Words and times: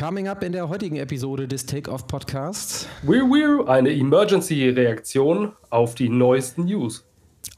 Coming 0.00 0.28
up 0.28 0.42
in 0.42 0.52
der 0.52 0.66
heutigen 0.70 0.96
Episode 0.96 1.46
des 1.46 1.66
Take-Off 1.66 2.06
Podcasts. 2.06 2.88
Weir, 3.02 3.24
weir, 3.24 3.68
eine 3.68 3.90
Emergency-Reaktion 3.90 5.52
auf 5.68 5.94
die 5.94 6.08
neuesten 6.08 6.64
News. 6.64 7.04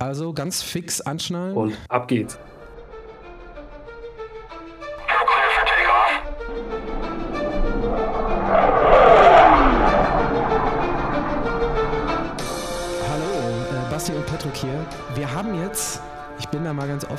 Also 0.00 0.32
ganz 0.32 0.60
fix 0.60 1.00
anschnallen. 1.00 1.56
Und 1.56 1.78
ab 1.88 2.08
geht's. 2.08 2.36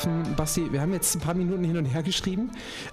Offen, 0.04 0.36
Basti. 0.36 0.72
Wir 0.72 0.82
haben 0.82 0.92
jetzt 0.94 1.16
ein 1.16 1.20
paar 1.20 1.34
Minuten 1.34 1.64
hin 1.64 1.78
und 1.78 1.86
her 1.86 2.04
geschrieben. 2.04 2.50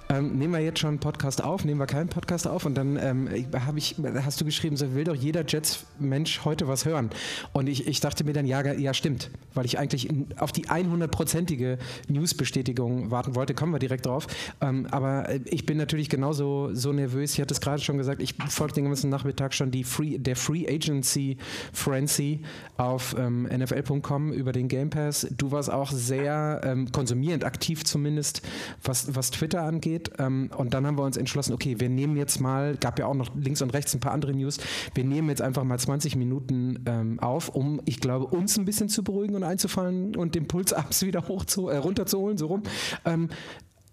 Ähm, 0.09 0.37
nehmen 0.37 0.53
wir 0.53 0.59
jetzt 0.59 0.79
schon 0.79 0.89
einen 0.89 0.99
Podcast 0.99 1.43
auf? 1.43 1.65
Nehmen 1.65 1.79
wir 1.79 1.87
keinen 1.87 2.09
Podcast 2.09 2.47
auf? 2.47 2.65
Und 2.65 2.75
dann 2.75 2.97
ähm, 2.97 3.29
ich, 3.33 3.95
hast 4.25 4.39
du 4.39 4.45
geschrieben, 4.45 4.77
so 4.77 4.93
will 4.93 5.03
doch 5.03 5.15
jeder 5.15 5.43
Jets-Mensch 5.45 6.45
heute 6.45 6.67
was 6.67 6.85
hören. 6.85 7.09
Und 7.53 7.67
ich, 7.67 7.87
ich 7.87 7.99
dachte 7.99 8.23
mir 8.23 8.33
dann, 8.33 8.45
ja, 8.45 8.61
ja, 8.73 8.93
stimmt, 8.93 9.29
weil 9.53 9.65
ich 9.65 9.77
eigentlich 9.77 10.09
auf 10.37 10.51
die 10.51 10.67
100-prozentige 10.67 11.77
News-Bestätigung 12.07 13.11
warten 13.11 13.35
wollte. 13.35 13.53
Kommen 13.53 13.73
wir 13.73 13.79
direkt 13.79 14.05
drauf. 14.05 14.27
Ähm, 14.61 14.87
aber 14.91 15.29
äh, 15.29 15.39
ich 15.45 15.65
bin 15.65 15.77
natürlich 15.77 16.09
genauso 16.09 16.73
so 16.73 16.93
nervös. 16.93 17.33
Ich 17.33 17.41
hatte 17.41 17.53
es 17.53 17.61
gerade 17.61 17.81
schon 17.81 17.97
gesagt, 17.97 18.21
ich 18.21 18.35
folge 18.47 18.73
den 18.73 18.85
ganzen 18.85 19.09
Nachmittag 19.09 19.53
schon 19.53 19.71
die 19.71 19.83
Free, 19.83 20.17
der 20.17 20.35
Free 20.35 20.65
Agency 20.67 21.37
Frenzy 21.73 22.41
auf 22.77 23.15
ähm, 23.17 23.43
NFL.com 23.43 24.31
über 24.31 24.51
den 24.51 24.67
Game 24.67 24.89
Pass. 24.89 25.27
Du 25.37 25.51
warst 25.51 25.71
auch 25.71 25.91
sehr 25.91 26.21
sehr 26.21 26.61
ähm, 26.63 26.91
konsumierend, 27.01 27.43
aktiv 27.43 27.83
zumindest, 27.83 28.43
was, 28.83 29.15
was 29.15 29.31
Twitter 29.31 29.63
angeht. 29.63 30.11
Ähm, 30.19 30.51
und 30.55 30.75
dann 30.75 30.85
haben 30.85 30.99
wir 30.99 31.03
uns 31.03 31.17
entschlossen, 31.17 31.51
okay, 31.51 31.79
wir 31.79 31.89
nehmen 31.89 32.15
jetzt 32.15 32.39
mal, 32.39 32.77
gab 32.77 32.99
ja 32.99 33.07
auch 33.07 33.15
noch 33.15 33.33
links 33.35 33.63
und 33.63 33.73
rechts 33.73 33.95
ein 33.95 33.99
paar 33.99 34.11
andere 34.11 34.35
News, 34.35 34.59
wir 34.93 35.03
nehmen 35.03 35.27
jetzt 35.29 35.41
einfach 35.41 35.63
mal 35.63 35.79
20 35.79 36.15
Minuten 36.15 36.83
ähm, 36.85 37.19
auf, 37.19 37.49
um, 37.49 37.81
ich 37.85 37.99
glaube, 38.01 38.27
uns 38.27 38.55
ein 38.55 38.65
bisschen 38.65 38.87
zu 38.87 39.03
beruhigen 39.03 39.33
und 39.33 39.43
einzufallen 39.43 40.15
und 40.15 40.35
den 40.35 40.47
Puls 40.47 40.73
abends 40.81 41.03
wieder 41.03 41.27
hoch 41.27 41.45
zu, 41.45 41.69
äh, 41.69 41.77
runterzuholen, 41.77 42.37
so 42.37 42.45
rum. 42.45 42.61
Ähm, 43.03 43.29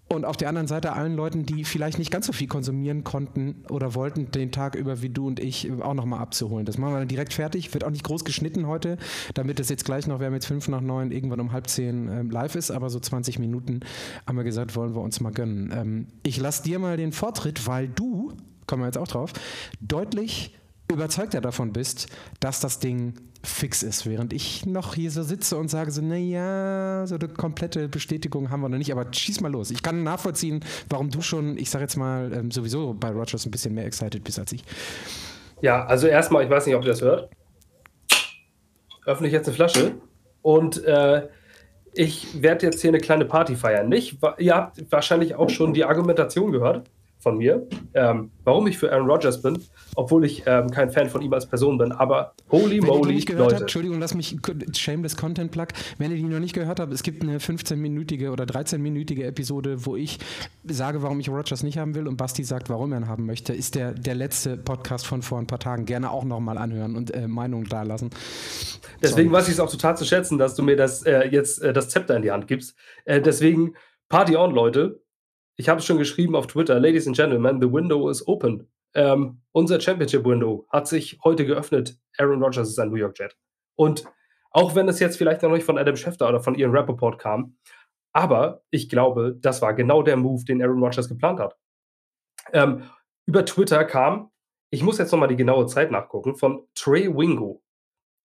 und 0.09 0.25
auf 0.25 0.37
der 0.37 0.49
anderen 0.49 0.67
Seite 0.67 0.93
allen 0.93 1.15
Leuten, 1.15 1.45
die 1.45 1.63
vielleicht 1.63 1.99
nicht 1.99 2.09
ganz 2.09 2.25
so 2.25 2.33
viel 2.33 2.47
konsumieren 2.47 3.03
konnten 3.03 3.63
oder 3.69 3.93
wollten, 3.93 4.31
den 4.31 4.51
Tag 4.51 4.73
über 4.75 5.03
wie 5.03 5.09
du 5.09 5.27
und 5.27 5.39
ich 5.39 5.71
auch 5.71 5.93
nochmal 5.93 6.19
abzuholen. 6.19 6.65
Das 6.65 6.79
machen 6.79 6.93
wir 6.93 6.99
dann 6.99 7.07
direkt 7.07 7.33
fertig. 7.33 7.73
Wird 7.73 7.83
auch 7.83 7.91
nicht 7.91 8.03
groß 8.03 8.25
geschnitten 8.25 8.65
heute, 8.65 8.97
damit 9.35 9.59
es 9.59 9.69
jetzt 9.69 9.85
gleich 9.85 10.07
noch, 10.07 10.19
wir 10.19 10.25
haben 10.25 10.33
jetzt 10.33 10.47
fünf 10.47 10.67
nach 10.67 10.81
neun, 10.81 11.11
irgendwann 11.11 11.39
um 11.39 11.51
halb 11.51 11.67
zehn 11.67 12.09
ähm, 12.09 12.31
live 12.31 12.55
ist, 12.55 12.71
aber 12.71 12.89
so 12.89 12.99
20 12.99 13.37
Minuten 13.37 13.81
haben 14.25 14.35
wir 14.35 14.43
gesagt, 14.43 14.75
wollen 14.75 14.95
wir 14.95 15.01
uns 15.01 15.19
mal 15.19 15.31
gönnen. 15.31 15.71
Ähm, 15.75 16.07
ich 16.23 16.37
lasse 16.37 16.63
dir 16.63 16.79
mal 16.79 16.97
den 16.97 17.11
Vortritt, 17.11 17.67
weil 17.67 17.87
du, 17.87 18.33
kommen 18.65 18.81
wir 18.81 18.87
jetzt 18.87 18.97
auch 18.97 19.07
drauf, 19.07 19.33
deutlich 19.79 20.58
überzeugter 20.91 21.41
davon 21.41 21.71
bist, 21.71 22.07
dass 22.39 22.59
das 22.59 22.79
Ding 22.79 23.13
fix 23.43 23.83
ist, 23.83 24.05
während 24.05 24.33
ich 24.33 24.65
noch 24.65 24.95
hier 24.95 25.11
so 25.11 25.23
sitze 25.23 25.57
und 25.57 25.69
sage 25.69 25.91
so, 25.91 26.01
naja, 26.01 27.05
so 27.07 27.15
eine 27.15 27.29
komplette 27.29 27.87
Bestätigung 27.87 28.49
haben 28.49 28.61
wir 28.61 28.69
noch 28.69 28.77
nicht, 28.77 28.91
aber 28.91 29.05
schieß 29.11 29.39
mal 29.41 29.51
los. 29.51 29.71
Ich 29.71 29.81
kann 29.81 30.03
nachvollziehen, 30.03 30.59
warum 30.89 31.09
du 31.09 31.21
schon, 31.21 31.57
ich 31.57 31.69
sage 31.69 31.83
jetzt 31.83 31.95
mal, 31.95 32.33
ähm, 32.33 32.51
sowieso 32.51 32.93
bei 32.93 33.09
Rogers 33.09 33.45
ein 33.45 33.51
bisschen 33.51 33.73
mehr 33.73 33.85
excited 33.85 34.23
bist 34.23 34.39
als 34.39 34.51
ich. 34.51 34.63
Ja, 35.61 35.85
also 35.85 36.07
erstmal, 36.07 36.43
ich 36.43 36.49
weiß 36.49 36.65
nicht, 36.65 36.75
ob 36.75 36.83
ihr 36.83 36.89
das 36.89 37.01
hört, 37.01 37.29
öffne 39.05 39.27
ich 39.27 39.33
jetzt 39.33 39.47
eine 39.47 39.55
Flasche 39.55 39.95
und 40.41 40.83
äh, 40.83 41.27
ich 41.93 42.41
werde 42.41 42.65
jetzt 42.65 42.81
hier 42.81 42.89
eine 42.89 42.99
kleine 42.99 43.25
Party 43.25 43.55
feiern. 43.55 43.89
Nicht? 43.89 44.17
Ihr 44.37 44.55
habt 44.55 44.91
wahrscheinlich 44.91 45.35
auch 45.35 45.49
schon 45.49 45.73
die 45.73 45.85
Argumentation 45.85 46.51
gehört 46.51 46.89
von 47.19 47.37
mir, 47.37 47.67
ähm, 47.93 48.31
warum 48.45 48.65
ich 48.67 48.77
für 48.77 48.91
Aaron 48.91 49.09
Rodgers 49.09 49.41
bin, 49.41 49.61
obwohl 49.95 50.23
ich 50.23 50.43
ähm, 50.45 50.71
kein 50.71 50.89
Fan 50.89 51.09
von 51.09 51.21
ihm 51.21 51.33
als 51.33 51.45
Person 51.45 51.77
bin. 51.77 51.91
Aber 51.91 52.33
holy 52.49 52.81
Wenn 52.81 52.87
moly, 52.87 53.09
ihr 53.09 53.15
nicht 53.15 53.27
gehört 53.27 53.43
Leute. 53.43 53.55
Habt, 53.55 53.61
Entschuldigung, 53.63 53.99
lass 53.99 54.15
mich 54.15 54.37
shameless 54.73 55.17
Content 55.17 55.51
Plug. 55.51 55.67
Wenn 55.97 56.11
ihr 56.11 56.17
die 56.17 56.23
noch 56.23 56.39
nicht 56.39 56.53
gehört 56.53 56.79
habt, 56.79 56.93
es 56.93 57.03
gibt 57.03 57.21
eine 57.21 57.39
15-minütige 57.39 58.31
oder 58.31 58.45
13-minütige 58.45 59.25
Episode, 59.25 59.85
wo 59.85 59.97
ich 59.97 60.19
sage, 60.63 61.03
warum 61.03 61.19
ich 61.19 61.29
Rodgers 61.29 61.61
nicht 61.61 61.77
haben 61.77 61.93
will 61.93 62.07
und 62.07 62.15
Basti 62.15 62.45
sagt, 62.45 62.69
warum 62.69 62.93
er 62.93 62.99
ihn 62.99 63.07
haben 63.09 63.25
möchte. 63.25 63.53
Ist 63.53 63.75
der, 63.75 63.91
der 63.91 64.15
letzte 64.15 64.55
Podcast 64.55 65.05
von 65.05 65.21
vor 65.21 65.39
ein 65.39 65.47
paar 65.47 65.59
Tagen. 65.59 65.85
Gerne 65.85 66.11
auch 66.11 66.23
nochmal 66.23 66.57
anhören 66.57 66.95
und 66.95 67.13
äh, 67.13 67.27
Meinung 67.27 67.65
dalassen. 67.65 68.11
Deswegen 69.01 69.31
weiß 69.31 69.47
ich 69.47 69.55
es 69.55 69.59
auch 69.59 69.69
total 69.69 69.97
zu 69.97 70.05
schätzen, 70.05 70.37
dass 70.37 70.55
du 70.55 70.63
mir 70.63 70.77
das 70.77 71.03
äh, 71.03 71.27
jetzt 71.27 71.61
äh, 71.61 71.73
das 71.73 71.89
Zepter 71.89 72.15
in 72.15 72.21
die 72.21 72.31
Hand 72.31 72.47
gibst. 72.47 72.75
Äh, 73.03 73.21
deswegen 73.21 73.75
Party 74.07 74.37
on, 74.37 74.51
Leute. 74.53 75.01
Ich 75.59 75.67
habe 75.67 75.81
es 75.81 75.85
schon 75.85 75.97
geschrieben 75.97 76.37
auf 76.37 76.47
Twitter, 76.47 76.79
Ladies 76.79 77.05
and 77.05 77.17
Gentlemen, 77.17 77.59
the 77.59 77.69
window 77.69 78.09
is 78.09 78.25
open. 78.25 78.71
Ähm, 78.93 79.41
unser 79.51 79.81
Championship 79.81 80.23
Window 80.23 80.65
hat 80.69 80.87
sich 80.87 81.19
heute 81.25 81.45
geöffnet. 81.45 81.97
Aaron 82.17 82.41
Rodgers 82.41 82.69
ist 82.69 82.79
ein 82.79 82.87
New 82.87 82.95
York 82.95 83.19
Jet. 83.19 83.35
Und 83.75 84.05
auch 84.51 84.73
wenn 84.73 84.87
es 84.87 85.01
jetzt 85.01 85.17
vielleicht 85.17 85.41
noch 85.41 85.51
nicht 85.51 85.65
von 85.65 85.77
Adam 85.77 85.97
Schefter 85.97 86.29
oder 86.29 86.39
von 86.39 86.55
Ian 86.55 86.71
Rappaport 86.71 87.19
kam, 87.19 87.57
aber 88.13 88.63
ich 88.69 88.87
glaube, 88.87 89.35
das 89.37 89.61
war 89.61 89.73
genau 89.73 90.01
der 90.01 90.15
Move, 90.15 90.45
den 90.45 90.61
Aaron 90.61 90.81
Rodgers 90.81 91.09
geplant 91.09 91.41
hat. 91.41 91.57
Ähm, 92.53 92.83
über 93.25 93.43
Twitter 93.43 93.83
kam, 93.83 94.31
ich 94.69 94.81
muss 94.81 94.97
jetzt 94.97 95.11
nochmal 95.11 95.27
die 95.27 95.35
genaue 95.35 95.65
Zeit 95.65 95.91
nachgucken, 95.91 96.35
von 96.37 96.65
Trey 96.73 97.13
Wingo. 97.13 97.61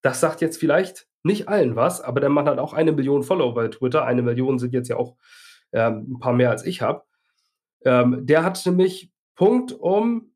Das 0.02 0.20
sagt 0.20 0.40
jetzt 0.40 0.60
vielleicht 0.60 1.08
nicht 1.24 1.48
allen 1.48 1.74
was, 1.74 2.00
aber 2.00 2.20
der 2.20 2.30
Mann 2.30 2.46
hat 2.46 2.60
auch 2.60 2.74
eine 2.74 2.92
Million 2.92 3.24
Follower 3.24 3.54
bei 3.54 3.66
Twitter. 3.66 4.04
Eine 4.04 4.22
Million 4.22 4.60
sind 4.60 4.72
jetzt 4.72 4.88
ja 4.88 4.98
auch 4.98 5.16
ähm, 5.72 6.12
ein 6.12 6.20
paar 6.20 6.32
mehr 6.32 6.50
als 6.50 6.64
ich 6.64 6.80
habe. 6.80 7.02
Ähm, 7.84 8.26
der 8.26 8.44
hat 8.44 8.64
nämlich 8.66 9.12
Punkt 9.36 9.72
um 9.72 10.32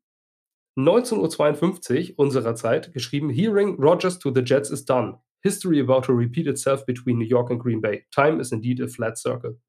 19.52 0.77 2.11
Uhr 2.11 2.19
unserer 2.19 2.55
Zeit 2.55 2.93
geschrieben: 2.93 3.29
Hearing 3.29 3.81
Rogers 3.81 4.19
to 4.19 4.31
the 4.33 4.41
Jets 4.41 4.69
is 4.69 4.85
done. 4.85 5.19
History 5.41 5.79
about 5.79 6.01
to 6.01 6.13
repeat 6.13 6.47
itself 6.47 6.85
between 6.85 7.17
New 7.17 7.25
York 7.27 7.49
and 7.49 7.61
Green 7.61 7.81
Bay. 7.81 8.05
Time 8.11 8.41
is 8.41 8.51
indeed 8.51 8.81
a 8.81 8.87
flat 8.87 9.17
circle. 9.17 9.59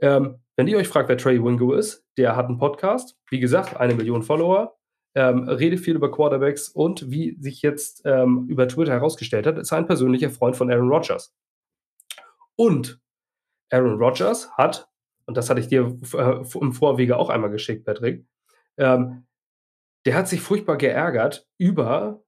Ähm, 0.00 0.40
wenn 0.56 0.68
ihr 0.68 0.76
euch 0.76 0.88
fragt, 0.88 1.08
wer 1.08 1.16
Trey 1.16 1.42
Wingo 1.42 1.72
ist, 1.72 2.04
der 2.16 2.36
hat 2.36 2.46
einen 2.46 2.58
Podcast, 2.58 3.16
wie 3.30 3.40
gesagt, 3.40 3.76
eine 3.76 3.94
Million 3.94 4.22
Follower, 4.22 4.76
ähm, 5.14 5.48
redet 5.48 5.80
viel 5.80 5.96
über 5.96 6.10
Quarterbacks 6.10 6.68
und 6.68 7.10
wie 7.10 7.36
sich 7.40 7.62
jetzt 7.62 8.02
ähm, 8.04 8.46
über 8.48 8.68
Twitter 8.68 8.92
herausgestellt 8.92 9.46
hat, 9.46 9.58
ist 9.58 9.72
ein 9.72 9.86
persönlicher 9.86 10.30
Freund 10.30 10.56
von 10.56 10.70
Aaron 10.70 10.88
Rodgers. 10.88 11.34
Und 12.56 13.00
Aaron 13.70 13.98
Rodgers 13.98 14.50
hat 14.52 14.87
und 15.28 15.36
das 15.36 15.50
hatte 15.50 15.60
ich 15.60 15.68
dir 15.68 15.98
äh, 16.14 16.58
im 16.58 16.72
Vorwege 16.72 17.18
auch 17.18 17.28
einmal 17.28 17.50
geschickt, 17.50 17.84
Patrick, 17.84 18.24
ähm, 18.78 19.26
der 20.06 20.14
hat 20.14 20.26
sich 20.26 20.40
furchtbar 20.40 20.78
geärgert 20.78 21.46
über 21.58 22.22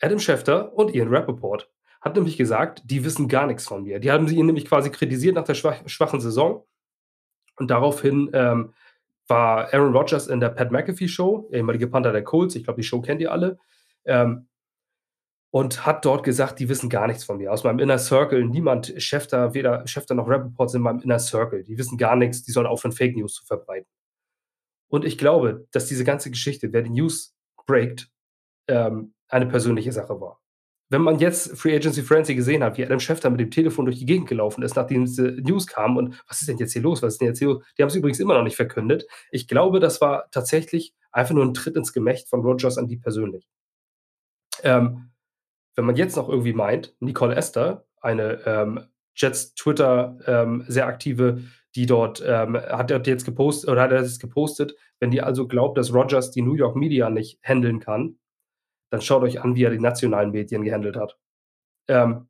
Adam 0.00 0.18
Schefter 0.18 0.74
und 0.74 0.92
Ian 0.92 1.14
Rappaport. 1.14 1.70
Hat 2.00 2.16
nämlich 2.16 2.36
gesagt, 2.36 2.82
die 2.84 3.04
wissen 3.04 3.28
gar 3.28 3.46
nichts 3.46 3.64
von 3.64 3.84
mir. 3.84 4.00
Die 4.00 4.10
haben 4.10 4.26
sie 4.26 4.36
ihn 4.36 4.46
nämlich 4.46 4.64
quasi 4.66 4.90
kritisiert 4.90 5.36
nach 5.36 5.44
der 5.44 5.54
schwach, 5.54 5.80
schwachen 5.86 6.20
Saison. 6.20 6.66
Und 7.54 7.70
daraufhin 7.70 8.28
ähm, 8.32 8.74
war 9.28 9.72
Aaron 9.72 9.94
Rodgers 9.96 10.26
in 10.26 10.40
der 10.40 10.48
Pat 10.48 10.72
McAfee 10.72 11.06
Show, 11.06 11.48
ehemalige 11.52 11.86
Panther 11.86 12.10
der 12.10 12.24
Colts, 12.24 12.56
ich 12.56 12.64
glaube, 12.64 12.80
die 12.80 12.86
Show 12.88 13.00
kennt 13.00 13.20
ihr 13.20 13.30
alle. 13.30 13.56
Ähm, 14.04 14.47
und 15.50 15.86
hat 15.86 16.04
dort 16.04 16.24
gesagt, 16.24 16.58
die 16.58 16.68
wissen 16.68 16.90
gar 16.90 17.06
nichts 17.06 17.24
von 17.24 17.38
mir. 17.38 17.52
Aus 17.52 17.64
meinem 17.64 17.78
Inner 17.78 17.98
Circle, 17.98 18.44
niemand, 18.44 18.94
Schäfter, 18.98 19.54
weder 19.54 19.86
Schäfter 19.86 20.14
noch 20.14 20.28
Rappaport 20.28 20.70
sind 20.70 20.80
in 20.80 20.84
meinem 20.84 21.00
Inner 21.00 21.18
Circle. 21.18 21.64
Die 21.64 21.78
wissen 21.78 21.96
gar 21.96 22.16
nichts, 22.16 22.42
die 22.42 22.52
sollen 22.52 22.66
aufhören, 22.66 22.92
Fake 22.92 23.16
News 23.16 23.34
zu 23.34 23.44
verbreiten. 23.44 23.88
Und 24.88 25.04
ich 25.04 25.18
glaube, 25.18 25.66
dass 25.72 25.86
diese 25.86 26.04
ganze 26.04 26.30
Geschichte, 26.30 26.72
wer 26.72 26.82
die 26.82 26.90
News 26.90 27.34
breakt, 27.66 28.10
ähm, 28.68 29.14
eine 29.28 29.46
persönliche 29.46 29.92
Sache 29.92 30.20
war. 30.20 30.40
Wenn 30.90 31.02
man 31.02 31.18
jetzt 31.18 31.58
Free 31.58 31.76
Agency 31.76 32.02
Frenzy 32.02 32.34
gesehen 32.34 32.64
hat, 32.64 32.78
wie 32.78 32.84
Adam 32.84 32.98
Schefter 32.98 33.28
mit 33.28 33.40
dem 33.40 33.50
Telefon 33.50 33.84
durch 33.84 33.98
die 33.98 34.06
Gegend 34.06 34.26
gelaufen 34.26 34.62
ist, 34.62 34.74
nachdem 34.74 35.04
diese 35.04 35.32
News 35.42 35.66
kam 35.66 35.98
und 35.98 36.22
was 36.26 36.40
ist 36.40 36.48
denn 36.48 36.56
jetzt 36.56 36.72
hier 36.72 36.80
los? 36.80 37.02
Was 37.02 37.14
ist 37.14 37.20
denn 37.20 37.28
jetzt 37.28 37.38
hier 37.38 37.48
los? 37.48 37.64
Die 37.76 37.82
haben 37.82 37.88
es 37.88 37.94
übrigens 37.94 38.20
immer 38.20 38.34
noch 38.34 38.42
nicht 38.42 38.56
verkündet. 38.56 39.06
Ich 39.30 39.48
glaube, 39.48 39.80
das 39.80 40.00
war 40.00 40.30
tatsächlich 40.30 40.94
einfach 41.12 41.34
nur 41.34 41.44
ein 41.44 41.52
Tritt 41.52 41.76
ins 41.76 41.92
Gemächt 41.92 42.28
von 42.28 42.40
Rogers 42.40 42.78
an 42.78 42.88
die 42.88 42.96
persönlich. 42.96 43.46
Ähm, 44.62 45.07
wenn 45.76 45.84
man 45.84 45.96
jetzt 45.96 46.16
noch 46.16 46.28
irgendwie 46.28 46.52
meint, 46.52 46.94
Nicole 47.00 47.34
Esther, 47.34 47.86
eine 48.00 48.40
ähm, 48.46 48.80
Jets 49.14 49.54
Twitter 49.54 50.18
ähm, 50.26 50.64
sehr 50.68 50.86
aktive, 50.86 51.42
die 51.74 51.86
dort 51.86 52.22
ähm, 52.26 52.56
hat 52.56 52.90
er 52.90 53.02
jetzt 53.04 53.24
gepostet 53.24 53.70
oder 53.70 53.82
hat 53.82 53.92
er 53.92 54.00
das 54.00 54.18
gepostet, 54.18 54.74
wenn 55.00 55.10
die 55.10 55.22
also 55.22 55.46
glaubt, 55.46 55.78
dass 55.78 55.92
Rogers 55.92 56.30
die 56.30 56.42
New 56.42 56.54
York 56.54 56.76
Media 56.76 57.10
nicht 57.10 57.38
handeln 57.42 57.80
kann, 57.80 58.18
dann 58.90 59.00
schaut 59.00 59.22
euch 59.22 59.40
an, 59.42 59.54
wie 59.54 59.64
er 59.64 59.70
die 59.70 59.78
nationalen 59.78 60.30
Medien 60.30 60.62
gehandelt 60.62 60.96
hat. 60.96 61.18
Ähm, 61.88 62.28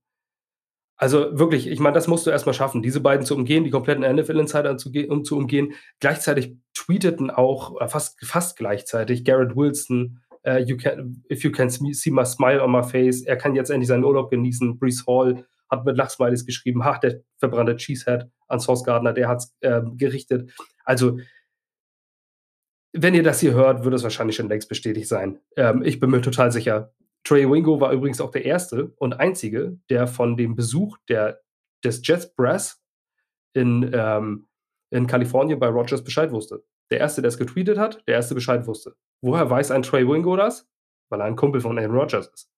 also 0.97 1.39
wirklich, 1.39 1.69
ich 1.69 1.79
meine, 1.79 1.95
das 1.95 2.09
musst 2.09 2.27
du 2.27 2.31
erstmal 2.31 2.55
schaffen, 2.55 2.83
diese 2.83 3.01
beiden 3.01 3.25
zu 3.25 3.37
umgehen, 3.37 3.63
die 3.63 3.71
kompletten 3.71 4.05
NFL-Insider 4.17 4.77
zu, 4.77 4.91
um, 5.09 5.25
zu 5.25 5.37
umgehen. 5.37 5.75
Gleichzeitig 6.01 6.57
tweeteten 6.75 7.31
auch, 7.31 7.79
fast, 7.89 8.19
fast 8.27 8.59
gleichzeitig, 8.59 9.25
Garrett 9.25 9.55
Wilson, 9.55 10.21
uh, 10.49 10.59
you 10.59 10.77
can, 10.77 11.23
if 11.29 11.45
you 11.45 11.51
can 11.51 11.69
see 11.71 12.11
my 12.11 12.25
smile 12.25 12.61
on 12.63 12.71
my 12.71 12.83
face, 12.83 13.25
er 13.25 13.37
kann 13.37 13.55
jetzt 13.55 13.71
endlich 13.71 13.89
seinen 13.89 14.05
Urlaub 14.05 14.31
genießen. 14.31 14.79
Brees 14.79 15.05
Hall 15.07 15.45
hat 15.71 15.85
mit 15.85 15.97
Lachsmileys 15.97 16.47
geschrieben, 16.47 16.85
ha, 16.85 16.99
der 16.99 17.21
verbrannte 17.39 17.77
Cheesehead 17.77 18.31
an 18.49 18.61
Sauce 18.61 18.85
Gardner, 18.85 19.13
der 19.13 19.29
hat 19.29 19.39
es 19.39 19.57
äh, 19.61 19.83
gerichtet. 19.97 20.51
Also 20.85 21.19
wenn 22.93 23.15
ihr 23.15 23.23
das 23.23 23.41
hier 23.41 23.53
hört, 23.53 23.85
würde 23.85 23.97
es 23.97 24.03
wahrscheinlich 24.03 24.37
schon 24.37 24.49
längst 24.49 24.69
bestätigt 24.69 25.09
sein. 25.09 25.41
Ähm, 25.57 25.83
ich 25.83 26.01
bin 26.01 26.11
mir 26.11 26.23
total 26.23 26.51
sicher. 26.51 26.95
Trey 27.23 27.51
Wingo 27.51 27.81
war 27.81 27.93
übrigens 27.93 28.21
auch 28.21 28.31
der 28.31 28.45
erste 28.45 28.93
und 28.97 29.21
einzige, 29.21 29.79
der 29.91 30.07
von 30.07 30.37
dem 30.37 30.55
Besuch 30.55 30.97
der, 31.09 31.41
des 31.85 32.01
Jets 32.07 32.35
Brass 32.35 32.83
in, 33.53 33.91
ähm, 33.93 34.49
in 34.91 35.07
Kalifornien 35.07 35.59
bei 35.59 35.69
Rogers 35.69 36.03
Bescheid 36.03 36.33
wusste. 36.33 36.65
Der 36.91 37.01
erste, 37.01 37.21
der 37.21 37.29
es 37.29 37.37
getweetet 37.37 37.77
hat, 37.77 38.03
der 38.07 38.15
erste 38.15 38.35
Bescheid 38.35 38.67
wusste. 38.67 38.97
Woher 39.21 39.49
weiß 39.49 39.71
ein 39.71 39.83
Trey 39.83 40.07
Wingo 40.07 40.37
das? 40.37 40.69
Weil 41.11 41.21
er 41.21 41.27
ein 41.27 41.37
Kumpel 41.37 41.61
von 41.61 41.79
Aaron 41.79 41.97
Rodgers 41.97 42.29
ist. 42.29 42.51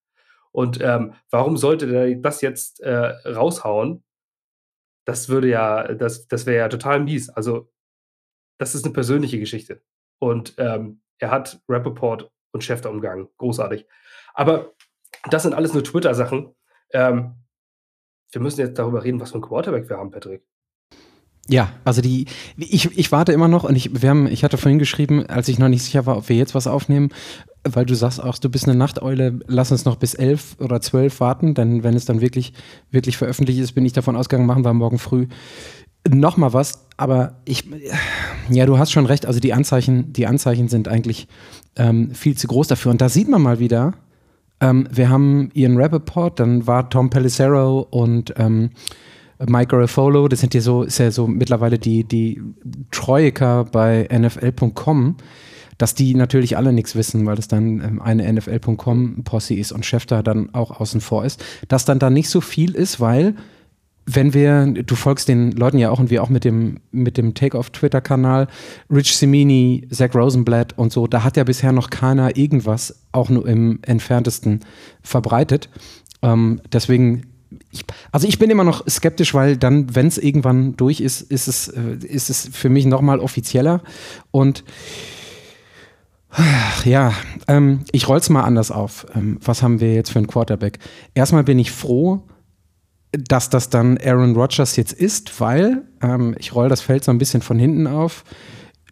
Und 0.53 0.81
ähm, 0.81 1.15
warum 1.31 1.57
sollte 1.57 1.87
der 1.87 2.15
das 2.17 2.41
jetzt 2.41 2.81
äh, 2.81 3.15
raushauen? 3.29 4.05
Das 5.07 5.29
würde 5.29 5.49
ja, 5.49 5.95
das, 5.95 6.27
das 6.29 6.47
wäre 6.47 6.59
ja 6.59 6.69
total 6.69 7.01
mies. 7.01 7.31
Also, 7.31 7.71
das 8.59 8.75
ist 8.75 8.85
eine 8.85 8.93
persönliche 8.93 9.39
Geschichte. 9.39 9.83
Und 10.19 10.55
ähm, 10.59 11.03
er 11.19 11.31
hat 11.31 11.63
Rappaport 11.69 12.31
und 12.53 12.65
Schäfter 12.65 12.91
umgangen. 12.91 13.29
Großartig. 13.39 13.87
Aber 14.35 14.75
das 15.31 15.45
sind 15.45 15.55
alles 15.55 15.73
nur 15.73 15.85
Twitter-Sachen. 15.85 16.55
Ähm, 16.93 17.37
wir 18.33 18.41
müssen 18.41 18.61
jetzt 18.61 18.79
darüber 18.79 19.03
reden, 19.03 19.21
was 19.21 19.33
für 19.33 19.39
ein 19.39 19.43
Quarterback 19.43 19.89
wir 19.89 19.97
haben, 19.97 20.11
Patrick. 20.11 20.45
Ja, 21.51 21.73
also 21.85 22.01
die, 22.01 22.27
ich, 22.57 22.97
ich 22.97 23.11
warte 23.11 23.33
immer 23.33 23.49
noch 23.49 23.65
und 23.65 23.75
ich, 23.75 24.03
wir 24.03 24.09
haben, 24.09 24.29
ich 24.29 24.45
hatte 24.45 24.57
vorhin 24.57 24.79
geschrieben, 24.79 25.27
als 25.27 25.49
ich 25.49 25.59
noch 25.59 25.69
nicht 25.69 25.83
sicher 25.83 26.07
war, 26.07 26.17
ob 26.17 26.29
wir 26.29 26.37
jetzt 26.37 26.55
was 26.55 26.69
aufnehmen, 26.69 27.09
weil 27.65 27.85
du 27.85 27.95
sagst 27.95 28.23
auch, 28.23 28.39
du 28.39 28.49
bist 28.49 28.69
eine 28.69 28.79
Nachteule, 28.79 29.41
lass 29.49 29.73
uns 29.73 29.85
noch 29.85 29.97
bis 29.97 30.15
elf 30.15 30.57
oder 30.61 30.81
zwölf 30.81 31.19
warten, 31.19 31.55
denn 31.55 31.83
wenn 31.83 31.95
es 31.95 32.05
dann 32.05 32.21
wirklich, 32.21 32.53
wirklich 32.93 33.17
veröffentlicht 33.17 33.59
ist, 33.59 33.73
bin 33.73 33.85
ich 33.85 33.93
davon 33.93 34.15
ausgegangen, 34.15 34.47
machen 34.47 34.65
wir 34.65 34.73
morgen 34.75 34.99
früh 34.99 35.27
noch 36.09 36.37
mal 36.37 36.53
was, 36.53 36.87
aber 36.97 37.35
ich, 37.45 37.65
ja, 38.49 38.67
du 38.67 38.79
hast 38.79 38.93
schon 38.93 39.07
recht, 39.07 39.27
also 39.27 39.41
die 39.41 39.53
Anzeichen, 39.53 40.13
die 40.13 40.27
Anzeichen 40.27 40.69
sind 40.69 40.89
eigentlich 40.89 41.29
ähm, 41.77 42.15
viel 42.15 42.37
zu 42.37 42.47
groß 42.47 42.69
dafür. 42.69 42.91
Und 42.91 43.01
da 43.01 43.09
sieht 43.09 43.29
man 43.29 43.43
mal 43.43 43.59
wieder, 43.59 43.95
ähm, 44.61 44.89
wir 44.91 45.11
haben 45.11 45.51
Ian 45.53 45.77
Rappaport, 45.77 46.41
dann 46.41 46.67
war 46.67 46.89
Tom 46.89 47.11
Pelissero 47.11 47.87
und 47.91 48.35
ähm, 48.39 48.71
Mike 49.47 49.69
Garofolo, 49.69 50.29
das 50.29 50.41
sind 50.41 50.55
ja 50.55 50.61
so, 50.61 50.83
ist 50.83 50.99
ja 50.99 51.11
so 51.11 51.27
mittlerweile 51.27 51.79
die, 51.79 52.05
die 52.05 52.43
Troika 52.91 53.63
bei 53.63 54.09
NFL.com, 54.13 55.17
dass 55.79 55.95
die 55.95 56.15
natürlich 56.15 56.57
alle 56.57 56.73
nichts 56.73 56.95
wissen, 56.95 57.25
weil 57.25 57.37
das 57.37 57.49
dann 57.49 57.81
ähm, 57.81 58.03
eine 58.03 58.31
NFL.com-Posse 58.31 59.55
ist 59.55 59.73
und 59.73 59.87
Chef 59.87 60.05
da 60.07 60.23
dann 60.23 60.55
auch 60.55 60.81
außen 60.81 61.01
vor 61.01 61.25
ist, 61.25 61.43
dass 61.69 61.85
dann 61.85 61.99
da 61.99 62.11
nicht 62.11 62.29
so 62.29 62.41
viel 62.41 62.75
ist, 62.75 63.01
weil 63.01 63.35
wenn 64.07 64.35
wir, 64.35 64.67
du 64.67 64.95
folgst 64.95 65.29
den 65.29 65.53
Leuten 65.53 65.79
ja 65.79 65.91
auch 65.91 66.01
und 66.01 66.11
wir 66.11 66.23
auch 66.23 66.29
mit 66.29 66.45
dem, 66.45 66.81
mit 66.91 67.17
dem 67.17 67.35
Take-Off-Twitter-Kanal, 67.35 68.49
Rich 68.91 69.17
Simini, 69.17 69.87
Zach 69.91 70.15
Rosenblatt 70.15 70.77
und 70.77 70.93
so, 70.93 71.07
da 71.07 71.23
hat 71.23 71.37
ja 71.37 71.45
bisher 71.45 71.73
noch 71.73 71.91
keiner 71.91 72.37
irgendwas 72.37 73.07
auch 73.13 73.29
nur 73.29 73.47
im 73.47 73.79
entferntesten 73.83 74.61
verbreitet. 75.03 75.69
Ähm, 76.23 76.61
deswegen, 76.73 77.30
ich, 77.71 77.85
also 78.13 78.27
ich 78.27 78.39
bin 78.39 78.51
immer 78.51 78.65
noch 78.65 78.87
skeptisch, 78.89 79.35
weil 79.35 79.57
dann, 79.57 79.95
wenn 79.95 80.07
es 80.07 80.19
irgendwann 80.19 80.77
durch 80.77 81.01
ist, 81.01 81.21
ist 81.23 81.49
es, 81.49 81.69
äh, 81.69 81.97
ist 82.03 82.31
es 82.31 82.49
für 82.53 82.69
mich 82.69 82.87
nochmal 82.87 83.21
offizieller 83.21 83.83
und 84.31 84.65
ja, 86.85 87.13
ähm, 87.49 87.81
ich 87.91 88.09
roll's 88.09 88.31
mal 88.31 88.43
anders 88.43 88.71
auf. 88.71 89.07
Ähm, 89.15 89.39
was 89.45 89.63
haben 89.63 89.81
wir 89.81 89.95
jetzt 89.95 90.13
für 90.13 90.19
einen 90.19 90.29
Quarterback? 90.29 90.79
Erstmal 91.15 91.43
bin 91.43 91.59
ich 91.59 91.73
froh, 91.73 92.23
dass 93.13 93.51
das 93.51 93.69
dann 93.69 93.99
Aaron 93.99 94.37
Rodgers 94.37 94.77
jetzt 94.77 94.93
ist, 94.93 95.41
weil, 95.41 95.83
ähm, 96.01 96.37
ich 96.39 96.55
roll 96.55 96.69
das 96.69 96.81
Feld 96.81 97.03
so 97.03 97.11
ein 97.11 97.19
bisschen 97.19 97.43
von 97.43 97.59
hinten 97.59 97.87
auf, 97.87 98.25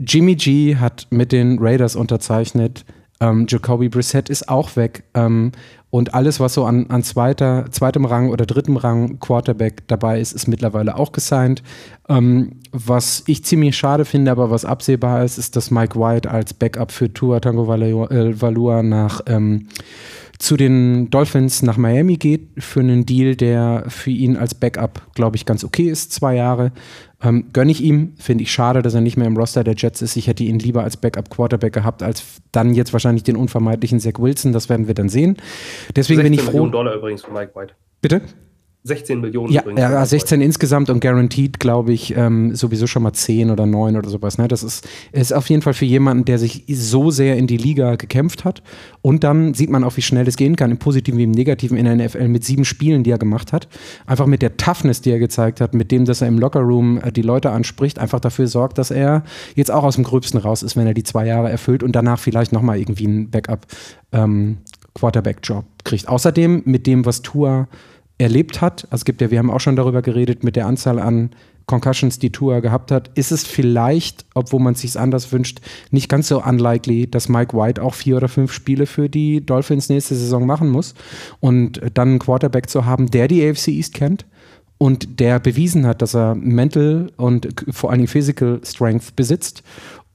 Jimmy 0.01 0.35
G 0.37 0.77
hat 0.77 1.07
mit 1.11 1.33
den 1.33 1.59
Raiders 1.61 1.97
unterzeichnet, 1.97 2.85
ähm, 3.20 3.47
Jacoby 3.49 3.88
Brissett 3.88 4.29
ist 4.29 4.49
auch 4.49 4.76
weg 4.76 5.05
ähm, 5.15 5.53
und 5.91 6.15
alles, 6.15 6.38
was 6.38 6.55
so 6.55 6.65
an, 6.65 6.87
an 6.91 7.03
zweiter, 7.03 7.67
zweitem 7.70 8.05
Rang 8.05 8.29
oder 8.29 8.44
drittem 8.44 8.76
Rang 8.76 9.19
Quarterback 9.20 9.88
dabei 9.88 10.20
ist, 10.20 10.32
ist 10.32 10.47
mittlerweile 10.47 10.97
auch 10.97 11.12
gesigned. 11.12 11.62
Ähm, 12.09 12.56
was 12.73 13.23
ich 13.26 13.44
ziemlich 13.44 13.76
schade 13.76 14.05
finde, 14.05 14.31
aber 14.31 14.50
was 14.50 14.67
absehbar 14.67 15.25
ist, 15.25 15.38
ist, 15.38 15.56
dass 15.56 15.70
Mike 15.70 15.99
White 15.99 16.31
als 16.31 16.53
Backup 16.53 16.93
für 16.93 17.12
Tua 17.12 17.41
Tango 17.41 17.67
Valua 17.67 18.82
nach 18.82 19.23
ähm, 19.26 19.69
zu 20.38 20.56
den 20.56 21.11
Dolphins 21.11 21.62
nach 21.62 21.76
Miami 21.76 22.17
geht 22.17 22.49
für 22.59 22.81
einen 22.81 23.05
Deal, 23.05 23.35
der 23.35 23.85
für 23.88 24.11
ihn 24.11 24.37
als 24.37 24.55
Backup, 24.55 25.03
glaube 25.14 25.37
ich, 25.37 25.44
ganz 25.47 25.64
okay 25.64 25.88
ist, 25.91 26.12
zwei 26.12 26.37
Jahre. 26.37 26.71
Ähm, 27.23 27.47
gönne 27.53 27.73
ich 27.73 27.82
ihm. 27.82 28.15
Finde 28.19 28.43
ich 28.43 28.53
schade, 28.53 28.81
dass 28.81 28.94
er 28.94 29.00
nicht 29.00 29.17
mehr 29.17 29.26
im 29.26 29.37
Roster 29.37 29.65
der 29.65 29.75
Jets 29.76 30.03
ist. 30.03 30.17
Ich 30.17 30.29
hätte 30.29 30.44
ihn 30.44 30.59
lieber 30.59 30.85
als 30.85 30.97
Backup-Quarterback 30.97 31.73
gehabt, 31.73 32.03
als 32.03 32.41
dann 32.53 32.75
jetzt 32.75 32.93
wahrscheinlich 32.93 33.25
den 33.25 33.37
unvermeidlichen 33.37 33.99
Zach 33.99 34.19
Wilson. 34.19 34.53
Das 34.53 34.69
werden 34.69 34.87
wir 34.87 34.94
dann 34.94 35.09
sehen. 35.09 35.37
Deswegen 35.97 36.23
bin 36.23 36.32
ich 36.32 36.43
froh. 36.43 36.53
Millionen 36.53 36.73
Dollar 36.73 36.94
übrigens 36.94 37.25
für 37.25 37.32
Mike 37.32 37.53
White. 37.55 37.75
Bitte? 38.00 38.20
16 38.85 39.21
Millionen 39.21 39.53
ja, 39.53 39.63
übrigens. 39.63 39.81
Ja, 39.81 40.05
16 40.05 40.41
insgesamt 40.41 40.89
und 40.89 41.01
guaranteed, 41.01 41.61
glaube 41.61 41.93
ich, 41.93 42.17
ähm, 42.17 42.55
sowieso 42.55 42.87
schon 42.87 43.03
mal 43.03 43.13
10 43.13 43.51
oder 43.51 43.67
9 43.67 43.97
oder 43.97 44.09
sowas. 44.09 44.39
Ne? 44.39 44.49
Das 44.49 44.63
ist, 44.63 44.89
ist 45.13 45.33
auf 45.33 45.49
jeden 45.51 45.63
Fall 45.63 45.75
für 45.75 45.85
jemanden, 45.85 46.25
der 46.25 46.39
sich 46.39 46.65
so 46.69 47.11
sehr 47.11 47.37
in 47.37 47.47
die 47.47 47.57
Liga 47.57 47.97
gekämpft 47.97 48.45
hat. 48.45 48.63
Und 49.03 49.25
dann 49.25 49.53
sieht 49.55 49.69
man 49.69 49.85
auch, 49.85 49.97
wie 49.97 50.03
schnell 50.03 50.27
es 50.29 50.37
gehen 50.37 50.57
kann, 50.57 50.71
im 50.71 50.79
Positiven 50.79 51.19
wie 51.19 51.25
im 51.25 51.33
Negativen 51.33 51.77
in 51.77 51.85
der 51.85 51.97
NFL 51.97 52.29
mit 52.29 52.45
sieben 52.45 52.65
Spielen, 52.65 53.03
die 53.03 53.11
er 53.11 53.19
gemacht 53.19 53.53
hat. 53.53 53.69
Einfach 54.07 54.27
mit 54.27 54.43
der 54.43 54.57
Toughness, 54.57 55.01
die 55.01 55.11
er 55.11 55.19
gezeigt 55.19 55.61
hat, 55.61 55.75
mit 55.75 55.91
dem, 55.91 56.05
dass 56.05 56.21
er 56.21 56.29
im 56.29 56.39
Lockerroom 56.39 56.99
äh, 56.99 57.13
die 57.13 57.23
Leute 57.23 57.51
anspricht, 57.51 57.99
einfach 57.99 58.21
dafür 58.21 58.47
sorgt, 58.47 58.79
dass 58.79 58.91
er 58.91 59.25
jetzt 59.55 59.71
auch 59.71 59.85
aus 59.85 59.97
dem 59.97 60.05
Gröbsten 60.05 60.41
raus 60.41 60.63
ist, 60.63 60.77
wenn 60.77 60.87
er 60.87 60.95
die 60.95 61.03
zwei 61.03 61.27
Jahre 61.27 61.51
erfüllt 61.51 61.83
und 61.83 61.93
danach 61.93 62.19
vielleicht 62.19 62.53
nochmal 62.53 62.79
irgendwie 62.79 63.07
einen 63.07 63.31
Backup 63.31 63.67
ähm, 64.13 64.59
Quarterback-Job 64.95 65.65
kriegt. 65.85 66.09
Außerdem 66.09 66.63
mit 66.65 66.87
dem, 66.87 67.05
was 67.05 67.23
Tour 67.23 67.69
erlebt 68.19 68.61
hat, 68.61 68.85
also 68.91 69.03
es 69.03 69.05
gibt 69.05 69.20
ja, 69.20 69.31
wir 69.31 69.38
haben 69.38 69.50
auch 69.50 69.61
schon 69.61 69.76
darüber 69.76 70.03
geredet, 70.03 70.44
mit 70.44 70.56
der 70.56 70.67
Anzahl 70.67 70.99
an 70.99 71.31
Concussions, 71.67 72.19
die 72.19 72.32
Tour 72.32 72.61
gehabt 72.61 72.91
hat, 72.91 73.11
ist 73.15 73.31
es 73.31 73.44
vielleicht, 73.44 74.25
obwohl 74.35 74.59
man 74.59 74.73
es 74.73 74.81
sich 74.81 74.99
anders 74.99 75.31
wünscht, 75.31 75.61
nicht 75.91 76.09
ganz 76.09 76.29
so 76.29 76.43
unlikely, 76.43 77.09
dass 77.09 77.29
Mike 77.29 77.56
White 77.56 77.82
auch 77.82 77.94
vier 77.94 78.17
oder 78.17 78.29
fünf 78.29 78.53
Spiele 78.53 78.87
für 78.87 79.09
die 79.09 79.44
Dolphins 79.44 79.88
nächste 79.88 80.17
Saison 80.17 80.47
machen 80.47 80.70
muss 80.70 80.94
und 81.41 81.81
dann 81.94 82.09
einen 82.09 82.19
Quarterback 82.19 82.69
zu 82.69 82.87
haben, 82.87 83.11
der 83.11 83.29
die 83.29 83.47
AFC 83.47 83.69
East 83.69 83.94
kennt 83.94 84.25
und 84.79 85.21
der 85.21 85.38
bewiesen 85.38 85.87
hat, 85.87 86.03
dass 86.03 86.14
er 86.14 86.35
Mental 86.35 87.12
und 87.17 87.49
vor 87.71 87.91
allen 87.91 87.99
Dingen 87.99 88.09
Physical 88.09 88.61
Strength 88.64 89.14
besitzt 89.14 89.62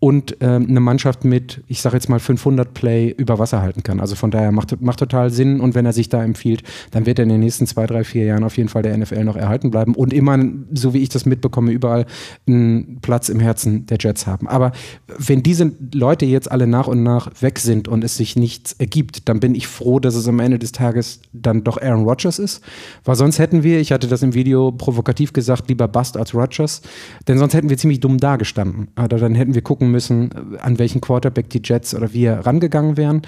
und 0.03 0.35
ähm, 0.41 0.65
eine 0.67 0.81
Mannschaft 0.81 1.23
mit, 1.23 1.63
ich 1.67 1.81
sage 1.81 1.95
jetzt 1.95 2.09
mal 2.09 2.19
500 2.19 2.73
Play 2.73 3.15
über 3.15 3.39
Wasser 3.39 3.61
halten 3.61 3.83
kann. 3.83 4.01
Also 4.01 4.15
von 4.15 4.31
daher 4.31 4.51
macht, 4.51 4.81
macht 4.81 4.99
total 4.99 5.29
Sinn 5.29 5.61
und 5.61 5.75
wenn 5.75 5.85
er 5.85 5.93
sich 5.93 6.09
da 6.09 6.21
empfiehlt, 6.21 6.61
dann 6.91 7.05
wird 7.05 7.19
er 7.19 7.23
in 7.23 7.29
den 7.29 7.39
nächsten 7.39 7.67
zwei, 7.67 7.85
drei, 7.85 8.03
vier 8.03 8.25
Jahren 8.25 8.43
auf 8.43 8.57
jeden 8.57 8.67
Fall 8.67 8.81
der 8.81 8.97
NFL 8.97 9.23
noch 9.23 9.37
erhalten 9.37 9.71
bleiben 9.71 9.95
und 9.95 10.11
immer, 10.11 10.37
so 10.73 10.93
wie 10.93 10.97
ich 10.97 11.07
das 11.07 11.25
mitbekomme, 11.25 11.71
überall 11.71 12.05
einen 12.45 12.99
Platz 13.01 13.29
im 13.29 13.39
Herzen 13.39 13.85
der 13.85 13.97
Jets 13.97 14.27
haben. 14.27 14.49
Aber 14.49 14.73
wenn 15.17 15.41
diese 15.41 15.71
Leute 15.93 16.25
jetzt 16.25 16.51
alle 16.51 16.67
nach 16.67 16.87
und 16.87 17.01
nach 17.01 17.31
weg 17.39 17.57
sind 17.57 17.87
und 17.87 18.03
es 18.03 18.17
sich 18.17 18.35
nichts 18.35 18.73
ergibt, 18.73 19.29
dann 19.29 19.39
bin 19.39 19.55
ich 19.55 19.67
froh, 19.67 20.01
dass 20.01 20.15
es 20.15 20.27
am 20.27 20.41
Ende 20.41 20.59
des 20.59 20.73
Tages 20.73 21.21
dann 21.31 21.63
doch 21.63 21.81
Aaron 21.81 22.03
Rodgers 22.03 22.39
ist, 22.39 22.61
weil 23.05 23.15
sonst 23.15 23.39
hätten 23.39 23.63
wir, 23.63 23.79
ich 23.79 23.93
hatte 23.93 24.09
das 24.09 24.21
im 24.21 24.33
Video 24.33 24.73
provokativ 24.73 25.31
gesagt, 25.31 25.69
lieber 25.69 25.87
Bust 25.87 26.17
als 26.17 26.35
Rodgers, 26.35 26.81
denn 27.29 27.37
sonst 27.37 27.53
hätten 27.53 27.69
wir 27.69 27.77
ziemlich 27.77 28.01
dumm 28.01 28.17
dagestanden. 28.17 28.89
Oder 29.01 29.17
dann 29.17 29.33
hätten 29.33 29.55
wir 29.55 29.61
gucken 29.61 29.92
müssen, 29.93 30.57
an 30.59 30.77
welchen 30.79 30.99
Quarterback 30.99 31.49
die 31.49 31.61
Jets 31.63 31.95
oder 31.95 32.11
wir 32.11 32.39
rangegangen 32.39 32.97
wären. 32.97 33.21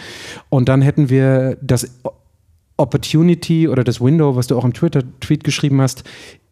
Und 0.50 0.68
dann 0.68 0.82
hätten 0.82 1.10
wir 1.10 1.58
das 1.62 1.90
Opportunity 2.78 3.70
oder 3.70 3.86
das 3.86 4.02
Window, 4.02 4.36
was 4.36 4.48
du 4.48 4.58
auch 4.58 4.66
im 4.66 4.74
Twitter-Tweet 4.74 5.46
geschrieben 5.46 5.82
hast, 5.82 6.04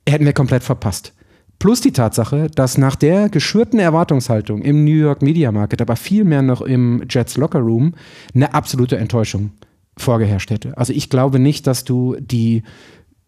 hätten 0.07 0.25
wir 0.25 0.33
komplett 0.33 0.63
verpasst. 0.63 1.13
Plus 1.59 1.81
die 1.81 1.91
Tatsache, 1.91 2.47
dass 2.53 2.77
nach 2.77 2.95
der 2.95 3.29
geschürten 3.29 3.79
Erwartungshaltung 3.79 4.61
im 4.61 4.83
New 4.83 4.91
York 4.91 5.21
Media 5.21 5.51
Market, 5.51 5.81
aber 5.81 5.95
vielmehr 5.95 6.41
noch 6.41 6.61
im 6.61 7.03
Jets 7.09 7.37
Locker 7.37 7.59
Room, 7.59 7.93
eine 8.33 8.53
absolute 8.53 8.97
Enttäuschung 8.97 9.51
vorgeherrscht 9.97 10.49
hätte. 10.49 10.77
Also 10.77 10.91
ich 10.91 11.09
glaube 11.09 11.39
nicht, 11.39 11.67
dass 11.67 11.83
du 11.83 12.17
die 12.19 12.63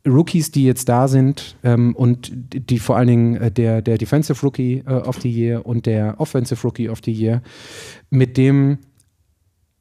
Rookies, 0.05 0.51
die 0.51 0.65
jetzt 0.65 0.87
da 0.87 1.07
sind 1.07 1.57
ähm, 1.63 1.95
und 1.95 2.31
die 2.51 2.79
vor 2.79 2.97
allen 2.97 3.07
Dingen 3.07 3.35
äh, 3.37 3.51
der, 3.51 3.81
der 3.81 3.97
Defensive 3.97 4.39
Rookie 4.41 4.83
äh, 4.85 4.91
of 4.91 5.21
the 5.21 5.29
Year 5.29 5.65
und 5.65 5.85
der 5.85 6.19
Offensive 6.19 6.61
Rookie 6.63 6.89
of 6.89 6.99
the 7.03 7.11
Year 7.11 7.41
mit 8.09 8.37
dem 8.37 8.77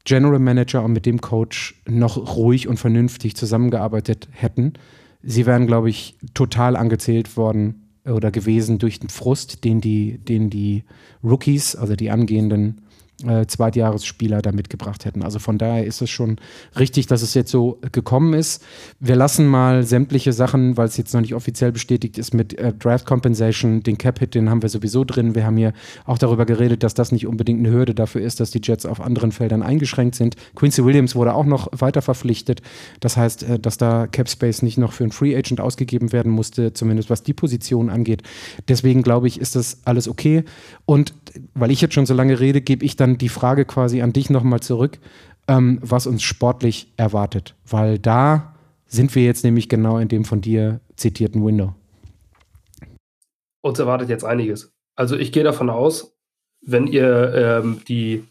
General 0.03 0.39
Manager 0.39 0.83
und 0.83 0.93
mit 0.93 1.05
dem 1.05 1.21
Coach 1.21 1.81
noch 1.87 2.35
ruhig 2.35 2.67
und 2.67 2.77
vernünftig 2.77 3.35
zusammengearbeitet 3.35 4.27
hätten. 4.31 4.73
Sie 5.21 5.45
wären, 5.45 5.65
glaube 5.65 5.89
ich, 5.89 6.15
total 6.33 6.75
angezählt 6.75 7.37
worden 7.37 7.85
oder 8.05 8.29
gewesen 8.29 8.77
durch 8.77 8.99
den 8.99 9.09
Frust, 9.09 9.63
den 9.63 9.81
die, 9.81 10.19
den 10.19 10.51
die 10.51 10.83
Rookies, 11.23 11.75
also 11.75 11.95
die 11.95 12.11
angehenden 12.11 12.81
äh, 13.23 13.45
Zweitjahresspieler 13.45 14.41
da 14.41 14.51
mitgebracht 14.51 15.05
hätten. 15.05 15.23
Also 15.23 15.39
von 15.39 15.57
daher 15.57 15.85
ist 15.85 16.01
es 16.01 16.09
schon 16.09 16.37
richtig, 16.77 17.07
dass 17.07 17.21
es 17.21 17.33
jetzt 17.33 17.51
so 17.51 17.79
gekommen 17.91 18.33
ist. 18.33 18.63
Wir 18.99 19.15
lassen 19.15 19.47
mal 19.47 19.83
sämtliche 19.83 20.33
Sachen, 20.33 20.75
weil 20.77 20.87
es 20.87 20.97
jetzt 20.97 21.13
noch 21.13 21.21
nicht 21.21 21.33
offiziell 21.33 21.71
bestätigt 21.71 22.17
ist, 22.17 22.33
mit 22.33 22.57
äh, 22.57 22.73
Draft 22.73 23.05
Compensation, 23.05 23.83
den 23.83 23.97
Cap-Hit, 23.97 24.35
den 24.35 24.49
haben 24.49 24.61
wir 24.61 24.69
sowieso 24.69 25.03
drin. 25.03 25.35
Wir 25.35 25.45
haben 25.45 25.57
hier 25.57 25.73
auch 26.05 26.17
darüber 26.17 26.45
geredet, 26.45 26.83
dass 26.83 26.93
das 26.93 27.11
nicht 27.11 27.25
unbedingt 27.27 27.59
eine 27.59 27.71
Hürde 27.73 27.95
dafür 27.95 28.21
ist, 28.21 28.39
dass 28.39 28.51
die 28.51 28.61
Jets 28.61 28.85
auf 28.85 28.99
anderen 28.99 29.31
Feldern 29.31 29.63
eingeschränkt 29.63 30.15
sind. 30.15 30.35
Quincy 30.55 30.83
Williams 30.83 31.15
wurde 31.15 31.33
auch 31.33 31.45
noch 31.45 31.69
weiter 31.71 32.01
verpflichtet. 32.01 32.61
Das 32.99 33.17
heißt, 33.17 33.43
äh, 33.43 33.59
dass 33.59 33.77
da 33.77 34.07
Cap 34.07 34.29
Space 34.29 34.61
nicht 34.61 34.77
noch 34.77 34.91
für 34.91 35.03
einen 35.03 35.11
Free 35.11 35.35
Agent 35.35 35.61
ausgegeben 35.61 36.11
werden 36.11 36.31
musste, 36.31 36.73
zumindest 36.73 37.09
was 37.09 37.23
die 37.23 37.33
Position 37.33 37.89
angeht. 37.89 38.23
Deswegen 38.67 39.03
glaube 39.03 39.27
ich, 39.27 39.39
ist 39.39 39.55
das 39.55 39.79
alles 39.85 40.07
okay. 40.07 40.43
Und 40.85 41.13
weil 41.53 41.71
ich 41.71 41.81
jetzt 41.81 41.93
schon 41.93 42.05
so 42.05 42.13
lange 42.13 42.39
rede, 42.39 42.61
gebe 42.61 42.83
ich 42.85 42.95
dann 43.05 43.17
die 43.17 43.29
Frage 43.29 43.65
quasi 43.65 44.01
an 44.01 44.13
dich 44.13 44.29
nochmal 44.29 44.61
zurück, 44.61 44.97
ähm, 45.47 45.79
was 45.81 46.07
uns 46.07 46.23
sportlich 46.23 46.91
erwartet. 46.97 47.55
Weil 47.69 47.99
da 47.99 48.55
sind 48.87 49.13
wir 49.15 49.23
jetzt 49.23 49.43
nämlich 49.43 49.69
genau 49.69 49.99
in 49.99 50.07
dem 50.07 50.25
von 50.25 50.41
dir 50.41 50.79
zitierten 50.95 51.45
Window. 51.45 51.75
Uns 53.61 53.79
erwartet 53.79 54.09
jetzt 54.09 54.23
einiges. 54.23 54.73
Also 54.95 55.15
ich 55.15 55.31
gehe 55.31 55.43
davon 55.43 55.69
aus, 55.69 56.17
wenn 56.61 56.87
ihr 56.87 57.33
ähm, 57.33 57.81
die 57.87 58.23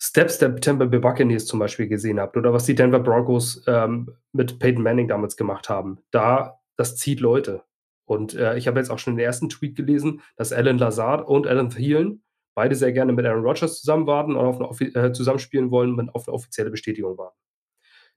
Steps 0.00 0.38
der 0.38 0.56
Tampa 0.56 0.86
Bay 0.86 0.98
Buccaneers 0.98 1.46
zum 1.46 1.58
Beispiel 1.60 1.88
gesehen 1.88 2.18
habt 2.18 2.36
oder 2.36 2.52
was 2.52 2.64
die 2.64 2.74
Denver 2.74 3.00
Broncos 3.00 3.62
ähm, 3.66 4.10
mit 4.32 4.58
Peyton 4.58 4.82
Manning 4.82 5.08
damals 5.08 5.36
gemacht 5.36 5.68
haben, 5.68 5.98
da 6.10 6.60
das 6.76 6.96
zieht 6.96 7.20
Leute. 7.20 7.62
Und 8.04 8.34
äh, 8.34 8.56
ich 8.58 8.66
habe 8.66 8.80
jetzt 8.80 8.90
auch 8.90 8.98
schon 8.98 9.16
den 9.16 9.24
ersten 9.24 9.48
Tweet 9.48 9.76
gelesen, 9.76 10.20
dass 10.36 10.52
Alan 10.52 10.78
Lazard 10.78 11.26
und 11.26 11.46
Alan 11.46 11.70
Thielen 11.70 12.23
beide 12.54 12.74
sehr 12.74 12.92
gerne 12.92 13.12
mit 13.12 13.26
Aaron 13.26 13.44
Rodgers 13.44 13.80
zusammen 13.80 14.06
warten 14.06 14.36
und 14.36 14.62
auf 14.62 14.80
eine, 14.80 14.90
äh, 14.94 15.12
zusammenspielen 15.12 15.70
wollen 15.70 15.98
und 15.98 16.14
auf 16.14 16.28
eine 16.28 16.34
offizielle 16.34 16.70
Bestätigung 16.70 17.18
warten. 17.18 17.38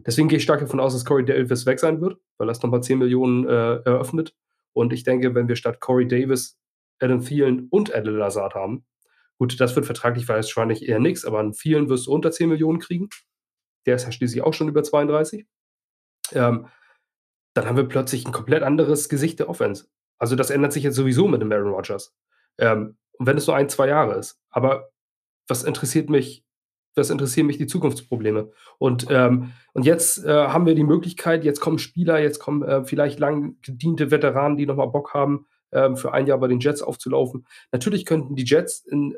Deswegen 0.05 0.27
gehe 0.27 0.37
ich 0.37 0.43
stark 0.43 0.59
davon 0.59 0.79
aus, 0.79 0.93
dass 0.93 1.05
Corey 1.05 1.25
Davis 1.25 1.65
weg 1.65 1.79
sein 1.79 2.01
wird, 2.01 2.19
weil 2.37 2.47
das 2.47 2.61
nochmal 2.61 2.83
10 2.83 2.99
Millionen 2.99 3.47
äh, 3.47 3.81
eröffnet. 3.83 4.35
Und 4.73 4.93
ich 4.93 5.03
denke, 5.03 5.33
wenn 5.33 5.47
wir 5.47 5.55
statt 5.55 5.79
Corey 5.79 6.07
Davis 6.07 6.59
Adam 6.99 7.21
Thielen 7.21 7.67
und 7.69 7.93
Alan 7.93 8.15
Lazard 8.15 8.53
haben, 8.53 8.85
gut, 9.39 9.59
das 9.59 9.75
wird 9.75 9.85
vertraglich 9.85 10.27
wahrscheinlich 10.27 10.87
eher 10.87 10.99
nichts, 10.99 11.25
aber 11.25 11.39
an 11.39 11.53
vielen 11.53 11.89
wirst 11.89 12.07
du 12.07 12.13
unter 12.13 12.31
10 12.31 12.49
Millionen 12.49 12.79
kriegen. 12.79 13.09
Der 13.85 13.95
ist 13.95 14.05
ja 14.05 14.11
schließlich 14.11 14.43
auch 14.43 14.53
schon 14.53 14.67
über 14.67 14.83
32. 14.83 15.47
Ähm, 16.33 16.67
dann 17.55 17.65
haben 17.65 17.77
wir 17.77 17.87
plötzlich 17.87 18.25
ein 18.25 18.31
komplett 18.31 18.61
anderes 18.61 19.09
Gesicht 19.09 19.39
der 19.39 19.49
Offense. 19.49 19.87
Also 20.19 20.35
das 20.35 20.51
ändert 20.51 20.73
sich 20.73 20.83
jetzt 20.83 20.95
sowieso 20.95 21.27
mit 21.27 21.41
dem 21.41 21.51
Aaron 21.51 21.73
Rodgers. 21.73 22.15
Ähm, 22.59 22.97
und 23.17 23.25
wenn 23.25 23.37
es 23.37 23.47
nur 23.47 23.55
ein, 23.55 23.69
zwei 23.69 23.87
Jahre 23.87 24.15
ist. 24.15 24.39
Aber 24.49 24.89
was 25.47 25.63
interessiert 25.63 26.09
mich, 26.09 26.43
was 26.95 27.09
interessieren 27.09 27.47
mich 27.47 27.57
die 27.57 27.67
Zukunftsprobleme? 27.67 28.51
Und, 28.77 29.07
ähm, 29.09 29.53
und 29.73 29.85
jetzt 29.85 30.23
äh, 30.25 30.47
haben 30.47 30.65
wir 30.65 30.75
die 30.75 30.83
Möglichkeit, 30.83 31.43
jetzt 31.43 31.59
kommen 31.59 31.79
Spieler, 31.79 32.19
jetzt 32.19 32.39
kommen 32.39 32.63
äh, 32.63 32.83
vielleicht 32.83 33.19
lang 33.19 33.57
gediente 33.61 34.11
Veteranen, 34.11 34.57
die 34.57 34.65
nochmal 34.65 34.89
Bock 34.89 35.13
haben, 35.13 35.45
äh, 35.71 35.95
für 35.95 36.13
ein 36.13 36.27
Jahr 36.27 36.39
bei 36.39 36.47
den 36.47 36.59
Jets 36.59 36.81
aufzulaufen. 36.81 37.45
Natürlich 37.71 38.05
könnten 38.05 38.35
die 38.35 38.45
Jets 38.45 38.79
in, 38.79 39.17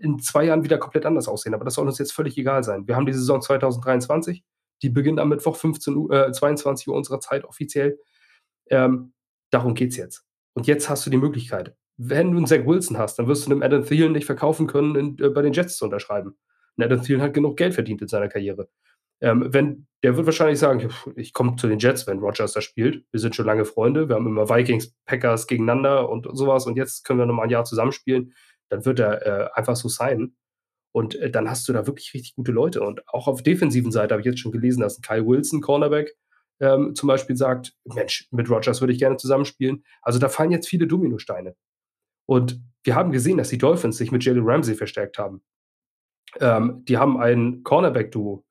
in 0.00 0.18
zwei 0.18 0.44
Jahren 0.44 0.64
wieder 0.64 0.78
komplett 0.78 1.06
anders 1.06 1.28
aussehen, 1.28 1.54
aber 1.54 1.64
das 1.64 1.74
soll 1.74 1.86
uns 1.86 1.98
jetzt 1.98 2.12
völlig 2.12 2.36
egal 2.36 2.64
sein. 2.64 2.86
Wir 2.86 2.96
haben 2.96 3.06
die 3.06 3.12
Saison 3.12 3.40
2023, 3.40 4.42
die 4.82 4.90
beginnt 4.90 5.20
am 5.20 5.28
Mittwoch 5.28 5.56
15 5.56 5.96
Uhr, 5.96 6.10
äh, 6.10 6.32
22 6.32 6.88
Uhr 6.88 6.96
unserer 6.96 7.20
Zeit 7.20 7.44
offiziell. 7.44 7.98
Ähm, 8.70 9.12
darum 9.50 9.74
geht 9.74 9.90
es 9.90 9.96
jetzt. 9.96 10.24
Und 10.54 10.66
jetzt 10.66 10.88
hast 10.88 11.06
du 11.06 11.10
die 11.10 11.16
Möglichkeit 11.16 11.76
wenn 11.96 12.32
du 12.32 12.38
einen 12.38 12.46
Zach 12.46 12.66
Wilson 12.66 12.98
hast, 12.98 13.18
dann 13.18 13.28
wirst 13.28 13.46
du 13.46 13.50
einem 13.50 13.62
Adam 13.62 13.84
Thielen 13.84 14.12
nicht 14.12 14.26
verkaufen 14.26 14.66
können, 14.66 14.96
in, 14.96 15.18
äh, 15.24 15.28
bei 15.30 15.42
den 15.42 15.52
Jets 15.52 15.76
zu 15.76 15.84
unterschreiben. 15.84 16.36
Und 16.76 16.84
Adam 16.84 17.02
Thielen 17.02 17.22
hat 17.22 17.34
genug 17.34 17.56
Geld 17.56 17.74
verdient 17.74 18.02
in 18.02 18.08
seiner 18.08 18.28
Karriere. 18.28 18.68
Ähm, 19.20 19.46
wenn, 19.52 19.86
der 20.02 20.16
wird 20.16 20.26
wahrscheinlich 20.26 20.58
sagen, 20.58 20.90
ich 21.16 21.32
komme 21.32 21.56
zu 21.56 21.68
den 21.68 21.78
Jets, 21.78 22.06
wenn 22.06 22.18
Rogers 22.18 22.52
da 22.52 22.60
spielt. 22.60 23.04
Wir 23.12 23.20
sind 23.20 23.36
schon 23.36 23.46
lange 23.46 23.64
Freunde, 23.64 24.08
wir 24.08 24.16
haben 24.16 24.26
immer 24.26 24.48
Vikings, 24.48 24.92
Packers 25.06 25.46
gegeneinander 25.46 26.08
und 26.08 26.28
sowas 26.36 26.66
und 26.66 26.76
jetzt 26.76 27.04
können 27.04 27.20
wir 27.20 27.26
nochmal 27.26 27.46
ein 27.46 27.50
Jahr 27.50 27.64
zusammenspielen. 27.64 28.34
Dann 28.70 28.84
wird 28.84 28.98
er 28.98 29.26
äh, 29.26 29.48
einfach 29.54 29.76
so 29.76 29.88
sein. 29.88 30.34
Und 30.92 31.16
äh, 31.16 31.30
dann 31.30 31.48
hast 31.50 31.68
du 31.68 31.72
da 31.72 31.86
wirklich 31.86 32.12
richtig 32.14 32.34
gute 32.34 32.52
Leute. 32.52 32.82
Und 32.82 33.06
auch 33.08 33.26
auf 33.28 33.42
defensiven 33.42 33.92
Seite 33.92 34.14
habe 34.14 34.20
ich 34.20 34.26
jetzt 34.26 34.40
schon 34.40 34.52
gelesen, 34.52 34.80
dass 34.80 34.98
ein 34.98 35.02
Kyle 35.02 35.26
Wilson, 35.26 35.60
Cornerback, 35.60 36.14
ähm, 36.60 36.94
zum 36.94 37.08
Beispiel 37.08 37.36
sagt, 37.36 37.72
Mensch, 37.84 38.28
mit 38.30 38.48
Rogers 38.48 38.80
würde 38.80 38.92
ich 38.92 38.98
gerne 38.98 39.16
zusammenspielen. 39.16 39.84
Also 40.02 40.18
da 40.18 40.28
fallen 40.28 40.52
jetzt 40.52 40.68
viele 40.68 40.86
Dominosteine. 40.86 41.56
Und 42.26 42.60
wir 42.82 42.94
haben 42.94 43.12
gesehen, 43.12 43.38
dass 43.38 43.48
die 43.48 43.58
Dolphins 43.58 43.96
sich 43.96 44.12
mit 44.12 44.24
Jalen 44.24 44.44
Ramsey 44.44 44.74
verstärkt 44.74 45.18
haben. 45.18 45.42
Ähm, 46.40 46.84
die 46.86 46.98
haben 46.98 47.18
ein 47.18 47.62
Cornerback-Duo 47.62 48.44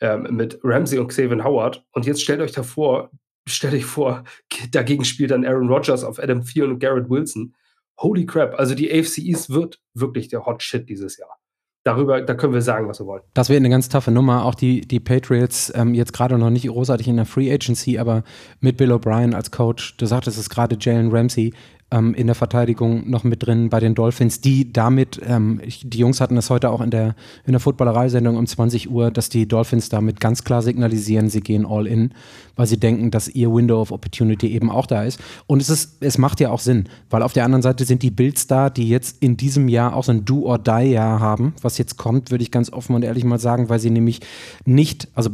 ähm, 0.00 0.28
mit 0.30 0.58
Ramsey 0.62 0.98
und 0.98 1.08
Xavier 1.08 1.42
Howard. 1.44 1.84
Und 1.92 2.06
jetzt 2.06 2.22
stellt 2.22 2.40
euch 2.40 2.52
davor, 2.52 3.10
stellt 3.48 3.74
euch 3.74 3.84
vor, 3.84 4.24
dagegen 4.70 5.04
spielt 5.04 5.30
dann 5.30 5.44
Aaron 5.44 5.68
Rodgers 5.68 6.04
auf 6.04 6.18
Adam 6.18 6.44
Thielen 6.44 6.72
und 6.72 6.78
Garrett 6.78 7.08
Wilson. 7.08 7.54
Holy 8.00 8.26
crap, 8.26 8.58
also 8.58 8.74
die 8.74 8.90
AFC 8.92 9.18
East 9.18 9.50
wird 9.50 9.80
wirklich 9.94 10.28
der 10.28 10.44
Hot 10.46 10.62
Shit 10.62 10.88
dieses 10.88 11.16
Jahr 11.16 11.38
darüber, 11.84 12.20
da 12.22 12.34
können 12.34 12.54
wir 12.54 12.62
sagen, 12.62 12.88
was 12.88 12.98
wir 12.98 13.06
wollen. 13.06 13.22
Das 13.34 13.48
wäre 13.48 13.58
eine 13.58 13.68
ganz 13.68 13.88
taffe 13.88 14.10
Nummer. 14.10 14.44
Auch 14.44 14.54
die, 14.54 14.80
die 14.80 15.00
Patriots, 15.00 15.72
ähm, 15.74 15.94
jetzt 15.94 16.12
gerade 16.12 16.36
noch 16.38 16.50
nicht 16.50 16.66
großartig 16.66 17.06
in 17.06 17.16
der 17.16 17.26
Free 17.26 17.52
Agency, 17.52 17.98
aber 17.98 18.24
mit 18.60 18.78
Bill 18.78 18.92
O'Brien 18.92 19.34
als 19.34 19.50
Coach. 19.50 19.96
Du 19.98 20.06
sagtest 20.06 20.38
es 20.38 20.48
gerade, 20.48 20.76
Jalen 20.80 21.10
Ramsey 21.10 21.52
ähm, 21.94 22.14
in 22.14 22.26
der 22.26 22.34
Verteidigung 22.34 23.08
noch 23.08 23.24
mit 23.24 23.46
drin 23.46 23.68
bei 23.70 23.78
den 23.78 23.94
Dolphins, 23.94 24.40
die 24.40 24.72
damit, 24.72 25.20
ähm, 25.24 25.60
ich, 25.64 25.88
die 25.88 25.98
Jungs 25.98 26.20
hatten 26.20 26.36
es 26.36 26.50
heute 26.50 26.70
auch 26.70 26.80
in 26.80 26.90
der, 26.90 27.14
in 27.46 27.52
der 27.52 27.60
Footballerei-Sendung 27.60 28.36
um 28.36 28.46
20 28.46 28.90
Uhr, 28.90 29.10
dass 29.10 29.28
die 29.28 29.46
Dolphins 29.46 29.88
damit 29.88 30.20
ganz 30.20 30.42
klar 30.44 30.62
signalisieren, 30.62 31.28
sie 31.30 31.40
gehen 31.40 31.64
all 31.64 31.86
in, 31.86 32.10
weil 32.56 32.66
sie 32.66 32.78
denken, 32.78 33.10
dass 33.10 33.28
ihr 33.28 33.52
Window 33.52 33.80
of 33.80 33.92
Opportunity 33.92 34.48
eben 34.48 34.70
auch 34.70 34.86
da 34.86 35.04
ist. 35.04 35.20
Und 35.46 35.62
es, 35.62 35.70
ist, 35.70 36.02
es 36.02 36.18
macht 36.18 36.40
ja 36.40 36.50
auch 36.50 36.58
Sinn, 36.58 36.88
weil 37.10 37.22
auf 37.22 37.32
der 37.32 37.44
anderen 37.44 37.62
Seite 37.62 37.84
sind 37.84 38.02
die 38.02 38.10
Bills 38.10 38.46
da, 38.46 38.70
die 38.70 38.88
jetzt 38.88 39.22
in 39.22 39.36
diesem 39.36 39.68
Jahr 39.68 39.94
auch 39.94 40.04
so 40.04 40.12
ein 40.12 40.24
Do-or-Die-Jahr 40.24 41.20
haben. 41.20 41.54
Was 41.62 41.78
jetzt 41.78 41.96
kommt, 41.96 42.30
würde 42.30 42.42
ich 42.42 42.50
ganz 42.50 42.72
offen 42.72 42.96
und 42.96 43.04
ehrlich 43.04 43.24
mal 43.24 43.38
sagen, 43.38 43.68
weil 43.68 43.78
sie 43.78 43.90
nämlich 43.90 44.20
nicht, 44.64 45.08
also 45.14 45.30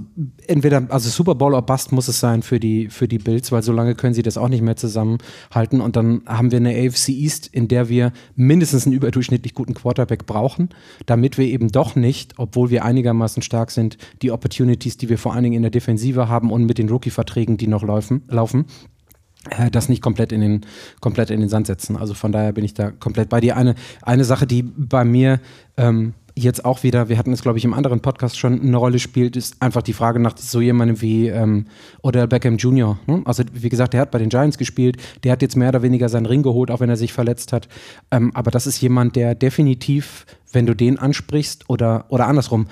entweder, 0.46 0.82
also 0.90 1.08
Super 1.08 1.34
Bowl 1.34 1.54
or 1.54 1.62
Bust 1.62 1.92
muss 1.92 2.08
es 2.08 2.20
sein 2.20 2.42
für 2.42 2.60
die, 2.60 2.88
für 2.88 3.08
die 3.08 3.18
Bills, 3.18 3.50
weil 3.50 3.62
so 3.62 3.72
lange 3.72 3.94
können 3.94 4.14
sie 4.14 4.22
das 4.22 4.36
auch 4.36 4.48
nicht 4.48 4.62
mehr 4.62 4.76
zusammenhalten 4.76 5.80
und 5.80 5.96
dann 5.96 6.22
haben 6.26 6.49
wir 6.50 6.58
eine 6.58 6.70
AFC 6.70 7.10
East, 7.10 7.46
in 7.46 7.68
der 7.68 7.88
wir 7.88 8.12
mindestens 8.34 8.86
einen 8.86 8.94
überdurchschnittlich 8.94 9.54
guten 9.54 9.74
Quarterback 9.74 10.26
brauchen, 10.26 10.70
damit 11.06 11.38
wir 11.38 11.46
eben 11.46 11.68
doch 11.68 11.96
nicht, 11.96 12.34
obwohl 12.38 12.70
wir 12.70 12.84
einigermaßen 12.84 13.42
stark 13.42 13.70
sind, 13.70 13.98
die 14.22 14.30
Opportunities, 14.30 14.96
die 14.96 15.08
wir 15.08 15.18
vor 15.18 15.34
allen 15.34 15.44
Dingen 15.44 15.56
in 15.56 15.62
der 15.62 15.70
Defensive 15.70 16.28
haben 16.28 16.50
und 16.50 16.64
mit 16.64 16.78
den 16.78 16.88
Rookie-Verträgen, 16.88 17.56
die 17.56 17.66
noch 17.66 17.82
laufen, 17.82 18.22
laufen 18.28 18.66
äh, 19.50 19.70
das 19.70 19.88
nicht 19.88 20.02
komplett 20.02 20.32
in 20.32 20.40
den 20.40 20.60
komplett 21.00 21.30
in 21.30 21.40
den 21.40 21.48
Sand 21.48 21.66
setzen. 21.66 21.96
Also 21.96 22.14
von 22.14 22.32
daher 22.32 22.52
bin 22.52 22.64
ich 22.64 22.74
da 22.74 22.90
komplett 22.90 23.28
bei 23.28 23.40
dir. 23.40 23.56
Eine, 23.56 23.74
eine 24.02 24.24
Sache, 24.24 24.46
die 24.46 24.62
bei 24.62 25.04
mir 25.04 25.40
ähm, 25.76 26.14
jetzt 26.42 26.64
auch 26.64 26.82
wieder, 26.82 27.08
wir 27.08 27.18
hatten 27.18 27.32
es, 27.32 27.42
glaube 27.42 27.58
ich, 27.58 27.64
im 27.64 27.74
anderen 27.74 28.00
Podcast 28.00 28.38
schon 28.38 28.60
eine 28.60 28.76
Rolle 28.76 28.98
spielt, 28.98 29.36
ist 29.36 29.60
einfach 29.60 29.82
die 29.82 29.92
Frage 29.92 30.20
nach 30.20 30.36
so 30.36 30.60
jemandem 30.60 31.00
wie 31.00 31.28
ähm, 31.28 31.66
Odell 32.02 32.26
Beckham 32.26 32.56
Jr. 32.56 32.98
Ne? 33.06 33.22
Also, 33.24 33.44
wie 33.52 33.68
gesagt, 33.68 33.94
der 33.94 34.00
hat 34.00 34.10
bei 34.10 34.18
den 34.18 34.28
Giants 34.28 34.58
gespielt, 34.58 34.96
der 35.24 35.32
hat 35.32 35.42
jetzt 35.42 35.56
mehr 35.56 35.70
oder 35.70 35.82
weniger 35.82 36.08
seinen 36.08 36.26
Ring 36.26 36.42
geholt, 36.42 36.70
auch 36.70 36.80
wenn 36.80 36.90
er 36.90 36.96
sich 36.96 37.12
verletzt 37.12 37.52
hat. 37.52 37.68
Ähm, 38.10 38.30
aber 38.34 38.50
das 38.50 38.66
ist 38.66 38.80
jemand, 38.80 39.16
der 39.16 39.34
definitiv, 39.34 40.26
wenn 40.52 40.66
du 40.66 40.74
den 40.74 40.98
ansprichst 40.98 41.68
oder, 41.68 42.06
oder 42.08 42.26
andersrum, 42.26 42.66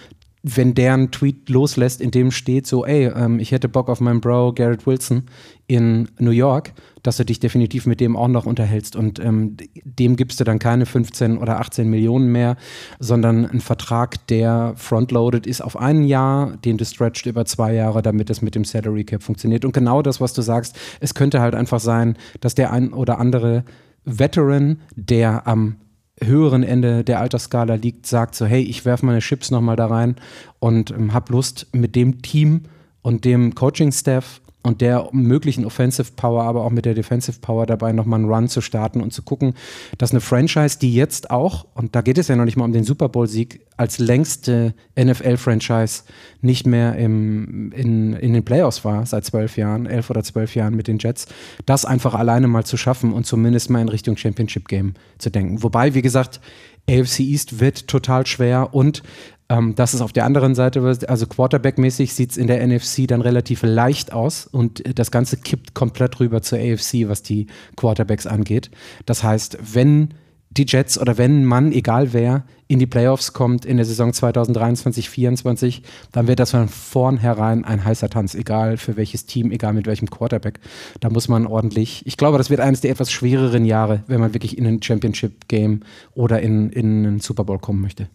wenn 0.57 0.75
der 0.75 0.95
einen 0.95 1.11
Tweet 1.11 1.49
loslässt, 1.51 2.01
in 2.01 2.11
dem 2.11 2.31
steht 2.31 2.67
so, 2.67 2.87
ey, 2.87 3.07
ähm, 3.07 3.39
ich 3.39 3.53
hätte 3.53 3.69
Bock 3.69 3.89
auf 3.89 4.01
meinen 4.01 4.21
Bro 4.21 4.55
Garrett 4.55 4.87
Wilson 4.87 5.25
in 5.67 6.09
New 6.19 6.31
York, 6.31 6.73
dass 7.03 7.19
du 7.19 7.25
dich 7.25 7.39
definitiv 7.39 7.85
mit 7.85 8.01
dem 8.01 8.17
auch 8.17 8.29
noch 8.29 8.47
unterhältst 8.47 8.97
und 8.97 9.19
ähm, 9.19 9.57
dem 9.85 10.17
gibst 10.17 10.41
du 10.41 10.45
dann 10.45 10.59
keine 10.59 10.87
15 10.87 11.37
oder 11.37 11.61
18 11.61 11.89
Millionen 11.89 12.33
mehr, 12.33 12.57
sondern 12.99 13.45
einen 13.45 13.61
Vertrag, 13.61 14.27
der 14.29 14.73
frontloaded 14.77 15.47
ist 15.47 15.61
auf 15.61 15.77
ein 15.77 16.03
Jahr, 16.03 16.57
den 16.65 16.79
du 16.79 16.85
stretched 16.85 17.27
über 17.27 17.45
zwei 17.45 17.75
Jahre, 17.75 18.01
damit 18.01 18.31
es 18.31 18.41
mit 18.41 18.55
dem 18.55 18.65
Salary 18.65 19.05
Cap 19.05 19.23
funktioniert. 19.23 19.67
Und 19.67 19.73
genau 19.73 20.01
das, 20.01 20.21
was 20.21 20.33
du 20.33 20.41
sagst, 20.41 20.79
es 21.01 21.15
könnte 21.15 21.41
halt 21.41 21.55
einfach 21.55 21.81
sein, 21.81 22.17
dass 22.41 22.55
der 22.55 22.73
ein 22.73 22.93
oder 22.95 23.19
andere 23.19 23.65
Veteran, 24.05 24.81
der 24.97 25.47
am 25.47 25.77
höheren 26.23 26.63
Ende 26.63 27.05
der 27.05 27.21
Altersskala 27.21 27.75
liegt, 27.75 28.07
sagt 28.07 28.35
so, 28.35 28.47
hey, 28.47 28.63
ich 28.63 28.85
werfe 28.85 29.07
meine 29.07 29.21
Chips 29.21 29.51
nochmal 29.51 29.77
da 29.77 29.87
rein 29.87 30.17
und 30.59 30.91
ähm, 30.91 31.13
habe 31.13 31.33
Lust 31.33 31.67
mit 31.73 31.97
dem 31.97 32.23
Team 32.23 32.63
und 33.03 33.25
dem 33.25 33.55
Coaching-Staff 33.55 34.41
und 34.69 34.83
der 34.83 35.09
möglichen 35.13 35.65
Offensive 35.65 36.13
Power, 36.15 36.45
aber 36.45 36.63
auch 36.63 36.71
mit 36.71 36.85
der 36.85 36.93
Defensive 36.93 37.41
Power 37.41 37.65
dabei 37.65 37.93
nochmal 37.93 38.21
einen 38.21 38.31
Run 38.31 38.49
zu 38.49 38.61
starten 38.61 39.01
und 39.01 39.15
zu 39.15 39.23
gucken, 39.23 39.55
dass 39.97 40.11
eine 40.11 40.21
Franchise, 40.21 40.79
die 40.79 40.93
jetzt 40.93 41.31
auch, 41.31 41.67
und 41.73 41.97
da 41.97 42.03
geht 42.03 42.19
es 42.19 42.29
ja 42.29 42.37
noch 42.37 42.45
nicht 42.45 42.59
mal 42.59 42.67
um 42.67 42.73
den 42.73 42.85
Super 42.85 43.09
Bowl-Sieg, 43.09 43.63
als 43.79 43.99
längste 43.99 44.75
NFL-Franchise 45.01 46.03
nicht 46.43 46.67
mehr 46.67 46.97
im, 46.97 47.73
in, 47.73 48.13
in 48.13 48.35
den 48.35 48.45
Playoffs 48.45 48.85
war, 48.85 49.07
seit 49.07 49.25
zwölf 49.25 49.57
Jahren, 49.57 49.87
elf 49.87 50.11
oder 50.11 50.23
zwölf 50.23 50.55
Jahren 50.55 50.75
mit 50.75 50.87
den 50.87 50.99
Jets, 50.99 51.29
das 51.65 51.87
einfach 51.87 52.15
alleine 52.15 52.47
mal 52.47 52.65
zu 52.65 52.77
schaffen 52.77 53.15
und 53.15 53.25
zumindest 53.25 53.71
mal 53.71 53.81
in 53.81 53.89
Richtung 53.89 54.19
Championship 54.19 54.69
Game 54.69 54.95
zu 55.17 55.31
denken. 55.31 55.63
Wobei, 55.63 55.95
wie 55.95 56.03
gesagt, 56.03 56.41
AFC 56.91 57.21
East 57.21 57.61
wird 57.61 57.89
total 57.89 58.27
schwer 58.27 58.75
und 58.75 59.03
ähm, 59.49 59.75
das 59.75 59.95
ist 59.95 60.01
auf 60.01 60.13
der 60.13 60.25
anderen 60.25 60.55
Seite, 60.55 60.83
also 61.09 61.27
Quarterback-mäßig 61.27 62.13
sieht 62.13 62.33
es 62.33 62.37
in 62.37 62.47
der 62.47 62.67
NFC 62.67 63.07
dann 63.07 63.23
relativ 63.23 63.63
leicht 63.63 64.13
aus 64.13 64.47
und 64.47 64.83
das 64.99 65.11
Ganze 65.11 65.39
kippt 65.39 65.75
komplett 65.75 66.21
rüber 66.21 66.43
zur 66.43 66.59
AFC, 66.59 67.09
was 67.09 67.23
die 67.23 67.47
Quarterbacks 67.77 68.27
angeht. 68.27 68.71
Das 69.07 69.23
heißt, 69.23 69.59
wenn 69.75 70.15
die 70.51 70.67
Jets 70.67 70.99
oder 70.99 71.19
wenn 71.19 71.45
man, 71.45 71.73
egal 71.73 72.13
wer, 72.13 72.45
in 72.69 72.79
die 72.79 72.87
Playoffs 72.87 73.33
kommt 73.33 73.65
in 73.65 73.77
der 73.77 73.87
Saison 73.87 74.13
2023, 74.13 75.07
2024, 75.07 75.83
dann 76.13 76.27
wird 76.27 76.39
das 76.39 76.51
von 76.51 76.69
vornherein 76.69 77.65
ein 77.65 77.85
heißer 77.85 78.11
Tanz, 78.11 78.35
egal 78.35 78.77
für 78.77 78.97
welches 78.97 79.27
Team, 79.27 79.51
egal 79.51 79.73
mit 79.73 79.87
welchem 79.87 80.11
Quarterback. 80.11 80.61
Da 81.01 81.11
muss 81.11 81.29
man 81.29 81.47
ordentlich, 81.47 82.07
ich 82.07 82.17
glaube, 82.17 82.39
das 82.39 82.51
wird 82.51 82.61
eines 82.61 82.81
der 82.81 82.91
etwas 82.91 83.11
schwereren 83.11 83.65
Jahre, 83.65 84.03
wenn 84.07 84.21
man 84.21 84.35
wirklich 84.35 84.59
in 84.59 84.67
ein 84.67 84.83
Championship-Game 84.83 85.81
oder 86.15 86.41
in, 86.41 86.71
in 86.71 87.07
einen 87.07 87.21
Super 87.21 87.45
Bowl 87.45 87.59
kommen 87.59 87.81
möchte. 87.81 88.09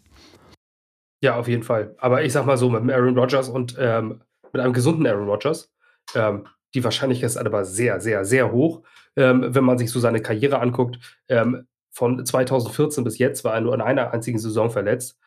Ja, 1.24 1.38
auf 1.38 1.48
jeden 1.48 1.64
Fall. 1.64 1.96
Aber 2.00 2.26
ich 2.26 2.34
sag 2.34 2.46
mal 2.46 2.58
so, 2.58 2.70
mit 2.70 2.94
Aaron 2.94 3.18
Rodgers 3.18 3.48
und 3.48 3.78
ähm, 3.80 4.22
mit 4.52 4.62
einem 4.62 4.74
gesunden 4.74 5.08
Aaron 5.08 5.30
Rodgers, 5.30 5.74
ähm, 6.16 6.48
die 6.74 6.84
Wahrscheinlichkeit 6.84 7.30
ist 7.30 7.38
aber 7.38 7.64
sehr, 7.64 8.02
sehr, 8.02 8.26
sehr 8.26 8.52
hoch, 8.52 8.84
ähm, 9.16 9.56
wenn 9.56 9.64
man 9.64 9.78
sich 9.78 9.90
so 9.90 10.02
seine 10.02 10.22
Karriere 10.22 10.60
anguckt. 10.60 11.00
Ähm, 11.30 11.66
von 11.92 12.26
2014 12.26 13.06
bis 13.06 13.20
jetzt 13.20 13.46
war 13.46 13.54
er 13.54 13.62
nur 13.62 13.74
in 13.74 13.80
einer 13.80 14.12
einzigen 14.12 14.38
Saison 14.38 14.70
verletzt. 14.70 15.18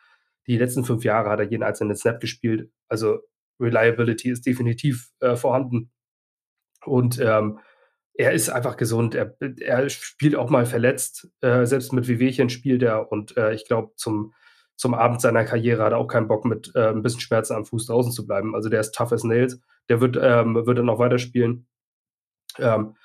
Die 0.45 0.59
letzten 0.59 0.85
fünf 0.85 1.03
Jahre 1.03 1.31
hat 1.31 1.39
er 1.39 1.49
jeden 1.49 1.63
einzelnen 1.63 1.95
Snap 1.95 2.19
gespielt. 2.19 2.69
Also 2.87 3.21
Reliability 3.59 4.29
ist 4.29 4.45
definitiv 4.45 5.09
äh, 5.19 5.35
vorhanden. 5.35 5.89
Und 6.85 7.19
ähm, 7.19 7.57
er 8.13 8.33
ist 8.33 8.49
einfach 8.49 8.77
gesund. 8.77 9.15
Er, 9.15 9.35
er, 9.61 9.89
spielt 9.89 10.35
auch 10.35 10.51
mal 10.51 10.67
verletzt. 10.67 11.27
Äh, 11.41 11.65
selbst 11.65 11.91
mit 11.91 12.07
Wehwehchen 12.07 12.51
spielt 12.51 12.83
er. 12.83 13.11
Und 13.11 13.35
äh, 13.35 13.55
ich 13.55 13.65
glaube, 13.65 13.93
zum, 13.95 14.35
zum 14.77 14.93
Abend 14.93 15.19
seiner 15.21 15.43
Karriere 15.43 15.83
hat 15.83 15.91
er 15.91 15.97
auch 15.97 16.07
keinen 16.07 16.27
Bock, 16.27 16.45
mit 16.45 16.71
äh, 16.75 16.89
ein 16.89 17.01
bisschen 17.01 17.19
Schmerzen 17.19 17.55
am 17.55 17.65
Fuß 17.65 17.87
draußen 17.87 18.11
zu 18.11 18.25
bleiben. 18.25 18.55
Also 18.55 18.69
der 18.69 18.79
ist 18.79 18.93
tough 18.93 19.11
as 19.11 19.23
nails. 19.23 19.59
Der 19.89 20.01
wird, 20.01 20.17
ähm, 20.21 20.55
wird 20.65 20.77
dann 20.77 20.85
noch 20.85 20.99
weiterspielen. 20.99 21.67
Ähm, 22.59 22.95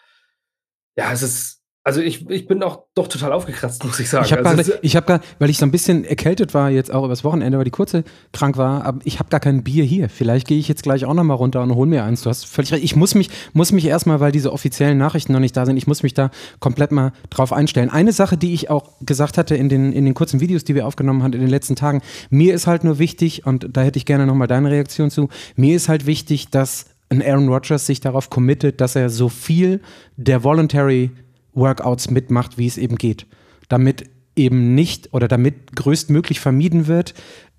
ja, 0.97 1.13
es 1.13 1.23
ist, 1.23 1.62
also 1.85 2.01
ich, 2.01 2.31
ich 2.31 2.47
bin 2.47 2.63
auch 2.63 2.85
doch 2.95 3.09
total 3.09 3.33
aufgekratzt, 3.33 3.83
muss 3.85 3.99
ich 3.99 4.09
sagen. 4.09 4.25
Ich 4.25 4.33
habe 4.33 4.49
also 4.49 4.71
gar, 4.71 4.79
ich 4.83 4.95
hab 4.95 5.07
gar, 5.07 5.21
weil 5.41 5.51
ich 5.51 5.59
so 5.59 5.67
ein 5.67 5.73
bisschen 5.73 6.05
erkältet 6.05 6.55
war 6.55 6.71
jetzt 6.71 6.93
auch 6.93 7.05
übers 7.05 7.25
Wochenende, 7.25 7.59
weil 7.59 7.65
die 7.65 7.73
kurze 7.73 8.05
krank 8.33 8.57
war, 8.57 8.85
aber 8.85 9.01
ich 9.05 9.19
habe 9.19 9.31
gar 9.31 9.41
kein 9.41 9.65
Bier 9.65 9.83
hier. 9.83 10.09
Vielleicht 10.09 10.47
gehe 10.47 10.59
ich 10.59 10.69
jetzt 10.69 10.85
gleich 10.85 11.05
auch 11.05 11.15
nochmal 11.15 11.37
runter 11.37 11.61
und 11.61 11.75
hol 11.75 11.89
mir 11.89 12.05
eins. 12.05 12.23
Du 12.23 12.31
hast 12.31 12.47
völlig 12.47 12.73
recht. 12.73 12.85
Ich 12.85 12.95
muss 12.95 13.17
mich, 13.17 13.31
muss 13.53 13.73
mich 13.73 13.85
erstmal, 13.85 14.21
weil 14.21 14.31
diese 14.31 14.53
offiziellen 14.53 14.97
Nachrichten 14.97 15.33
noch 15.33 15.41
nicht 15.41 15.57
da 15.57 15.67
sind, 15.67 15.77
ich 15.77 15.89
muss 15.89 16.05
mich 16.05 16.15
da 16.15 16.31
komplett 16.61 16.93
mal 16.93 17.13
drauf 17.31 17.53
einstellen. 17.53 17.91
Eine 17.91 18.13
Sache, 18.13 18.37
die 18.37 18.55
ich 18.55 18.71
auch 18.71 18.85
gesagt 19.01 19.37
hatte 19.37 19.57
in 19.57 19.69
den, 19.69 19.93
in 19.93 20.05
den 20.05 20.15
kurzen 20.15 20.39
Videos, 20.39 20.63
die 20.63 20.77
wir 20.77 20.87
aufgenommen 20.87 21.25
haben 21.25 21.33
in 21.33 21.41
den 21.41 21.51
letzten 21.51 21.75
Tagen, 21.75 22.01
mir 22.31 22.55
ist 22.55 22.69
halt 22.69 22.85
nur 22.85 23.01
wichtig, 23.01 23.45
und 23.45 23.67
da 23.73 23.83
hätte 23.83 23.99
ich 23.99 24.07
gerne 24.07 24.27
nochmal 24.27 24.47
deine 24.47 24.71
Reaktion 24.71 25.11
zu, 25.11 25.29
mir 25.57 25.75
ist 25.75 25.89
halt 25.89 26.07
wichtig, 26.07 26.51
dass 26.51 26.87
ein 27.09 27.23
Aaron 27.23 27.49
Rodgers 27.49 27.87
sich 27.87 28.01
darauf 28.01 28.31
committet, 28.31 28.81
dass 28.81 28.95
er 28.95 29.11
so 29.11 29.29
viel 29.29 29.81
der 30.17 30.45
Voluntary 30.45 31.11
Workouts 31.55 32.11
mitmacht, 32.11 32.59
wie 32.59 32.67
es 32.67 32.79
eben 32.79 32.97
geht. 32.97 33.27
Damit 33.69 34.05
eben 34.37 34.75
nicht 34.75 35.13
oder 35.13 35.29
damit 35.29 35.77
größtmöglich 35.77 36.41
vermieden 36.41 36.87
wird, 36.87 37.15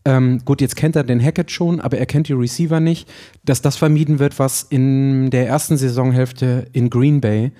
ähm, 0.05 0.41
gut, 0.43 0.59
jetzt 0.59 0.75
kennt 0.75 0.95
er 0.95 1.03
den 1.03 1.23
Hackett 1.23 1.49
schon, 1.49 1.79
aber 1.79 1.97
er 1.97 2.05
kennt 2.05 2.27
die 2.27 2.33
Receiver 2.33 2.79
nicht, 2.79 3.09
dass 3.45 3.61
das 3.61 3.77
vermieden 3.77 4.19
wird, 4.19 4.37
was 4.37 4.63
in 4.63 5.29
der 5.29 5.47
ersten 5.47 5.77
Saisonhälfte 5.77 6.67
in 6.73 6.89
Green 6.89 7.21
Bay 7.21 7.51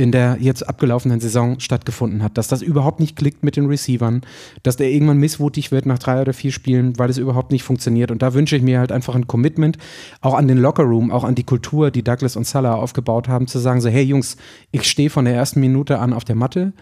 in 0.00 0.12
der 0.12 0.38
jetzt 0.40 0.68
abgelaufenen 0.68 1.20
Saison 1.20 1.60
stattgefunden 1.60 2.22
hat. 2.22 2.36
Dass 2.38 2.48
das 2.48 2.62
überhaupt 2.62 3.00
nicht 3.00 3.16
klickt 3.16 3.44
mit 3.44 3.56
den 3.56 3.66
Receivern, 3.66 4.22
dass 4.62 4.76
der 4.76 4.90
irgendwann 4.90 5.18
missmutig 5.18 5.70
wird 5.70 5.86
nach 5.86 5.98
drei 5.98 6.20
oder 6.20 6.32
vier 6.32 6.52
Spielen, 6.52 6.98
weil 6.98 7.10
es 7.10 7.18
überhaupt 7.18 7.52
nicht 7.52 7.62
funktioniert. 7.62 8.10
Und 8.10 8.22
da 8.22 8.34
wünsche 8.34 8.56
ich 8.56 8.62
mir 8.62 8.78
halt 8.78 8.92
einfach 8.92 9.14
ein 9.14 9.26
Commitment, 9.26 9.78
auch 10.20 10.34
an 10.34 10.48
den 10.48 10.58
Lockerroom, 10.58 11.10
auch 11.10 11.24
an 11.24 11.34
die 11.34 11.44
Kultur, 11.44 11.90
die 11.90 12.02
Douglas 12.02 12.36
und 12.36 12.46
Salah 12.46 12.74
aufgebaut 12.74 13.28
haben, 13.28 13.46
zu 13.46 13.58
sagen 13.58 13.80
so, 13.80 13.88
hey 13.88 14.02
Jungs, 14.02 14.36
ich 14.72 14.88
stehe 14.88 15.10
von 15.10 15.24
der 15.24 15.34
ersten 15.34 15.60
Minute 15.60 15.98
an 15.98 16.12
auf 16.12 16.24
der 16.24 16.36
Matte 16.36 16.72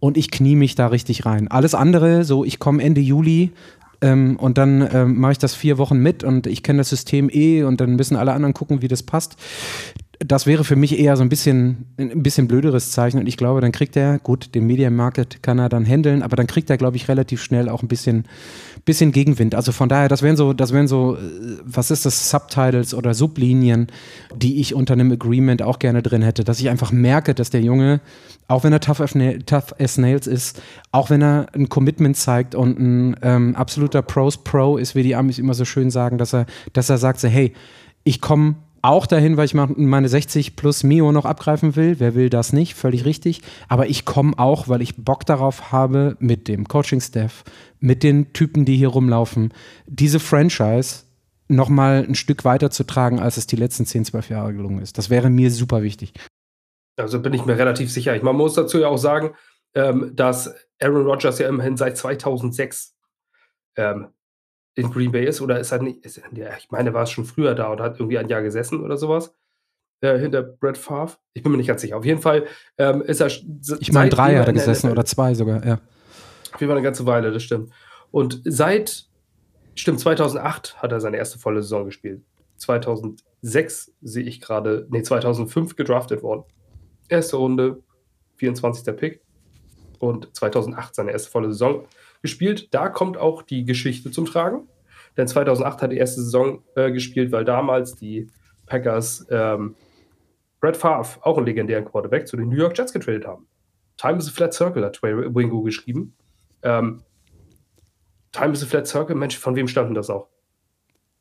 und 0.00 0.16
ich 0.16 0.30
knie 0.30 0.56
mich 0.56 0.74
da 0.74 0.86
richtig 0.86 1.26
rein. 1.26 1.48
Alles 1.48 1.74
andere, 1.74 2.24
so 2.24 2.44
ich 2.44 2.58
komme 2.58 2.82
Ende 2.82 3.00
Juli, 3.00 3.52
ähm, 4.00 4.36
und 4.36 4.58
dann 4.58 4.88
ähm, 4.92 5.18
mache 5.18 5.32
ich 5.32 5.38
das 5.38 5.54
vier 5.54 5.76
Wochen 5.76 5.98
mit 5.98 6.22
und 6.22 6.46
ich 6.46 6.62
kenne 6.62 6.78
das 6.78 6.88
System 6.88 7.28
eh 7.32 7.64
und 7.64 7.80
dann 7.80 7.96
müssen 7.96 8.16
alle 8.16 8.32
anderen 8.32 8.54
gucken, 8.54 8.80
wie 8.80 8.88
das 8.88 9.02
passt 9.02 9.36
das 10.20 10.46
wäre 10.46 10.64
für 10.64 10.74
mich 10.74 10.98
eher 10.98 11.16
so 11.16 11.22
ein 11.22 11.28
bisschen 11.28 11.86
ein 11.96 12.22
bisschen 12.22 12.48
blöderes 12.48 12.90
Zeichen 12.90 13.18
und 13.18 13.26
ich 13.28 13.36
glaube, 13.36 13.60
dann 13.60 13.70
kriegt 13.70 13.96
er, 13.96 14.18
gut, 14.18 14.54
den 14.54 14.66
Media 14.66 14.90
Market 14.90 15.42
kann 15.42 15.58
er 15.60 15.68
dann 15.68 15.84
handeln, 15.84 16.22
aber 16.22 16.34
dann 16.34 16.48
kriegt 16.48 16.68
er, 16.70 16.76
glaube 16.76 16.96
ich, 16.96 17.08
relativ 17.08 17.40
schnell 17.40 17.68
auch 17.68 17.82
ein 17.82 17.88
bisschen, 17.88 18.24
bisschen 18.84 19.12
Gegenwind. 19.12 19.54
Also 19.54 19.70
von 19.70 19.88
daher, 19.88 20.08
das 20.08 20.22
wären 20.22 20.36
so, 20.36 20.52
das 20.52 20.72
wären 20.72 20.88
so, 20.88 21.16
äh, 21.16 21.18
was 21.64 21.92
ist 21.92 22.04
das, 22.04 22.30
Subtitles 22.30 22.94
oder 22.94 23.14
Sublinien, 23.14 23.86
die 24.34 24.60
ich 24.60 24.74
unter 24.74 24.94
einem 24.94 25.12
Agreement 25.12 25.62
auch 25.62 25.78
gerne 25.78 26.02
drin 26.02 26.22
hätte, 26.22 26.42
dass 26.42 26.58
ich 26.58 26.68
einfach 26.68 26.90
merke, 26.90 27.34
dass 27.34 27.50
der 27.50 27.60
Junge, 27.60 28.00
auch 28.48 28.64
wenn 28.64 28.72
er 28.72 28.80
tough, 28.80 29.00
as 29.00 29.98
nails 29.98 30.26
ist, 30.26 30.60
auch 30.90 31.10
wenn 31.10 31.22
er 31.22 31.46
ein 31.54 31.68
Commitment 31.68 32.16
zeigt 32.16 32.56
und 32.56 32.78
ein 32.78 33.16
ähm, 33.22 33.54
absoluter 33.54 34.02
Pros 34.02 34.42
Pro 34.42 34.78
ist, 34.78 34.96
wie 34.96 35.04
die 35.04 35.14
Amis 35.14 35.38
immer 35.38 35.54
so 35.54 35.64
schön 35.64 35.90
sagen, 35.90 36.18
dass 36.18 36.34
er, 36.34 36.46
dass 36.72 36.90
er 36.90 36.98
sagt 36.98 37.20
so, 37.20 37.28
hey, 37.28 37.52
ich 38.04 38.20
komme 38.20 38.56
auch 38.82 39.06
dahin, 39.06 39.36
weil 39.36 39.46
ich 39.46 39.54
meine 39.54 40.08
60 40.08 40.56
plus 40.56 40.82
Mio 40.82 41.12
noch 41.12 41.24
abgreifen 41.24 41.76
will. 41.76 41.96
Wer 41.98 42.14
will 42.14 42.30
das 42.30 42.52
nicht? 42.52 42.74
Völlig 42.74 43.04
richtig. 43.04 43.42
Aber 43.68 43.88
ich 43.88 44.04
komme 44.04 44.38
auch, 44.38 44.68
weil 44.68 44.82
ich 44.82 44.96
Bock 44.96 45.26
darauf 45.26 45.72
habe, 45.72 46.16
mit 46.20 46.48
dem 46.48 46.66
Coaching-Staff, 46.66 47.44
mit 47.80 48.02
den 48.02 48.32
Typen, 48.32 48.64
die 48.64 48.76
hier 48.76 48.88
rumlaufen, 48.88 49.52
diese 49.86 50.20
Franchise 50.20 51.04
nochmal 51.48 52.04
ein 52.06 52.14
Stück 52.14 52.44
weiter 52.44 52.70
zu 52.70 52.84
tragen, 52.84 53.20
als 53.20 53.36
es 53.36 53.46
die 53.46 53.56
letzten 53.56 53.86
10, 53.86 54.04
12 54.06 54.30
Jahre 54.30 54.52
gelungen 54.52 54.80
ist. 54.80 54.98
Das 54.98 55.10
wäre 55.10 55.30
mir 55.30 55.50
super 55.50 55.82
wichtig. 55.82 56.12
Also 56.96 57.20
bin 57.20 57.32
ich 57.32 57.44
mir 57.44 57.58
relativ 57.58 57.90
sicher. 57.90 58.14
Ich, 58.14 58.22
man 58.22 58.36
muss 58.36 58.54
dazu 58.54 58.78
ja 58.78 58.88
auch 58.88 58.98
sagen, 58.98 59.34
ähm, 59.74 60.12
dass 60.14 60.54
Aaron 60.80 61.06
Rodgers 61.06 61.38
ja 61.38 61.48
immerhin 61.48 61.76
seit 61.76 61.96
2006 61.96 62.96
ähm, 63.76 64.08
in 64.78 64.90
Green 64.90 65.10
Bay 65.10 65.26
ist 65.26 65.40
oder 65.40 65.58
ist 65.58 65.72
er 65.72 65.82
nicht, 65.82 66.04
ist, 66.04 66.22
ja, 66.32 66.56
ich 66.56 66.70
meine, 66.70 66.94
war 66.94 67.02
es 67.02 67.10
schon 67.10 67.24
früher 67.24 67.54
da 67.54 67.72
oder 67.72 67.84
hat 67.84 67.98
irgendwie 67.98 68.18
ein 68.18 68.28
Jahr 68.28 68.42
gesessen 68.42 68.80
oder 68.80 68.96
sowas 68.96 69.34
äh, 70.00 70.18
hinter 70.18 70.42
Brett 70.42 70.78
Favre. 70.78 71.16
Ich 71.34 71.42
bin 71.42 71.50
mir 71.50 71.58
nicht 71.58 71.66
ganz 71.66 71.80
sicher. 71.80 71.96
Auf 71.96 72.04
jeden 72.04 72.22
Fall 72.22 72.46
ähm, 72.78 73.02
ist 73.02 73.20
er. 73.20 73.26
Ich 73.80 73.92
meine, 73.92 74.10
drei 74.10 74.34
Jahre 74.34 74.52
gesessen 74.52 74.90
oder 74.90 75.04
zwei 75.04 75.34
sogar, 75.34 75.66
ja. 75.66 75.80
Auf 76.52 76.60
jeden 76.60 76.70
Fall 76.70 76.78
eine 76.78 76.82
ganze 76.82 77.06
Weile, 77.06 77.32
das 77.32 77.42
stimmt. 77.42 77.72
Und 78.12 78.40
seit, 78.44 79.06
stimmt, 79.74 80.00
2008 80.00 80.80
hat 80.80 80.92
er 80.92 81.00
seine 81.00 81.16
erste 81.16 81.38
volle 81.38 81.62
Saison 81.62 81.84
gespielt. 81.84 82.22
2006 82.56 83.94
sehe 84.00 84.24
ich 84.24 84.40
gerade, 84.40 84.86
nee, 84.90 85.02
2005 85.02 85.74
gedraftet 85.74 86.22
worden. 86.22 86.44
Erste 87.08 87.36
Runde, 87.36 87.82
24. 88.36 88.96
Pick. 88.96 89.22
Und 89.98 90.34
2008 90.36 90.94
seine 90.94 91.10
erste 91.10 91.30
volle 91.30 91.48
Saison 91.48 91.84
gespielt. 92.22 92.72
Da 92.72 92.88
kommt 92.88 93.16
auch 93.16 93.42
die 93.42 93.64
Geschichte 93.64 94.10
zum 94.10 94.26
Tragen. 94.26 94.68
Denn 95.16 95.26
2008 95.26 95.82
hat 95.82 95.92
die 95.92 95.96
erste 95.96 96.22
Saison 96.22 96.62
äh, 96.76 96.92
gespielt, 96.92 97.32
weil 97.32 97.44
damals 97.44 97.96
die 97.96 98.28
Packers 98.66 99.26
ähm, 99.30 99.74
Brett 100.60 100.76
Favre, 100.76 101.20
auch 101.22 101.36
einen 101.36 101.46
legendären 101.46 101.84
Quarterback, 101.84 102.26
zu 102.26 102.36
den 102.36 102.48
New 102.48 102.56
York 102.56 102.76
Jets 102.76 102.92
getradet 102.92 103.26
haben. 103.26 103.46
Time 103.96 104.18
is 104.18 104.28
a 104.28 104.30
Flat 104.30 104.54
Circle, 104.54 104.84
hat 104.84 105.02
Wingo 105.02 105.62
geschrieben. 105.62 106.14
Ähm, 106.62 107.02
Time 108.32 108.52
is 108.52 108.62
a 108.62 108.66
Flat 108.66 108.86
Circle, 108.86 109.16
Mensch, 109.16 109.36
von 109.36 109.56
wem 109.56 109.68
stammt 109.68 109.88
denn 109.88 109.94
das 109.94 110.10
auch? 110.10 110.28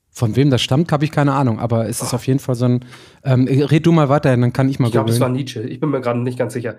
Von 0.10 0.36
wem 0.36 0.50
das 0.50 0.62
stammt, 0.62 0.92
habe 0.92 1.06
ich 1.06 1.12
keine 1.12 1.34
Ahnung, 1.34 1.60
aber 1.60 1.88
es 1.88 2.02
ist 2.02 2.14
oh. 2.14 2.16
auf 2.16 2.26
jeden 2.26 2.40
Fall 2.40 2.56
so 2.56 2.66
ein. 2.66 2.86
Ähm, 3.24 3.48
red 3.48 3.86
du 3.86 3.92
mal 3.92 4.10
weiter, 4.10 4.36
dann 4.36 4.54
kann 4.54 4.70
ich 4.70 4.80
mal 4.80 4.88
Ich 4.88 4.94
glaube, 4.94 5.12
es 5.12 5.20
war 5.20 5.30
Nietzsche. 5.30 5.62
Ich 5.62 5.80
bin 5.80 5.90
mir 5.90 6.02
gerade 6.02 6.20
nicht 6.20 6.40
ganz 6.40 6.54
sicher. 6.54 6.78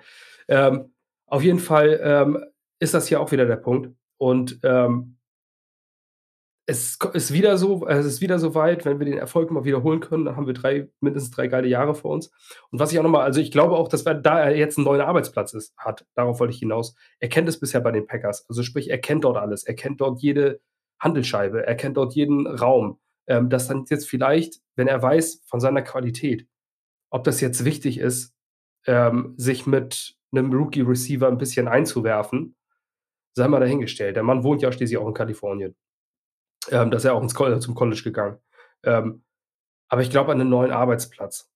Ähm, 0.48 0.92
auf 1.26 1.42
jeden 1.42 1.60
Fall 1.60 2.00
ähm, 2.02 2.38
ist 2.80 2.94
das 2.94 3.06
hier 3.06 3.20
auch 3.20 3.30
wieder 3.30 3.46
der 3.46 3.56
Punkt. 3.56 3.90
Und 4.18 4.60
ähm, 4.62 5.18
es 6.70 6.98
ist 7.14 7.32
wieder 7.32 7.56
so, 7.56 7.86
es 7.88 8.04
ist 8.04 8.20
wieder 8.20 8.38
so 8.38 8.54
weit, 8.54 8.84
wenn 8.84 8.98
wir 8.98 9.06
den 9.06 9.16
Erfolg 9.16 9.50
mal 9.50 9.64
wiederholen 9.64 10.00
können, 10.00 10.26
dann 10.26 10.36
haben 10.36 10.46
wir 10.46 10.52
drei, 10.52 10.90
mindestens 11.00 11.34
drei 11.34 11.46
geile 11.46 11.66
Jahre 11.66 11.94
vor 11.94 12.10
uns. 12.10 12.30
Und 12.70 12.78
was 12.78 12.92
ich 12.92 12.98
auch 12.98 13.02
nochmal, 13.02 13.22
also 13.22 13.40
ich 13.40 13.50
glaube 13.50 13.74
auch, 13.74 13.88
dass 13.88 14.04
wir, 14.04 14.12
da 14.12 14.38
er 14.38 14.54
jetzt 14.54 14.76
einen 14.76 14.84
neuen 14.84 15.00
Arbeitsplatz 15.00 15.54
ist, 15.54 15.74
hat, 15.78 16.04
darauf 16.14 16.40
wollte 16.40 16.52
ich 16.52 16.58
hinaus, 16.58 16.94
er 17.20 17.30
kennt 17.30 17.48
es 17.48 17.58
bisher 17.58 17.80
bei 17.80 17.90
den 17.90 18.06
Packers. 18.06 18.44
Also 18.50 18.62
sprich, 18.62 18.90
er 18.90 18.98
kennt 18.98 19.24
dort 19.24 19.38
alles, 19.38 19.64
er 19.64 19.74
kennt 19.74 20.02
dort 20.02 20.20
jede 20.20 20.60
Handelsscheibe, 21.00 21.66
er 21.66 21.74
kennt 21.74 21.96
dort 21.96 22.14
jeden 22.14 22.46
Raum. 22.46 23.00
Ähm, 23.26 23.48
dass 23.48 23.68
dann 23.68 23.86
jetzt 23.88 24.06
vielleicht, 24.06 24.60
wenn 24.76 24.88
er 24.88 25.00
weiß 25.02 25.44
von 25.46 25.60
seiner 25.60 25.82
Qualität, 25.82 26.46
ob 27.10 27.24
das 27.24 27.40
jetzt 27.40 27.64
wichtig 27.64 27.98
ist, 27.98 28.34
ähm, 28.86 29.32
sich 29.38 29.66
mit 29.66 30.16
einem 30.32 30.52
Rookie-Receiver 30.52 31.28
ein 31.28 31.38
bisschen 31.38 31.66
einzuwerfen, 31.66 32.56
sei 33.34 33.48
mal 33.48 33.60
dahingestellt. 33.60 34.16
Der 34.16 34.22
Mann 34.22 34.44
wohnt 34.44 34.62
ja 34.62 34.72
schließlich 34.72 34.98
auch 34.98 35.08
in 35.08 35.14
Kalifornien. 35.14 35.76
Ähm, 36.70 36.90
da 36.90 36.96
ist 36.96 37.04
er 37.04 37.14
auch 37.14 37.22
ins 37.22 37.34
College, 37.34 37.60
zum 37.60 37.74
College 37.74 38.02
gegangen. 38.02 38.38
Ähm, 38.82 39.24
aber 39.88 40.02
ich 40.02 40.10
glaube 40.10 40.32
an 40.32 40.40
einen 40.40 40.50
neuen 40.50 40.70
Arbeitsplatz. 40.70 41.50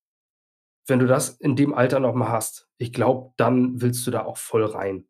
Wenn 0.86 0.98
du 0.98 1.06
das 1.06 1.30
in 1.30 1.54
dem 1.54 1.74
Alter 1.74 2.00
noch 2.00 2.14
mal 2.14 2.30
hast, 2.30 2.68
ich 2.78 2.92
glaube, 2.92 3.32
dann 3.36 3.80
willst 3.80 4.06
du 4.06 4.10
da 4.10 4.24
auch 4.24 4.36
voll 4.36 4.64
rein. 4.64 5.06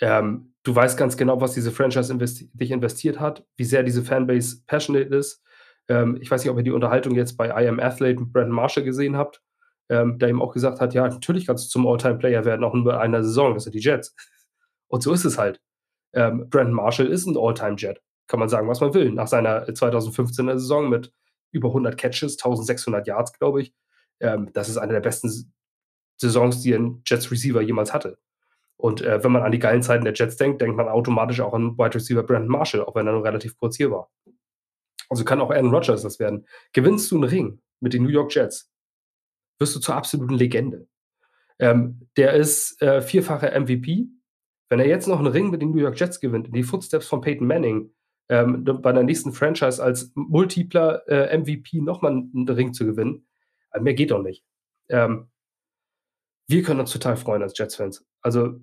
Ähm, 0.00 0.54
du 0.62 0.74
weißt 0.74 0.96
ganz 0.96 1.16
genau, 1.16 1.40
was 1.40 1.54
diese 1.54 1.72
Franchise 1.72 2.12
investi 2.12 2.50
dich 2.52 2.70
investiert 2.70 3.20
hat, 3.20 3.44
wie 3.56 3.64
sehr 3.64 3.82
diese 3.82 4.02
Fanbase 4.02 4.62
passionate 4.66 5.14
ist. 5.14 5.42
Ähm, 5.88 6.18
ich 6.20 6.30
weiß 6.30 6.42
nicht, 6.42 6.50
ob 6.50 6.56
ihr 6.58 6.62
die 6.62 6.70
Unterhaltung 6.70 7.14
jetzt 7.14 7.36
bei 7.36 7.48
I 7.48 7.68
Am 7.68 7.80
Athlete 7.80 8.20
mit 8.20 8.32
Brandon 8.32 8.54
Marshall 8.54 8.84
gesehen 8.84 9.16
habt, 9.16 9.42
ähm, 9.88 10.18
der 10.18 10.28
ihm 10.28 10.42
auch 10.42 10.52
gesagt 10.52 10.80
hat, 10.80 10.94
ja, 10.94 11.06
natürlich 11.08 11.46
kannst 11.46 11.66
du 11.66 11.70
zum 11.70 11.86
All-Time-Player 11.86 12.44
werden, 12.44 12.64
auch 12.64 12.74
in 12.74 12.88
einer 12.88 13.22
Saison, 13.22 13.54
das 13.54 13.64
sind 13.64 13.74
die 13.74 13.80
Jets. 13.80 14.14
Und 14.88 15.02
so 15.02 15.12
ist 15.12 15.24
es 15.24 15.38
halt. 15.38 15.60
Ähm, 16.16 16.48
Brandon 16.50 16.74
Marshall 16.74 17.06
ist 17.06 17.26
ein 17.26 17.36
All-Time-Jet, 17.36 18.00
kann 18.26 18.40
man 18.40 18.48
sagen, 18.48 18.68
was 18.68 18.80
man 18.80 18.94
will. 18.94 19.12
Nach 19.12 19.28
seiner 19.28 19.68
2015er 19.68 20.58
Saison 20.58 20.88
mit 20.88 21.12
über 21.52 21.68
100 21.68 21.96
Catches, 21.96 22.32
1600 22.38 23.06
Yards, 23.06 23.32
glaube 23.38 23.62
ich. 23.62 23.74
Ähm, 24.18 24.50
das 24.52 24.68
ist 24.68 24.78
eine 24.78 24.94
der 24.94 25.00
besten 25.00 25.30
Saisons, 26.16 26.62
die 26.62 26.74
ein 26.74 27.02
Jets 27.06 27.30
Receiver 27.30 27.60
jemals 27.60 27.92
hatte. 27.92 28.18
Und 28.78 29.02
äh, 29.02 29.22
wenn 29.22 29.32
man 29.32 29.42
an 29.42 29.52
die 29.52 29.58
geilen 29.58 29.82
Zeiten 29.82 30.04
der 30.04 30.14
Jets 30.14 30.36
denkt, 30.36 30.60
denkt 30.60 30.76
man 30.76 30.88
automatisch 30.88 31.40
auch 31.40 31.54
an 31.54 31.78
Wide 31.78 31.94
Receiver 31.94 32.22
Brandon 32.22 32.50
Marshall, 32.50 32.82
auch 32.82 32.94
wenn 32.94 33.06
er 33.06 33.12
nur 33.12 33.24
relativ 33.24 33.56
kurz 33.56 33.76
hier 33.76 33.90
war. 33.90 34.10
Also 35.08 35.24
kann 35.24 35.40
auch 35.40 35.50
Aaron 35.50 35.70
Rodgers 35.70 36.02
das 36.02 36.18
werden. 36.18 36.46
Gewinnst 36.72 37.10
du 37.10 37.16
einen 37.16 37.24
Ring 37.24 37.60
mit 37.80 37.92
den 37.92 38.02
New 38.02 38.08
York 38.10 38.34
Jets, 38.34 38.70
wirst 39.58 39.76
du 39.76 39.80
zur 39.80 39.94
absoluten 39.94 40.34
Legende. 40.34 40.88
Ähm, 41.58 42.08
der 42.16 42.34
ist 42.34 42.80
äh, 42.82 43.00
vierfacher 43.00 43.58
MVP. 43.58 44.08
Wenn 44.68 44.80
er 44.80 44.86
jetzt 44.86 45.06
noch 45.06 45.18
einen 45.18 45.28
Ring 45.28 45.50
mit 45.50 45.62
den 45.62 45.70
New 45.70 45.80
York 45.80 45.98
Jets 45.98 46.20
gewinnt, 46.20 46.48
in 46.48 46.52
die 46.52 46.62
Footsteps 46.62 47.06
von 47.06 47.20
Peyton 47.20 47.46
Manning, 47.46 47.92
ähm, 48.28 48.64
bei 48.64 48.92
der 48.92 49.04
nächsten 49.04 49.32
Franchise 49.32 49.82
als 49.82 50.12
multipler 50.14 51.06
äh, 51.08 51.36
MVP 51.38 51.80
nochmal 51.80 52.12
einen 52.12 52.48
Ring 52.48 52.72
zu 52.74 52.84
gewinnen, 52.84 53.26
äh, 53.72 53.80
mehr 53.80 53.94
geht 53.94 54.10
doch 54.10 54.22
nicht. 54.22 54.44
Ähm, 54.88 55.30
wir 56.48 56.62
können 56.62 56.80
uns 56.80 56.92
total 56.92 57.16
freuen 57.16 57.42
als 57.42 57.56
Jets-Fans. 57.56 58.04
Also 58.22 58.60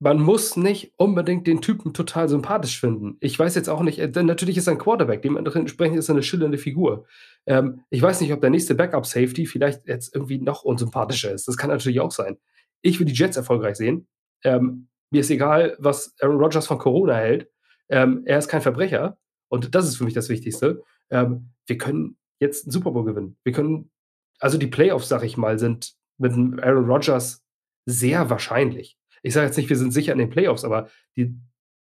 man 0.00 0.20
muss 0.20 0.56
nicht 0.56 0.92
unbedingt 0.96 1.46
den 1.48 1.60
Typen 1.60 1.92
total 1.92 2.28
sympathisch 2.28 2.78
finden. 2.78 3.16
Ich 3.20 3.36
weiß 3.36 3.56
jetzt 3.56 3.68
auch 3.68 3.82
nicht, 3.82 3.98
äh, 3.98 4.08
denn 4.08 4.26
natürlich 4.26 4.56
ist 4.56 4.68
er 4.68 4.74
ein 4.74 4.78
Quarterback, 4.78 5.22
dementsprechend 5.22 5.98
ist 5.98 6.08
er 6.08 6.14
eine 6.14 6.22
schillernde 6.22 6.58
Figur. 6.58 7.06
Ähm, 7.46 7.80
ich 7.90 8.00
weiß 8.00 8.20
nicht, 8.20 8.32
ob 8.32 8.40
der 8.40 8.50
nächste 8.50 8.76
Backup-Safety 8.76 9.46
vielleicht 9.46 9.86
jetzt 9.88 10.14
irgendwie 10.14 10.38
noch 10.38 10.62
unsympathischer 10.62 11.32
ist. 11.32 11.48
Das 11.48 11.56
kann 11.56 11.70
natürlich 11.70 12.00
auch 12.00 12.12
sein. 12.12 12.38
Ich 12.80 13.00
will 13.00 13.06
die 13.06 13.14
Jets 13.14 13.36
erfolgreich 13.36 13.76
sehen. 13.76 14.06
Ähm, 14.44 14.88
mir 15.10 15.20
ist 15.20 15.30
egal, 15.30 15.76
was 15.78 16.14
Aaron 16.20 16.38
Rodgers 16.38 16.66
von 16.66 16.78
Corona 16.78 17.14
hält. 17.14 17.50
Ähm, 17.88 18.22
er 18.26 18.38
ist 18.38 18.48
kein 18.48 18.60
Verbrecher 18.60 19.18
und 19.48 19.74
das 19.74 19.86
ist 19.86 19.96
für 19.96 20.04
mich 20.04 20.14
das 20.14 20.28
Wichtigste. 20.28 20.82
Ähm, 21.10 21.50
wir 21.66 21.78
können 21.78 22.18
jetzt 22.40 22.66
einen 22.66 22.72
Super 22.72 22.90
Bowl 22.90 23.04
gewinnen. 23.04 23.36
Wir 23.44 23.52
können, 23.52 23.90
also 24.38 24.58
die 24.58 24.66
Playoffs, 24.66 25.08
sag 25.08 25.22
ich 25.24 25.36
mal, 25.36 25.58
sind 25.58 25.94
mit 26.18 26.32
Aaron 26.32 26.90
Rodgers 26.90 27.42
sehr 27.86 28.28
wahrscheinlich. 28.28 28.98
Ich 29.22 29.32
sage 29.32 29.46
jetzt 29.46 29.56
nicht, 29.56 29.68
wir 29.68 29.76
sind 29.76 29.92
sicher 29.92 30.12
in 30.12 30.18
den 30.18 30.30
Playoffs, 30.30 30.64
aber 30.64 30.88
die 31.16 31.34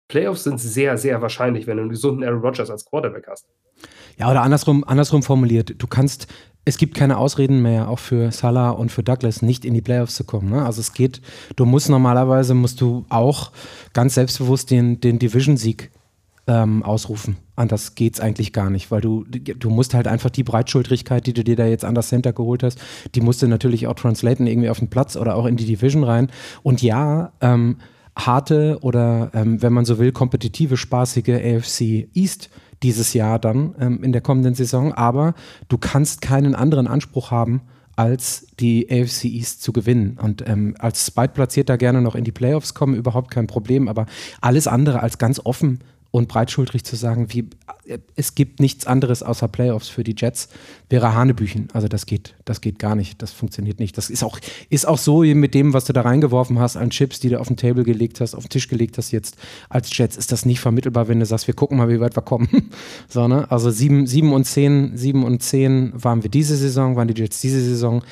Playoffs 0.08 0.44
sind 0.44 0.60
sehr, 0.60 0.98
sehr 0.98 1.20
wahrscheinlich, 1.20 1.66
wenn 1.66 1.76
du 1.76 1.82
einen 1.82 1.90
gesunden 1.90 2.24
Aaron 2.24 2.40
Rodgers 2.40 2.70
als 2.70 2.84
Quarterback 2.84 3.26
hast. 3.28 3.46
Ja, 4.18 4.30
oder 4.30 4.42
andersrum, 4.42 4.84
andersrum 4.86 5.22
formuliert, 5.22 5.74
du 5.78 5.86
kannst, 5.86 6.26
es 6.64 6.78
gibt 6.78 6.94
keine 6.94 7.18
Ausreden 7.18 7.60
mehr, 7.60 7.88
auch 7.88 7.98
für 7.98 8.32
Salah 8.32 8.70
und 8.70 8.90
für 8.90 9.02
Douglas, 9.02 9.42
nicht 9.42 9.64
in 9.64 9.74
die 9.74 9.82
Playoffs 9.82 10.14
zu 10.14 10.24
kommen. 10.24 10.50
Ne? 10.50 10.64
Also 10.64 10.80
es 10.80 10.92
geht, 10.92 11.20
du 11.56 11.66
musst 11.66 11.90
normalerweise, 11.90 12.54
musst 12.54 12.80
du 12.80 13.04
auch 13.08 13.52
ganz 13.92 14.14
selbstbewusst 14.14 14.70
den, 14.70 15.00
den 15.00 15.18
Division-Sieg 15.18 15.90
ähm, 16.46 16.82
ausrufen. 16.82 17.36
Anders 17.56 17.94
geht's 17.94 18.20
eigentlich 18.20 18.52
gar 18.52 18.70
nicht, 18.70 18.90
weil 18.90 19.00
du, 19.00 19.24
du 19.24 19.70
musst 19.70 19.94
halt 19.94 20.06
einfach 20.06 20.30
die 20.30 20.44
Breitschultrigkeit, 20.44 21.26
die 21.26 21.32
du 21.32 21.42
dir 21.42 21.56
da 21.56 21.66
jetzt 21.66 21.84
an 21.84 21.94
das 21.94 22.08
Center 22.08 22.32
geholt 22.32 22.62
hast, 22.62 22.78
die 23.14 23.20
musst 23.20 23.42
du 23.42 23.48
natürlich 23.48 23.86
auch 23.86 23.94
translaten 23.94 24.46
irgendwie 24.46 24.70
auf 24.70 24.78
den 24.78 24.88
Platz 24.88 25.16
oder 25.16 25.34
auch 25.34 25.46
in 25.46 25.56
die 25.56 25.66
Division 25.66 26.04
rein. 26.04 26.30
Und 26.62 26.82
ja, 26.82 27.32
ähm, 27.40 27.78
harte 28.16 28.78
oder, 28.80 29.30
ähm, 29.34 29.62
wenn 29.62 29.72
man 29.72 29.84
so 29.84 29.98
will, 29.98 30.12
kompetitive, 30.12 30.76
spaßige 30.76 31.28
AFC 31.28 32.08
East 32.14 32.50
dieses 32.82 33.14
Jahr 33.14 33.38
dann 33.38 33.74
ähm, 33.78 34.02
in 34.02 34.12
der 34.12 34.20
kommenden 34.20 34.54
Saison. 34.54 34.92
Aber 34.92 35.34
du 35.68 35.78
kannst 35.78 36.22
keinen 36.22 36.54
anderen 36.54 36.86
Anspruch 36.86 37.30
haben, 37.30 37.62
als 37.96 38.46
die 38.60 38.88
AFC 38.90 39.24
East 39.24 39.62
zu 39.62 39.72
gewinnen. 39.72 40.18
Und 40.20 40.46
ähm, 40.46 40.74
als 40.78 41.06
Zweitplatzierter 41.06 41.78
gerne 41.78 42.02
noch 42.02 42.14
in 42.14 42.24
die 42.24 42.32
Playoffs 42.32 42.74
kommen, 42.74 42.94
überhaupt 42.94 43.30
kein 43.30 43.46
Problem. 43.46 43.88
Aber 43.88 44.06
alles 44.40 44.66
andere 44.66 45.02
als 45.02 45.18
ganz 45.18 45.40
offen 45.42 45.80
und 46.16 46.28
breitschultrig 46.28 46.82
zu 46.82 46.96
sagen, 46.96 47.26
wie, 47.34 47.50
es 48.16 48.34
gibt 48.34 48.58
nichts 48.58 48.86
anderes 48.86 49.22
außer 49.22 49.48
Playoffs 49.48 49.90
für 49.90 50.02
die 50.02 50.14
Jets, 50.16 50.48
wäre 50.88 51.14
Hanebüchen. 51.14 51.68
Also 51.74 51.88
das 51.88 52.06
geht, 52.06 52.34
das 52.46 52.62
geht 52.62 52.78
gar 52.78 52.94
nicht, 52.94 53.20
das 53.20 53.32
funktioniert 53.32 53.80
nicht. 53.80 53.98
Das 53.98 54.08
ist 54.08 54.24
auch, 54.24 54.38
ist 54.70 54.88
auch 54.88 54.96
so 54.96 55.24
mit 55.24 55.52
dem, 55.52 55.74
was 55.74 55.84
du 55.84 55.92
da 55.92 56.00
reingeworfen 56.00 56.58
hast 56.58 56.78
an 56.78 56.88
Chips, 56.88 57.20
die 57.20 57.28
du 57.28 57.38
auf 57.38 57.48
den 57.48 57.58
Table 57.58 57.84
gelegt 57.84 58.22
hast, 58.22 58.34
auf 58.34 58.44
den 58.44 58.48
Tisch 58.48 58.68
gelegt 58.68 58.96
hast 58.96 59.10
jetzt 59.10 59.36
als 59.68 59.94
Jets, 59.94 60.16
ist 60.16 60.32
das 60.32 60.46
nicht 60.46 60.58
vermittelbar, 60.58 61.06
wenn 61.08 61.20
du 61.20 61.26
sagst, 61.26 61.48
wir 61.48 61.54
gucken 61.54 61.76
mal, 61.76 61.90
wie 61.90 62.00
weit 62.00 62.16
wir 62.16 62.22
kommen. 62.22 62.48
so, 63.10 63.28
ne? 63.28 63.50
Also 63.50 63.70
sieben, 63.70 64.06
sieben 64.06 64.32
und 64.32 64.44
zehn, 64.44 64.96
sieben 64.96 65.22
und 65.22 65.42
zehn 65.42 65.92
waren 66.02 66.22
wir 66.22 66.30
diese 66.30 66.56
Saison, 66.56 66.96
waren 66.96 67.08
die 67.08 67.20
Jets 67.20 67.42
diese 67.42 67.60
Saison. 67.60 68.02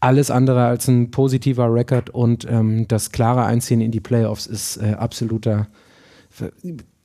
Alles 0.00 0.30
andere 0.30 0.66
als 0.66 0.86
ein 0.88 1.10
positiver 1.10 1.72
Rekord 1.72 2.10
und 2.10 2.46
ähm, 2.46 2.86
das 2.88 3.10
klare 3.10 3.46
Einziehen 3.46 3.80
in 3.80 3.90
die 3.90 4.00
Playoffs 4.00 4.44
ist 4.44 4.76
äh, 4.76 4.96
absoluter 4.98 5.68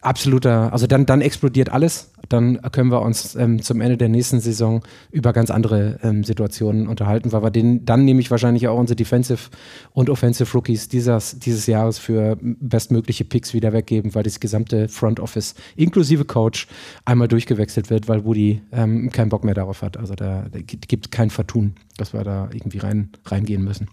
absoluter, 0.01 0.71
also 0.71 0.87
dann, 0.87 1.05
dann 1.05 1.21
explodiert 1.21 1.69
alles. 1.69 2.11
Dann 2.29 2.61
können 2.71 2.91
wir 2.91 3.01
uns 3.01 3.35
ähm, 3.35 3.61
zum 3.61 3.81
Ende 3.81 3.97
der 3.97 4.07
nächsten 4.07 4.39
Saison 4.39 4.81
über 5.11 5.33
ganz 5.33 5.49
andere 5.49 5.99
ähm, 6.03 6.23
Situationen 6.23 6.87
unterhalten, 6.87 7.31
weil 7.31 7.43
wir 7.43 7.49
den, 7.49 7.85
dann 7.85 8.05
nämlich 8.05 8.31
wahrscheinlich 8.31 8.67
auch 8.67 8.77
unsere 8.77 8.95
Defensive 8.95 9.49
und 9.91 10.09
Offensive 10.09 10.51
Rookies 10.53 10.87
dieses, 10.87 11.39
dieses 11.39 11.65
Jahres 11.65 11.97
für 11.97 12.37
bestmögliche 12.41 13.25
Picks 13.25 13.53
wieder 13.53 13.73
weggeben, 13.73 14.15
weil 14.15 14.23
das 14.23 14.39
gesamte 14.39 14.87
Front 14.87 15.19
Office 15.19 15.55
inklusive 15.75 16.25
Coach 16.25 16.67
einmal 17.03 17.27
durchgewechselt 17.27 17.89
wird, 17.89 18.07
weil 18.07 18.23
Woody 18.25 18.61
ähm, 18.71 19.11
keinen 19.11 19.29
Bock 19.29 19.43
mehr 19.43 19.55
darauf 19.55 19.81
hat. 19.81 19.97
Also 19.97 20.15
da, 20.15 20.45
da 20.51 20.59
gibt 20.61 21.11
kein 21.11 21.29
Vertun, 21.29 21.73
dass 21.97 22.13
wir 22.13 22.23
da 22.23 22.49
irgendwie 22.53 22.77
rein, 22.77 23.09
reingehen 23.25 23.63
müssen. 23.63 23.87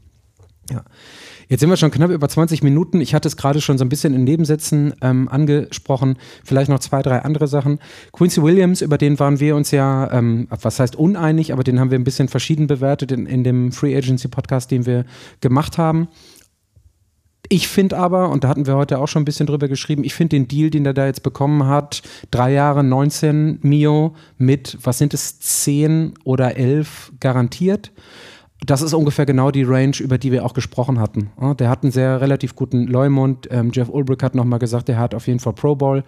Ja. 0.70 0.84
Jetzt 1.48 1.60
sind 1.60 1.70
wir 1.70 1.76
schon 1.76 1.92
knapp 1.92 2.10
über 2.10 2.28
20 2.28 2.62
Minuten. 2.64 3.00
Ich 3.00 3.14
hatte 3.14 3.28
es 3.28 3.36
gerade 3.36 3.60
schon 3.60 3.78
so 3.78 3.84
ein 3.84 3.88
bisschen 3.88 4.14
in 4.14 4.24
Nebensätzen 4.24 4.94
ähm, 5.00 5.28
angesprochen. 5.28 6.16
Vielleicht 6.44 6.68
noch 6.68 6.80
zwei, 6.80 7.02
drei 7.02 7.20
andere 7.20 7.46
Sachen. 7.46 7.78
Quincy 8.12 8.42
Williams, 8.42 8.80
über 8.80 8.98
den 8.98 9.18
waren 9.20 9.38
wir 9.38 9.54
uns 9.54 9.70
ja, 9.70 10.10
ähm, 10.12 10.48
was 10.50 10.80
heißt 10.80 10.96
uneinig, 10.96 11.52
aber 11.52 11.62
den 11.62 11.78
haben 11.78 11.92
wir 11.92 11.98
ein 11.98 12.04
bisschen 12.04 12.28
verschieden 12.28 12.66
bewertet 12.66 13.12
in, 13.12 13.26
in 13.26 13.44
dem 13.44 13.70
Free 13.70 13.96
Agency 13.96 14.26
Podcast, 14.26 14.72
den 14.72 14.86
wir 14.86 15.04
gemacht 15.40 15.78
haben. 15.78 16.08
Ich 17.48 17.68
finde 17.68 17.96
aber, 17.96 18.30
und 18.30 18.42
da 18.42 18.48
hatten 18.48 18.66
wir 18.66 18.74
heute 18.74 18.98
auch 18.98 19.06
schon 19.06 19.22
ein 19.22 19.24
bisschen 19.24 19.46
drüber 19.46 19.68
geschrieben, 19.68 20.02
ich 20.02 20.14
finde 20.14 20.36
den 20.36 20.48
Deal, 20.48 20.70
den 20.70 20.84
er 20.84 20.94
da 20.94 21.06
jetzt 21.06 21.22
bekommen 21.22 21.66
hat, 21.66 22.02
drei 22.32 22.52
Jahre 22.52 22.82
19 22.82 23.60
Mio 23.62 24.16
mit, 24.36 24.78
was 24.82 24.98
sind 24.98 25.14
es, 25.14 25.38
10 25.38 26.14
oder 26.24 26.56
11 26.56 27.12
garantiert 27.20 27.92
das 28.64 28.82
ist 28.82 28.94
ungefähr 28.94 29.26
genau 29.26 29.50
die 29.50 29.64
Range, 29.64 29.96
über 30.00 30.18
die 30.18 30.32
wir 30.32 30.44
auch 30.44 30.54
gesprochen 30.54 30.98
hatten. 30.98 31.30
Der 31.58 31.68
hat 31.68 31.82
einen 31.82 31.92
sehr 31.92 32.20
relativ 32.20 32.56
guten 32.56 32.86
Leumund. 32.86 33.48
Ähm, 33.50 33.70
Jeff 33.72 33.88
Ulbrich 33.88 34.22
hat 34.22 34.34
nochmal 34.34 34.58
gesagt, 34.58 34.88
er 34.88 34.98
hat 34.98 35.14
auf 35.14 35.26
jeden 35.26 35.40
Fall 35.40 35.52
Pro 35.52 35.76
Bowl 35.76 36.04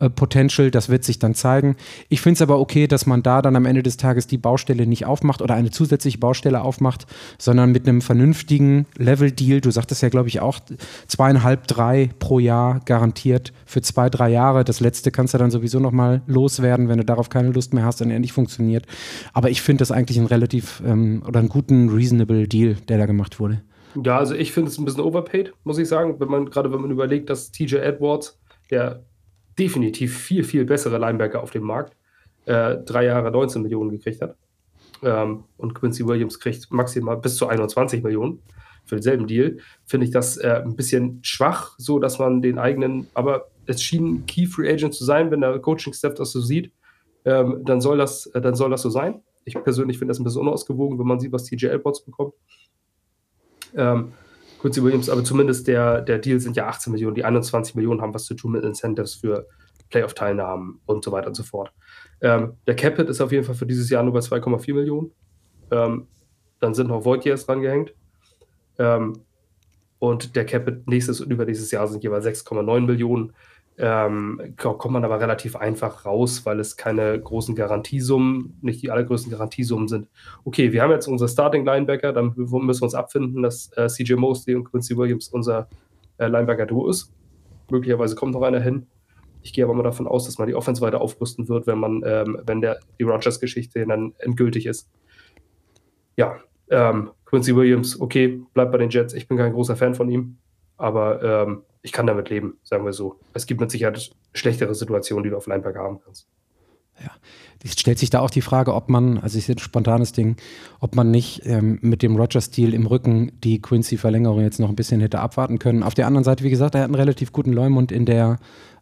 äh, 0.00 0.10
Potential, 0.10 0.70
das 0.70 0.88
wird 0.88 1.04
sich 1.04 1.18
dann 1.18 1.34
zeigen. 1.34 1.76
Ich 2.08 2.20
finde 2.20 2.34
es 2.34 2.42
aber 2.42 2.58
okay, 2.58 2.86
dass 2.86 3.06
man 3.06 3.22
da 3.22 3.42
dann 3.42 3.56
am 3.56 3.66
Ende 3.66 3.82
des 3.82 3.96
Tages 3.96 4.26
die 4.26 4.38
Baustelle 4.38 4.86
nicht 4.86 5.06
aufmacht 5.06 5.42
oder 5.42 5.54
eine 5.54 5.70
zusätzliche 5.70 6.18
Baustelle 6.18 6.62
aufmacht, 6.62 7.06
sondern 7.38 7.72
mit 7.72 7.88
einem 7.88 8.00
vernünftigen 8.00 8.86
Level-Deal, 8.96 9.60
du 9.60 9.70
sagtest 9.70 10.02
ja, 10.02 10.08
glaube 10.08 10.28
ich, 10.28 10.40
auch 10.40 10.60
zweieinhalb, 11.06 11.66
drei 11.66 12.10
pro 12.18 12.38
Jahr 12.38 12.80
garantiert 12.84 13.52
für 13.66 13.82
zwei, 13.82 14.08
drei 14.08 14.30
Jahre. 14.30 14.64
Das 14.64 14.80
letzte 14.80 15.10
kannst 15.10 15.34
du 15.34 15.38
dann 15.38 15.50
sowieso 15.50 15.80
nochmal 15.80 16.22
loswerden, 16.26 16.88
wenn 16.88 16.98
du 16.98 17.04
darauf 17.04 17.28
keine 17.28 17.50
Lust 17.50 17.74
mehr 17.74 17.84
hast 17.84 18.00
und 18.02 18.10
er 18.10 18.18
nicht 18.18 18.32
funktioniert. 18.32 18.86
Aber 19.32 19.50
ich 19.50 19.62
finde 19.62 19.82
das 19.82 19.90
eigentlich 19.90 20.18
einen 20.18 20.26
relativ 20.26 20.82
ähm, 20.86 21.22
oder 21.26 21.40
einen 21.40 21.48
guten, 21.48 21.88
reasonable 21.88 22.46
Deal, 22.46 22.76
der 22.88 22.98
da 22.98 23.06
gemacht 23.06 23.40
wurde. 23.40 23.62
Ja, 24.04 24.18
also 24.18 24.34
ich 24.34 24.52
finde 24.52 24.70
es 24.70 24.78
ein 24.78 24.84
bisschen 24.84 25.02
overpaid, 25.02 25.52
muss 25.64 25.78
ich 25.78 25.88
sagen, 25.88 26.20
wenn 26.20 26.28
man 26.28 26.50
gerade 26.50 26.72
wenn 26.72 26.80
man 26.80 26.90
überlegt, 26.90 27.30
dass 27.30 27.50
TJ 27.50 27.76
Edwards, 27.76 28.38
der 28.70 29.04
definitiv 29.58 30.16
viel, 30.16 30.44
viel 30.44 30.64
bessere 30.64 30.98
Linebacker 30.98 31.42
auf 31.42 31.50
dem 31.50 31.64
Markt, 31.64 31.96
äh, 32.46 32.76
drei 32.78 33.04
Jahre 33.06 33.30
19 33.30 33.62
Millionen 33.62 33.90
gekriegt 33.90 34.22
hat. 34.22 34.36
Ähm, 35.02 35.44
und 35.56 35.74
Quincy 35.74 36.06
Williams 36.06 36.40
kriegt 36.40 36.70
maximal 36.72 37.16
bis 37.16 37.36
zu 37.36 37.46
21 37.46 38.02
Millionen 38.02 38.40
für 38.84 38.96
denselben 38.96 39.26
Deal, 39.26 39.58
finde 39.84 40.06
ich 40.06 40.12
das 40.12 40.38
äh, 40.38 40.62
ein 40.64 40.74
bisschen 40.74 41.20
schwach, 41.22 41.74
so 41.76 41.98
dass 41.98 42.18
man 42.18 42.40
den 42.40 42.58
eigenen, 42.58 43.06
aber 43.14 43.48
es 43.66 43.82
schien 43.82 44.24
Key 44.26 44.46
Free 44.46 44.70
Agent 44.70 44.94
zu 44.94 45.04
sein, 45.04 45.30
wenn 45.30 45.42
der 45.42 45.58
Coaching-Staff 45.58 46.14
das 46.14 46.32
so 46.32 46.40
sieht, 46.40 46.72
ähm, 47.26 47.62
dann, 47.64 47.80
soll 47.80 47.98
das, 47.98 48.26
äh, 48.26 48.40
dann 48.40 48.54
soll 48.54 48.70
das 48.70 48.82
so 48.82 48.90
sein. 48.90 49.22
Ich 49.44 49.54
persönlich 49.62 49.98
finde 49.98 50.12
das 50.12 50.18
ein 50.18 50.24
bisschen 50.24 50.40
unausgewogen, 50.40 50.98
wenn 50.98 51.06
man 51.06 51.20
sieht, 51.20 51.32
was 51.32 51.44
TJ 51.44 51.66
Edwards 51.66 52.02
bekommt. 52.02 52.32
Ähm, 53.76 54.12
Quincy 54.60 54.82
Williams, 54.82 55.08
aber 55.08 55.24
zumindest 55.24 55.68
der, 55.68 56.00
der 56.02 56.18
Deal 56.18 56.40
sind 56.40 56.56
ja 56.56 56.66
18 56.68 56.92
Millionen, 56.92 57.14
die 57.14 57.24
21 57.24 57.74
Millionen 57.74 58.00
haben 58.00 58.14
was 58.14 58.24
zu 58.24 58.34
tun 58.34 58.52
mit 58.52 58.64
Incentives 58.64 59.14
für 59.14 59.46
Playoff-Teilnahmen 59.90 60.80
und 60.86 61.04
so 61.04 61.12
weiter 61.12 61.28
und 61.28 61.34
so 61.34 61.42
fort. 61.42 61.72
Ähm, 62.20 62.54
der 62.66 62.76
Capit 62.76 63.08
ist 63.08 63.20
auf 63.20 63.32
jeden 63.32 63.44
Fall 63.44 63.54
für 63.54 63.66
dieses 63.66 63.88
Jahr 63.90 64.02
nur 64.02 64.12
bei 64.12 64.20
2,4 64.20 64.74
Millionen. 64.74 65.12
Ähm, 65.70 66.08
dann 66.60 66.74
sind 66.74 66.88
noch 66.88 67.04
Voitiers 67.04 67.46
dran 67.46 67.60
gehängt. 67.60 67.94
Ähm, 68.78 69.20
und 69.98 70.36
der 70.36 70.46
Cap 70.46 70.70
nächstes 70.86 71.20
und 71.20 71.30
übernächstes 71.30 71.70
Jahr 71.70 71.88
sind 71.88 72.04
jeweils 72.04 72.24
6,9 72.24 72.80
Millionen. 72.80 73.32
Ähm, 73.80 74.54
kommt 74.56 74.90
man 74.90 75.04
aber 75.04 75.20
relativ 75.20 75.54
einfach 75.54 76.04
raus, 76.04 76.44
weil 76.44 76.58
es 76.58 76.76
keine 76.76 77.20
großen 77.20 77.54
Garantiesummen, 77.54 78.58
nicht 78.60 78.82
die 78.82 78.90
allergrößten 78.90 79.30
Garantiesummen 79.30 79.86
sind. 79.86 80.08
Okay, 80.44 80.72
wir 80.72 80.82
haben 80.82 80.90
jetzt 80.90 81.06
unsere 81.06 81.28
Starting 81.28 81.64
Linebacker, 81.64 82.12
dann 82.12 82.32
müssen 82.34 82.66
wir 82.66 82.82
uns 82.82 82.94
abfinden, 82.94 83.40
dass 83.42 83.70
äh, 83.76 83.86
CJ 83.86 84.14
Mosley 84.14 84.56
und 84.56 84.64
Quincy 84.64 84.96
Williams 84.96 85.28
unser 85.28 85.68
äh, 86.16 86.26
Linebacker-Duo 86.26 86.88
ist. 86.88 87.12
Möglicherweise 87.70 88.16
kommt 88.16 88.32
noch 88.32 88.42
einer 88.42 88.60
hin. 88.60 88.88
Ich 89.42 89.52
gehe 89.52 89.64
aber 89.64 89.74
mal 89.74 89.84
davon 89.84 90.08
aus, 90.08 90.26
dass 90.26 90.38
man 90.38 90.48
die 90.48 90.56
Offense 90.56 90.82
weiter 90.82 91.00
aufrüsten 91.00 91.48
wird, 91.48 91.68
wenn 91.68 91.78
man, 91.78 92.02
ähm, 92.04 92.38
wenn 92.44 92.60
der, 92.60 92.80
die 92.98 93.04
Rogers-Geschichte 93.04 93.86
dann 93.86 94.12
endgültig 94.18 94.66
ist. 94.66 94.90
Ja, 96.16 96.38
ähm, 96.68 97.10
Quincy 97.26 97.54
Williams, 97.54 98.00
okay, 98.00 98.42
bleibt 98.54 98.72
bei 98.72 98.78
den 98.78 98.90
Jets. 98.90 99.14
Ich 99.14 99.28
bin 99.28 99.36
kein 99.36 99.52
großer 99.52 99.76
Fan 99.76 99.94
von 99.94 100.10
ihm, 100.10 100.38
aber 100.76 101.22
ähm, 101.22 101.62
ich 101.82 101.92
kann 101.92 102.06
damit 102.06 102.30
leben, 102.30 102.58
sagen 102.62 102.84
wir 102.84 102.92
so. 102.92 103.20
Es 103.34 103.46
gibt 103.46 103.60
mit 103.60 103.70
Sicherheit 103.70 104.10
schlechtere 104.32 104.74
Situationen, 104.74 105.24
die 105.24 105.30
du 105.30 105.36
auf 105.36 105.46
Linebacker 105.46 105.80
haben 105.80 106.00
kannst. 106.04 106.26
Ja, 107.00 107.12
es 107.62 107.78
stellt 107.78 107.98
sich 107.98 108.10
da 108.10 108.20
auch 108.20 108.30
die 108.30 108.40
Frage, 108.40 108.74
ob 108.74 108.88
man, 108.88 109.18
also 109.18 109.38
ist 109.38 109.48
ein 109.48 109.58
spontanes 109.58 110.12
Ding, 110.12 110.36
ob 110.80 110.96
man 110.96 111.10
nicht 111.10 111.42
ähm, 111.44 111.78
mit 111.80 112.02
dem 112.02 112.16
Roger-Stil 112.16 112.74
im 112.74 112.86
Rücken 112.86 113.32
die 113.44 113.62
Quincy-Verlängerung 113.62 114.40
jetzt 114.40 114.58
noch 114.58 114.68
ein 114.68 114.76
bisschen 114.76 115.00
hätte 115.00 115.20
abwarten 115.20 115.58
können. 115.58 115.84
Auf 115.84 115.94
der 115.94 116.06
anderen 116.06 116.24
Seite, 116.24 116.42
wie 116.42 116.50
gesagt, 116.50 116.74
er 116.74 116.82
hat 116.82 116.86
einen 116.86 116.96
relativ 116.96 117.32
guten 117.32 117.52
Leumund 117.52 117.92
in 117.92 118.04
der, 118.04 118.38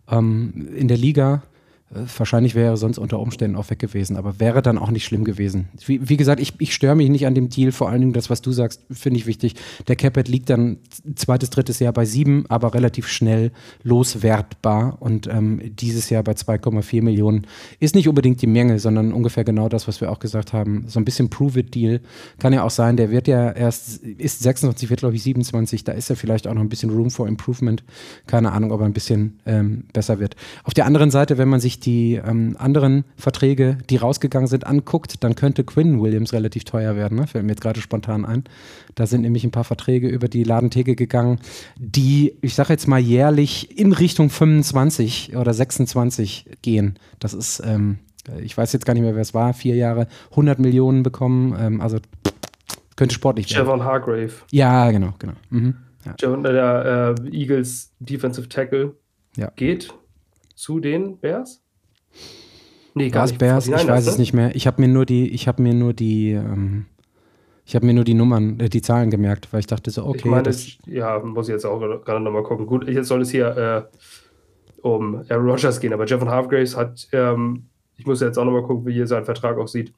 ähm, 0.09 0.69
in 0.75 0.89
der 0.89 0.97
Liga. 0.97 1.43
Wahrscheinlich 1.89 2.57
wäre 2.57 2.73
er 2.73 2.77
sonst 2.77 2.99
unter 2.99 3.21
Umständen 3.21 3.57
auch 3.57 3.71
weg 3.71 3.79
gewesen, 3.79 4.17
aber 4.17 4.41
wäre 4.41 4.61
dann 4.61 4.77
auch 4.77 4.91
nicht 4.91 5.05
schlimm 5.05 5.23
gewesen. 5.23 5.69
Wie, 5.87 6.09
wie 6.09 6.17
gesagt, 6.17 6.41
ich, 6.41 6.55
ich 6.59 6.75
störe 6.75 6.97
mich 6.97 7.09
nicht 7.09 7.27
an 7.27 7.37
dem 7.37 7.49
Deal, 7.49 7.71
vor 7.71 7.89
allen 7.89 8.01
Dingen 8.01 8.13
das, 8.13 8.29
was 8.29 8.43
du 8.43 8.51
sagst, 8.51 8.83
finde 8.91 9.21
ich 9.21 9.27
wichtig. 9.27 9.55
Der 9.87 9.95
Capit 9.95 10.27
liegt 10.27 10.51
dann 10.51 10.79
zweites, 11.15 11.51
drittes 11.51 11.79
Jahr 11.79 11.93
bei 11.93 12.05
sieben, 12.05 12.45
aber 12.49 12.75
relativ 12.75 13.07
schnell 13.07 13.53
loswertbar 13.85 14.97
und 14.99 15.29
ähm, 15.29 15.61
dieses 15.77 16.11
Jahr 16.11 16.25
bei 16.25 16.33
2,4 16.33 17.05
Millionen 17.05 17.47
ist 17.79 17.95
nicht 17.95 18.09
unbedingt 18.09 18.43
die 18.43 18.49
Menge, 18.49 18.81
sondern 18.81 19.13
ungefähr 19.13 19.45
genau 19.45 19.69
das, 19.69 19.87
was 19.87 20.01
wir 20.01 20.11
auch 20.11 20.19
gesagt 20.19 20.53
haben. 20.53 20.87
So 20.89 20.99
ein 20.99 21.05
bisschen 21.05 21.31
Prove-It-Deal 21.31 22.01
kann 22.39 22.53
ja 22.53 22.65
auch 22.65 22.71
sein, 22.71 22.97
der 22.97 23.13
wird 23.13 23.29
ja 23.29 23.53
erst, 23.53 23.99
ist 24.03 24.41
26, 24.43 24.91
wird 24.91 25.01
glaube 25.01 25.15
ich 25.15 25.23
27, 25.23 25.85
da 25.85 25.93
ist 25.93 26.11
ja 26.11 26.17
vielleicht 26.17 26.49
auch 26.49 26.55
noch 26.55 26.63
ein 26.63 26.69
bisschen 26.69 26.91
Room 26.91 27.13
for 27.13 27.29
Improvement. 27.29 27.85
Keine 28.27 28.51
Ahnung, 28.51 28.73
ob 28.73 28.81
er 28.81 28.87
ein 28.87 28.93
bisschen 28.93 29.39
ähm, 29.47 29.85
besser 29.93 30.19
wird. 30.19 30.35
Auf 30.65 30.75
der 30.75 30.87
anderen 30.87 31.13
Seite, 31.13 31.39
wenn 31.39 31.49
man 31.49 31.61
sich 31.61 31.76
sich 31.77 31.81
die 31.81 32.15
ähm, 32.15 32.57
anderen 32.59 33.05
Verträge, 33.17 33.79
die 33.91 33.97
rausgegangen 33.97 34.49
sind, 34.49 34.67
anguckt, 34.67 35.23
dann 35.23 35.35
könnte 35.35 35.65
Quinn 35.65 36.01
Williams 36.01 36.33
relativ 36.33 36.65
teuer 36.65 36.97
werden. 36.97 37.19
Ne? 37.19 37.27
Fällt 37.27 37.45
mir 37.45 37.53
jetzt 37.53 37.61
gerade 37.61 37.81
spontan 37.81 38.25
ein. 38.25 38.45
Da 38.95 39.07
sind 39.07 39.23
nämlich 39.23 39.45
ein 39.45 39.51
paar 39.51 39.65
Verträge 39.65 40.09
über 40.09 40.29
die 40.29 40.45
Ladentheke 40.45 40.97
gegangen, 40.97 41.39
die, 41.77 42.37
ich 42.41 42.55
sage 42.55 42.73
jetzt 42.73 42.89
mal, 42.89 42.99
jährlich 42.99 43.79
in 43.79 43.93
Richtung 43.93 44.31
25 44.31 45.37
oder 45.37 45.53
26 45.53 46.47
gehen. 46.63 46.99
Das 47.19 47.35
ist, 47.35 47.63
ähm, 47.65 47.99
ich 48.43 48.57
weiß 48.57 48.73
jetzt 48.73 48.87
gar 48.87 48.95
nicht 48.95 49.03
mehr, 49.03 49.15
wer 49.15 49.23
es 49.23 49.35
war, 49.35 49.55
vier 49.55 49.77
Jahre, 49.77 50.09
100 50.31 50.59
Millionen 50.59 51.03
bekommen. 51.03 51.55
Ähm, 51.59 51.81
also 51.81 51.99
könnte 52.97 53.15
sportlich 53.15 53.51
werden. 53.51 53.67
Javon 53.67 53.85
Hargrave. 53.85 54.33
Ja, 54.51 54.91
genau, 54.91 55.13
genau. 55.19 55.35
Mhm. 55.51 55.77
Ja. 56.05 56.15
Javon, 56.19 56.43
der 56.43 57.17
äh, 57.19 57.37
Eagles 57.37 57.93
Defensive 57.99 58.49
Tackle 58.49 58.95
ja. 59.37 59.51
geht 59.57 59.93
zu 60.57 60.81
den 60.81 61.19
Bears? 61.19 61.63
Nee, 62.97 63.11
gar 63.11 63.27
nicht. 63.27 63.39
Bears, 63.39 63.69
ich 63.69 63.75
weiß 63.75 64.07
es 64.07 64.17
nicht 64.17 64.33
mehr. 64.33 64.57
Ich 64.57 64.67
habe 64.67 64.81
mir 64.81 64.89
nur 64.89 65.05
die, 65.05 65.29
ich 65.29 65.47
habe 65.47 65.61
mir 65.61 65.75
nur 65.75 65.93
die, 65.93 66.33
ähm, 66.33 66.87
ich 67.67 67.75
habe 67.75 67.85
mir 67.85 67.93
nur 67.93 68.05
die 68.05 68.15
Nummern, 68.15 68.59
äh, 68.59 68.71
die 68.71 68.81
Zahlen 68.81 69.11
gemerkt, 69.11 69.53
weil 69.53 69.61
ich 69.61 69.67
dachte 69.67 69.91
so, 69.91 70.07
okay. 70.07 70.21
Ich 70.21 70.25
meine, 70.25 70.45
das, 70.45 70.79
ja, 70.87 71.19
muss 71.19 71.47
ich 71.47 71.53
jetzt 71.53 71.67
auch 71.67 71.79
gerade 71.79 72.21
nochmal 72.21 72.43
gucken. 72.43 72.65
Gut, 72.65 72.89
jetzt 72.89 73.09
soll 73.09 73.21
es 73.21 73.31
hier 73.31 73.91
äh, 73.93 73.99
um 74.81 75.17
Aaron 75.29 75.51
Rodgers 75.51 75.79
gehen, 75.79 75.93
aber 75.93 76.07
Jeffon 76.07 76.31
Hargraves 76.31 76.75
hat, 76.75 77.07
ähm, 77.13 77.67
ich 77.97 78.07
muss 78.07 78.23
jetzt 78.23 78.39
auch 78.39 78.47
nochmal 78.47 78.63
gucken, 78.63 78.87
wie 78.87 78.95
hier 78.95 79.07
sein 79.07 79.27
Vertrag 79.27 79.59
aussieht. 79.59 79.93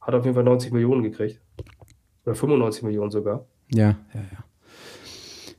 Hat 0.00 0.14
auf 0.14 0.24
jeden 0.24 0.36
Fall 0.36 0.44
90 0.44 0.70
Millionen 0.72 1.02
gekriegt. 1.02 1.40
Oder 2.24 2.36
95 2.36 2.84
Millionen 2.84 3.10
sogar. 3.10 3.46
Ja, 3.72 3.96
ja, 4.14 4.20
ja. 4.20 4.44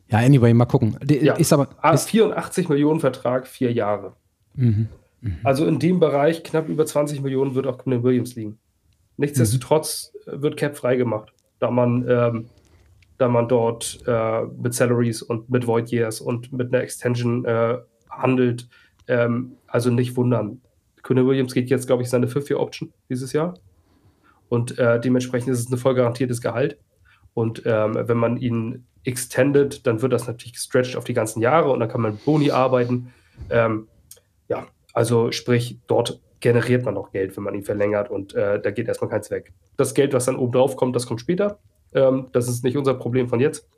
Ja, 0.08 0.26
anyway, 0.26 0.54
mal 0.54 0.66
gucken. 0.66 0.98
Ja. 1.10 1.34
Ist 1.34 1.52
aber, 1.52 1.68
ist 1.94 2.10
84 2.10 2.70
Millionen 2.70 3.02
Vertrag, 3.02 3.48
vier 3.48 3.74
Jahre. 3.74 4.16
Mhm. 4.56 4.88
Mhm. 5.22 5.38
Also 5.44 5.66
in 5.66 5.80
dem 5.80 6.00
Bereich 6.00 6.44
knapp 6.44 6.70
über 6.70 6.86
20 6.86 7.22
Millionen 7.22 7.56
wird 7.56 7.68
auch 7.68 7.78
Quinn 7.78 8.04
Williams 8.04 8.36
liegen. 8.36 8.60
Nichtsdestotrotz 9.18 10.14
mhm. 10.26 10.42
wird 10.42 10.58
Cap 10.58 10.76
freigemacht, 10.76 11.34
da 11.60 11.72
man, 11.72 12.06
ähm, 12.10 12.50
da 13.18 13.28
man 13.28 13.48
dort 13.48 14.00
äh, 14.08 14.42
mit 14.44 14.74
Salaries 14.74 15.22
und 15.22 15.50
mit 15.50 15.68
Void 15.68 15.92
Years 15.92 16.22
und 16.22 16.52
mit 16.52 16.74
einer 16.74 16.84
Extension 16.84 17.46
äh, 17.46 17.78
handelt. 18.10 18.68
Ähm, 19.08 19.54
also 19.68 19.90
nicht 19.90 20.16
wundern. 20.18 20.62
Quinn 21.04 21.26
Williams 21.26 21.54
geht 21.54 21.70
jetzt, 21.70 21.88
glaube 21.88 22.04
ich, 22.04 22.10
seine 22.10 22.28
Fifth-Year-Option 22.28 22.94
dieses 23.10 23.34
Jahr. 23.34 23.56
Und 24.50 24.78
äh, 24.78 25.00
dementsprechend 25.00 25.54
ist 25.54 25.60
es 25.60 25.72
ein 25.72 25.78
voll 25.78 25.96
garantiertes 25.96 26.42
Gehalt. 26.42 26.78
Und 27.34 27.64
ähm, 27.66 27.96
wenn 27.96 28.18
man 28.18 28.38
ihn 28.38 28.86
extended, 29.04 29.88
dann 29.88 30.02
wird 30.02 30.14
das 30.14 30.28
natürlich 30.28 30.54
gestretched 30.54 30.96
auf 30.96 31.06
die 31.06 31.14
ganzen 31.14 31.42
Jahre 31.42 31.72
und 31.72 31.80
dann 31.80 31.90
kann 31.90 32.02
man 32.02 32.18
Boni 32.18 32.52
arbeiten. 32.52 33.14
Ähm, 33.50 33.88
also 34.94 35.32
sprich, 35.32 35.80
dort 35.88 36.22
generiert 36.40 36.84
man 36.84 36.96
noch 36.96 37.12
Geld, 37.12 37.36
wenn 37.38 37.44
man 37.44 37.54
ihn 37.54 37.64
verlängert 37.64 38.10
und 38.10 38.34
äh, 38.34 38.60
da 38.60 38.72
geht 38.72 38.88
erstmal 38.88 39.10
keins 39.10 39.30
weg. 39.32 39.54
Das 39.78 39.94
Geld, 39.94 40.14
was 40.14 40.26
dann 40.26 40.36
oben 40.36 40.54
drauf 40.54 40.76
kommt, 40.76 40.96
das 40.96 41.06
kommt 41.06 41.22
später. 41.22 41.60
Ähm, 41.94 42.28
das 42.32 42.48
ist 42.48 42.64
nicht 42.64 42.78
unser 42.78 42.96
Problem 42.96 43.30
von 43.30 43.40
jetzt. 43.40 43.70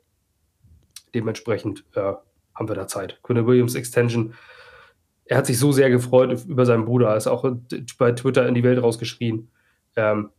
Dementsprechend 1.14 1.84
äh, 1.94 2.14
haben 2.54 2.68
wir 2.68 2.74
da 2.74 2.86
Zeit. 2.86 3.20
Quinn 3.22 3.46
Williams 3.46 3.74
Extension. 3.74 4.34
Er 5.26 5.38
hat 5.38 5.46
sich 5.46 5.58
so 5.58 5.72
sehr 5.72 5.90
gefreut 5.90 6.44
über 6.46 6.66
seinen 6.66 6.84
Bruder, 6.84 7.08
er 7.08 7.16
ist 7.16 7.26
auch 7.26 7.44
bei 7.98 8.12
Twitter 8.12 8.46
in 8.46 8.54
die 8.54 8.62
Welt 8.62 8.82
rausgeschrien. 8.82 9.50
Ähm, 9.96 10.30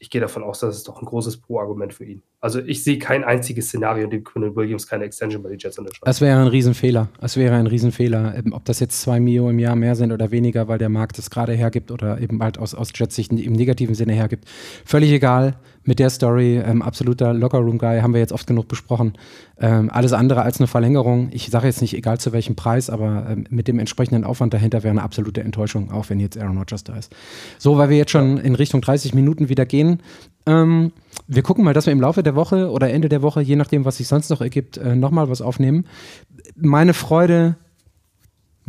ich 0.00 0.10
gehe 0.10 0.20
davon 0.20 0.44
aus, 0.44 0.60
dass 0.60 0.76
es 0.76 0.84
doch 0.84 1.00
ein 1.02 1.06
großes 1.06 1.38
Pro-Argument 1.38 1.92
für 1.92 2.04
ihn. 2.04 2.22
Also 2.40 2.60
ich 2.60 2.84
sehe 2.84 2.98
kein 2.98 3.24
einziges 3.24 3.66
Szenario, 3.66 4.04
in 4.04 4.10
dem 4.10 4.22
Quinn 4.22 4.54
Williams 4.54 4.86
keine 4.86 5.04
Extension 5.04 5.42
bei 5.42 5.48
den 5.48 5.58
Jets 5.58 5.78
unterschreibt. 5.78 6.06
Das 6.06 6.20
wäre 6.20 6.40
ein 6.40 6.46
Riesenfehler. 6.46 7.08
Das 7.20 7.36
wäre 7.36 7.56
ein 7.56 7.66
Riesenfehler. 7.66 8.36
Ähm, 8.36 8.52
ob 8.52 8.64
das 8.64 8.78
jetzt 8.78 9.00
zwei 9.00 9.18
Millionen 9.18 9.50
im 9.50 9.58
Jahr 9.58 9.74
mehr 9.74 9.96
sind 9.96 10.12
oder 10.12 10.30
weniger, 10.30 10.68
weil 10.68 10.78
der 10.78 10.88
Markt 10.88 11.18
es 11.18 11.30
gerade 11.30 11.52
hergibt 11.52 11.90
oder 11.90 12.20
eben 12.20 12.40
halt 12.42 12.58
aus, 12.58 12.74
aus 12.74 12.92
Jets 12.94 13.16
Sicht 13.16 13.32
im 13.32 13.52
negativen 13.54 13.96
Sinne 13.96 14.12
hergibt. 14.12 14.44
Völlig 14.84 15.10
egal 15.10 15.56
mit 15.88 15.98
der 15.98 16.10
Story. 16.10 16.58
Ähm, 16.58 16.82
absoluter 16.82 17.34
Lockerroom-Guy, 17.34 18.00
haben 18.00 18.12
wir 18.12 18.20
jetzt 18.20 18.32
oft 18.32 18.46
genug 18.46 18.68
besprochen. 18.68 19.14
Ähm, 19.58 19.90
alles 19.90 20.12
andere 20.12 20.42
als 20.42 20.60
eine 20.60 20.68
Verlängerung. 20.68 21.30
Ich 21.32 21.48
sage 21.50 21.66
jetzt 21.66 21.80
nicht, 21.80 21.94
egal 21.94 22.20
zu 22.20 22.32
welchem 22.32 22.54
Preis, 22.54 22.90
aber 22.90 23.26
ähm, 23.30 23.46
mit 23.50 23.66
dem 23.66 23.80
entsprechenden 23.80 24.22
Aufwand 24.22 24.54
dahinter 24.54 24.84
wäre 24.84 24.92
eine 24.92 25.02
absolute 25.02 25.40
Enttäuschung, 25.40 25.90
auch 25.90 26.10
wenn 26.10 26.20
jetzt 26.20 26.38
Aaron 26.38 26.58
Rodgers 26.58 26.84
da 26.84 26.94
ist. 26.96 27.12
So, 27.58 27.78
weil 27.78 27.88
wir 27.88 27.96
jetzt 27.96 28.12
schon 28.12 28.38
in 28.38 28.54
Richtung 28.54 28.80
30 28.80 29.14
Minuten 29.14 29.48
wieder 29.48 29.66
gehen. 29.66 29.87
Ähm, 30.46 30.92
wir 31.26 31.42
gucken 31.42 31.64
mal, 31.64 31.74
dass 31.74 31.86
wir 31.86 31.92
im 31.92 32.00
Laufe 32.00 32.22
der 32.22 32.34
Woche 32.34 32.70
oder 32.70 32.90
Ende 32.90 33.08
der 33.08 33.22
Woche, 33.22 33.40
je 33.40 33.56
nachdem, 33.56 33.84
was 33.84 33.98
sich 33.98 34.08
sonst 34.08 34.30
noch 34.30 34.40
ergibt, 34.40 34.76
äh, 34.76 34.96
nochmal 34.96 35.28
was 35.28 35.42
aufnehmen. 35.42 35.86
Meine 36.56 36.94
Freude, 36.94 37.56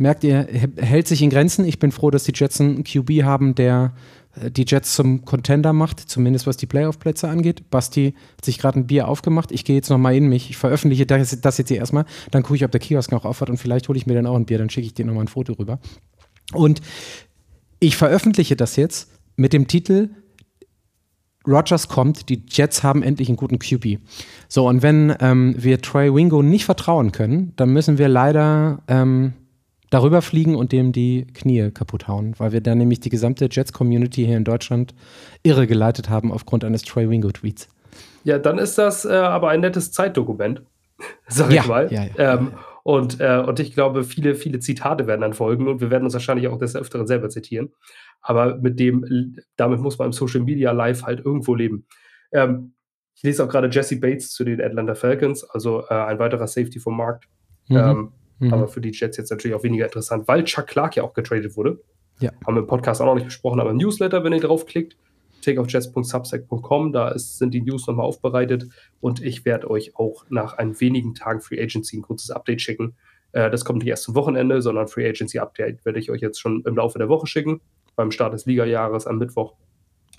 merkt 0.00 0.24
ihr, 0.24 0.46
hält 0.76 1.06
sich 1.06 1.22
in 1.22 1.30
Grenzen. 1.30 1.64
Ich 1.64 1.78
bin 1.78 1.92
froh, 1.92 2.10
dass 2.10 2.24
die 2.24 2.32
Jets 2.34 2.60
einen 2.60 2.84
QB 2.84 3.22
haben, 3.22 3.54
der 3.54 3.92
äh, 4.34 4.50
die 4.50 4.64
Jets 4.66 4.94
zum 4.94 5.24
Contender 5.24 5.72
macht, 5.72 6.00
zumindest 6.00 6.46
was 6.46 6.56
die 6.56 6.66
Playoff-Plätze 6.66 7.28
angeht. 7.28 7.70
Basti 7.70 8.14
hat 8.36 8.44
sich 8.44 8.58
gerade 8.58 8.80
ein 8.80 8.86
Bier 8.86 9.08
aufgemacht. 9.08 9.52
Ich 9.52 9.64
gehe 9.64 9.76
jetzt 9.76 9.90
nochmal 9.90 10.14
in 10.16 10.28
mich. 10.28 10.50
Ich 10.50 10.56
veröffentliche 10.56 11.06
das, 11.06 11.38
das 11.40 11.58
jetzt 11.58 11.68
hier 11.68 11.76
erstmal. 11.76 12.06
Dann 12.30 12.42
gucke 12.42 12.56
ich, 12.56 12.64
ob 12.64 12.70
der 12.70 12.80
Kiosk 12.80 13.12
noch 13.12 13.24
aufhat 13.24 13.50
und 13.50 13.58
vielleicht 13.58 13.88
hole 13.88 13.98
ich 13.98 14.06
mir 14.06 14.14
dann 14.14 14.26
auch 14.26 14.36
ein 14.36 14.46
Bier. 14.46 14.58
Dann 14.58 14.70
schicke 14.70 14.86
ich 14.86 14.94
dir 14.94 15.04
nochmal 15.04 15.24
ein 15.24 15.28
Foto 15.28 15.52
rüber. 15.52 15.78
Und 16.52 16.80
ich 17.78 17.96
veröffentliche 17.96 18.56
das 18.56 18.76
jetzt 18.76 19.10
mit 19.36 19.52
dem 19.52 19.66
Titel 19.66 20.10
Rogers 21.46 21.88
kommt, 21.88 22.28
die 22.28 22.42
Jets 22.48 22.82
haben 22.82 23.02
endlich 23.02 23.28
einen 23.28 23.36
guten 23.36 23.58
QB. 23.58 23.98
So, 24.48 24.68
und 24.68 24.82
wenn 24.82 25.14
ähm, 25.20 25.54
wir 25.56 25.80
Trey 25.80 26.14
Wingo 26.14 26.42
nicht 26.42 26.64
vertrauen 26.64 27.12
können, 27.12 27.52
dann 27.56 27.70
müssen 27.70 27.98
wir 27.98 28.08
leider 28.08 28.82
ähm, 28.88 29.32
darüber 29.90 30.22
fliegen 30.22 30.54
und 30.54 30.72
dem 30.72 30.92
die 30.92 31.26
Knie 31.34 31.70
kaputt 31.70 32.08
hauen, 32.08 32.34
weil 32.38 32.52
wir 32.52 32.60
da 32.60 32.74
nämlich 32.74 33.00
die 33.00 33.10
gesamte 33.10 33.48
Jets-Community 33.50 34.24
hier 34.24 34.36
in 34.36 34.44
Deutschland 34.44 34.94
irregeleitet 35.42 36.08
haben 36.10 36.30
aufgrund 36.32 36.64
eines 36.64 36.82
Trey 36.82 37.08
Wingo-Tweets. 37.08 37.68
Ja, 38.24 38.38
dann 38.38 38.58
ist 38.58 38.78
das 38.78 39.04
äh, 39.04 39.12
aber 39.12 39.48
ein 39.48 39.60
nettes 39.60 39.92
Zeitdokument, 39.92 40.62
sag 41.28 41.52
ja, 41.52 41.62
ich 41.62 41.68
mal. 41.68 41.92
Ja, 41.92 42.04
ja, 42.04 42.34
ähm, 42.34 42.52
und, 42.82 43.20
äh, 43.20 43.42
und 43.46 43.60
ich 43.60 43.74
glaube, 43.74 44.04
viele, 44.04 44.34
viele 44.34 44.58
Zitate 44.58 45.06
werden 45.06 45.20
dann 45.20 45.34
folgen 45.34 45.68
und 45.68 45.80
wir 45.80 45.90
werden 45.90 46.04
uns 46.04 46.14
wahrscheinlich 46.14 46.48
auch 46.48 46.58
des 46.58 46.76
Öfteren 46.76 47.06
selber 47.06 47.28
zitieren. 47.28 47.72
Aber 48.20 48.56
mit 48.58 48.78
dem, 48.78 49.36
damit 49.56 49.80
muss 49.80 49.98
man 49.98 50.06
im 50.06 50.12
Social 50.12 50.40
Media 50.40 50.72
Live 50.72 51.02
halt 51.02 51.24
irgendwo 51.24 51.54
leben. 51.54 51.86
Ähm, 52.32 52.74
ich 53.14 53.22
lese 53.22 53.44
auch 53.44 53.48
gerade 53.48 53.68
Jesse 53.68 53.98
Bates 53.98 54.32
zu 54.32 54.44
den 54.44 54.60
Atlanta 54.60 54.94
Falcons, 54.94 55.44
also 55.44 55.82
äh, 55.88 55.94
ein 55.94 56.18
weiterer 56.18 56.46
Safety 56.46 56.80
vom 56.80 56.96
Markt. 56.96 57.28
Mhm. 57.68 57.76
Ähm, 57.76 58.12
Mhm. 58.40 58.54
Aber 58.54 58.68
für 58.68 58.80
die 58.80 58.90
Jets 58.90 59.16
jetzt 59.18 59.30
natürlich 59.30 59.54
auch 59.54 59.62
weniger 59.62 59.84
interessant, 59.84 60.26
weil 60.26 60.44
Chuck 60.44 60.66
Clark 60.66 60.96
ja 60.96 61.04
auch 61.04 61.14
getradet 61.14 61.56
wurde. 61.56 61.78
Ja. 62.20 62.32
Haben 62.46 62.56
wir 62.56 62.62
im 62.62 62.66
Podcast 62.66 63.00
auch 63.00 63.06
noch 63.06 63.14
nicht 63.14 63.26
besprochen, 63.26 63.60
aber 63.60 63.70
im 63.70 63.76
Newsletter, 63.76 64.24
wenn 64.24 64.32
ihr 64.32 64.40
draufklickt, 64.40 64.96
takeoffjets.substack.com. 65.42 66.92
Da 66.92 67.10
ist, 67.10 67.38
sind 67.38 67.54
die 67.54 67.62
News 67.62 67.86
nochmal 67.86 68.06
aufbereitet 68.06 68.68
und 69.00 69.22
ich 69.22 69.44
werde 69.44 69.70
euch 69.70 69.96
auch 69.96 70.24
nach 70.28 70.58
ein 70.58 70.78
wenigen 70.80 71.14
Tagen 71.14 71.40
Free 71.40 71.62
Agency 71.62 71.98
ein 71.98 72.02
kurzes 72.02 72.30
Update 72.30 72.60
schicken. 72.60 72.94
Äh, 73.32 73.50
das 73.50 73.64
kommt 73.64 73.80
nicht 73.80 73.88
erst 73.88 74.04
zum 74.04 74.14
Wochenende, 74.14 74.60
sondern 74.60 74.88
Free 74.88 75.08
Agency 75.08 75.38
Update 75.38 75.84
werde 75.84 75.98
ich 75.98 76.10
euch 76.10 76.20
jetzt 76.20 76.40
schon 76.40 76.62
im 76.66 76.76
Laufe 76.76 76.98
der 76.98 77.08
Woche 77.08 77.26
schicken, 77.26 77.60
beim 78.00 78.10
Start 78.10 78.32
des 78.32 78.46
Liga-Jahres 78.46 79.06
am 79.06 79.18
Mittwoch. 79.18 79.54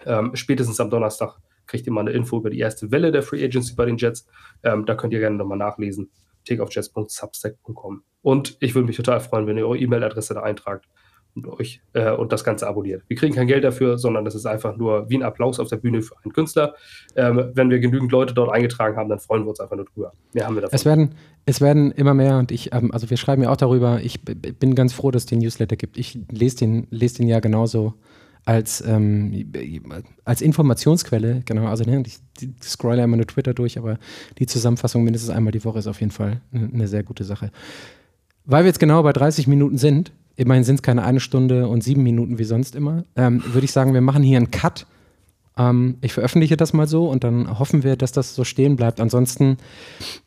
Ähm, 0.06 0.36
spätestens 0.36 0.80
am 0.80 0.90
Donnerstag 0.90 1.38
kriegt 1.68 1.88
ihr 1.88 1.94
mal 1.94 2.02
eine 2.02 2.12
Info 2.12 2.38
über 2.38 2.50
die 2.50 2.60
erste 2.60 2.92
Welle 2.92 3.12
der 3.12 3.24
Free 3.24 3.44
Agency 3.44 3.76
bei 3.76 3.86
den 3.86 3.98
Jets. 3.98 4.28
Ähm, 4.64 4.86
da 4.86 4.96
könnt 4.96 5.14
ihr 5.14 5.20
gerne 5.20 5.38
nochmal 5.38 5.58
nachlesen. 5.58 6.12
takeoffjets.substack.com. 6.48 8.04
Und 8.22 8.58
ich 8.60 8.76
würde 8.76 8.88
mich 8.88 8.98
total 8.98 9.20
freuen, 9.20 9.48
wenn 9.48 9.58
ihr 9.58 9.66
eure 9.66 9.78
E-Mail-Adresse 9.78 10.34
da 10.34 10.44
eintragt 10.44 10.88
und 11.36 11.48
euch 11.48 11.82
äh, 11.94 12.12
und 12.12 12.32
das 12.32 12.44
Ganze 12.44 12.68
abonniert. 12.68 13.04
Wir 13.08 13.18
kriegen 13.18 13.34
kein 13.34 13.48
Geld 13.48 13.64
dafür, 13.64 13.98
sondern 13.98 14.26
das 14.26 14.36
ist 14.36 14.46
einfach 14.46 14.78
nur 14.78 15.10
wie 15.10 15.18
ein 15.18 15.24
Applaus 15.24 15.60
auf 15.60 15.70
der 15.70 15.78
Bühne 15.78 16.02
für 16.02 16.16
einen 16.24 16.34
Künstler. 16.34 16.76
Ähm, 17.16 17.52
wenn 17.54 17.70
wir 17.70 17.80
genügend 17.80 18.12
Leute 18.12 18.34
dort 18.34 18.52
eingetragen 18.52 18.98
haben, 18.98 19.10
dann 19.10 19.20
freuen 19.20 19.44
wir 19.44 19.50
uns 19.50 19.60
einfach 19.60 19.76
nur 19.76 19.86
drüber. 19.86 20.14
Mehr 20.34 20.46
haben 20.46 20.56
wir 20.56 20.62
davon. 20.62 20.76
Es 20.76 20.86
werden, 20.86 21.16
es 21.46 21.62
werden 21.62 21.92
immer 21.92 22.14
mehr 22.14 22.38
und 22.38 22.52
ich, 22.52 22.74
ähm, 22.74 22.92
also 22.92 23.10
wir 23.10 23.18
schreiben 23.18 23.44
ja 23.44 23.50
auch 23.50 23.58
darüber. 23.58 24.02
Ich 24.02 24.22
bin 24.24 24.76
ganz 24.76 24.94
froh, 24.94 25.12
dass 25.12 25.24
es 25.24 25.28
den 25.28 25.40
Newsletter 25.40 25.76
gibt. 25.76 25.98
Ich 25.98 26.20
lese 26.30 26.58
den, 26.58 26.88
lese 26.90 27.18
den 27.18 27.28
ja 27.28 27.40
genauso 27.40 27.94
als, 28.46 28.84
ähm, 28.86 29.52
als 30.26 30.42
Informationsquelle, 30.42 31.44
genau, 31.46 31.68
also 31.68 31.84
ne, 31.84 32.04
ich, 32.06 32.20
scrolle 32.64 33.04
immer 33.04 33.18
nur 33.18 33.28
Twitter 33.28 33.54
durch, 33.54 33.78
aber 33.78 34.00
die 34.40 34.48
Zusammenfassung 34.48 35.04
mindestens 35.04 35.30
einmal 35.30 35.52
die 35.52 35.64
Woche 35.64 35.80
ist 35.80 35.88
auf 35.88 36.00
jeden 36.00 36.12
Fall 36.12 36.42
eine 36.52 36.88
sehr 36.88 37.04
gute 37.04 37.24
Sache. 37.24 37.52
Weil 38.46 38.64
wir 38.64 38.68
jetzt 38.68 38.80
genau 38.80 39.04
bei 39.04 39.14
30 39.14 39.48
Minuten 39.48 39.78
sind, 39.78 40.12
immerhin 40.36 40.64
sind 40.64 40.76
es 40.76 40.82
keine 40.82 41.04
eine 41.04 41.20
Stunde 41.20 41.68
und 41.68 41.84
sieben 41.84 42.04
Minuten 42.04 42.38
wie 42.40 42.44
sonst 42.44 42.76
immer, 42.76 43.06
ähm, 43.16 43.44
würde 43.46 43.66
ich 43.66 43.72
sagen, 43.72 43.94
wir 43.94 44.02
machen 44.02 44.24
hier 44.24 44.38
einen 44.38 44.52
Cut. 44.52 44.88
Ähm, 45.58 45.98
ich 46.02 46.14
veröffentliche 46.14 46.58
das 46.58 46.74
mal 46.74 46.88
so 46.88 47.10
und 47.10 47.24
dann 47.24 47.60
hoffen 47.60 47.84
wir, 47.84 47.96
dass 47.96 48.12
das 48.12 48.36
so 48.36 48.44
stehen 48.44 48.76
bleibt. 48.76 49.00
Ansonsten 49.00 49.58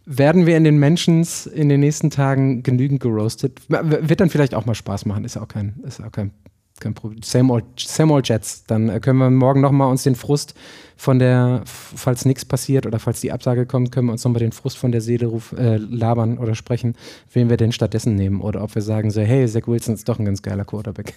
werden 0.05 0.47
wir 0.47 0.57
in 0.57 0.65
den 0.65 0.79
Mentions 0.79 1.47
in 1.47 1.69
den 1.69 1.81
nächsten 1.81 2.11
Tagen 2.11 2.63
genügend 2.63 3.01
geroastet. 3.01 3.61
Wird 3.69 4.21
dann 4.21 4.31
vielleicht 4.31 4.55
auch 4.55 4.67
mal 4.67 4.75
Spaß 4.75 5.07
machen, 5.07 5.25
ist 5.25 5.37
ja 5.37 5.43
auch 5.43 5.49
kein, 5.49 5.75
ist 5.85 6.03
auch 6.03 6.13
kein 6.13 6.33
kein 6.81 6.95
Problem. 6.95 7.23
Same 7.23 7.53
old, 7.53 7.65
same 7.79 8.13
old 8.13 8.29
Jets. 8.29 8.65
Dann 8.65 8.89
äh, 8.89 9.01
können 9.01 9.19
wir 9.19 9.31
morgen 9.31 9.61
nochmal 9.61 9.91
uns 9.91 10.03
den 10.03 10.15
Frust 10.15 10.55
von 10.97 11.19
der, 11.19 11.63
falls 11.65 12.25
nichts 12.25 12.45
passiert 12.45 12.87
oder 12.87 12.99
falls 12.99 13.21
die 13.21 13.33
Absage 13.33 13.67
kommt, 13.67 13.93
können 13.93 14.09
wir 14.09 14.13
uns 14.13 14.25
nochmal 14.25 14.41
den 14.41 14.53
Frust 14.53 14.79
von 14.79 14.93
der 14.93 15.01
Seele 15.01 15.27
ruf, 15.27 15.53
äh, 15.53 15.77
labern 15.77 16.39
oder 16.39 16.55
sprechen, 16.55 16.97
wen 17.33 17.49
wir 17.49 17.57
denn 17.57 17.73
stattdessen 17.73 18.15
nehmen. 18.15 18.41
Oder 18.41 18.63
ob 18.63 18.75
wir 18.75 18.83
sagen 18.83 19.11
so, 19.11 19.21
hey, 19.21 19.47
Zach 19.47 19.67
Wilson 19.67 19.95
ist 19.95 20.09
doch 20.09 20.19
ein 20.19 20.25
ganz 20.25 20.43
geiler 20.43 20.65
Quarterback. 20.65 21.15